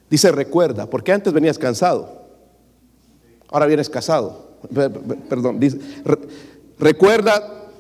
Dice, 0.09 0.31
recuerda, 0.31 0.87
porque 0.87 1.13
antes 1.13 1.33
venías 1.33 1.59
cansado, 1.59 2.29
ahora 3.49 3.67
vienes 3.67 3.91
casado 3.91 4.50
perdón, 5.29 5.61
recuerda, 6.79 7.71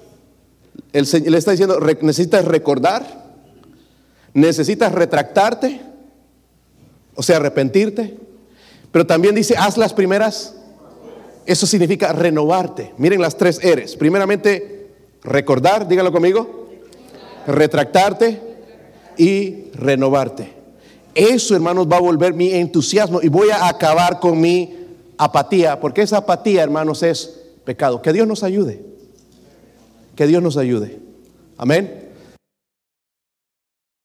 el 0.92 1.06
Señor 1.06 1.32
le 1.32 1.38
está 1.38 1.50
diciendo, 1.52 1.78
necesitas 2.00 2.44
recordar, 2.44 3.32
necesitas 4.34 4.92
retractarte, 4.92 5.80
o 7.14 7.22
sea, 7.22 7.36
arrepentirte, 7.36 8.16
pero 8.92 9.06
también 9.06 9.34
dice, 9.34 9.54
haz 9.56 9.76
las 9.76 9.92
primeras, 9.92 10.54
eso 11.46 11.66
significa 11.66 12.12
renovarte. 12.12 12.92
Miren 12.96 13.20
las 13.20 13.36
tres 13.36 13.60
eres. 13.62 13.96
Primeramente, 13.96 14.88
recordar, 15.22 15.86
dígalo 15.86 16.12
conmigo, 16.12 16.68
retractarte 17.46 18.40
y 19.16 19.70
renovarte. 19.74 20.52
Eso, 21.14 21.54
hermanos, 21.54 21.88
va 21.90 21.96
a 21.96 22.00
volver 22.00 22.34
mi 22.34 22.52
entusiasmo 22.52 23.20
y 23.22 23.28
voy 23.28 23.50
a 23.50 23.68
acabar 23.68 24.20
con 24.20 24.40
mi 24.40 24.79
apatía, 25.20 25.78
porque 25.80 26.00
esa 26.00 26.18
apatía, 26.18 26.62
hermanos, 26.62 27.02
es 27.02 27.40
pecado. 27.64 28.00
Que 28.00 28.12
Dios 28.12 28.26
nos 28.26 28.42
ayude. 28.42 28.82
Que 30.16 30.26
Dios 30.26 30.42
nos 30.42 30.56
ayude. 30.56 30.98
Amén. 31.58 32.09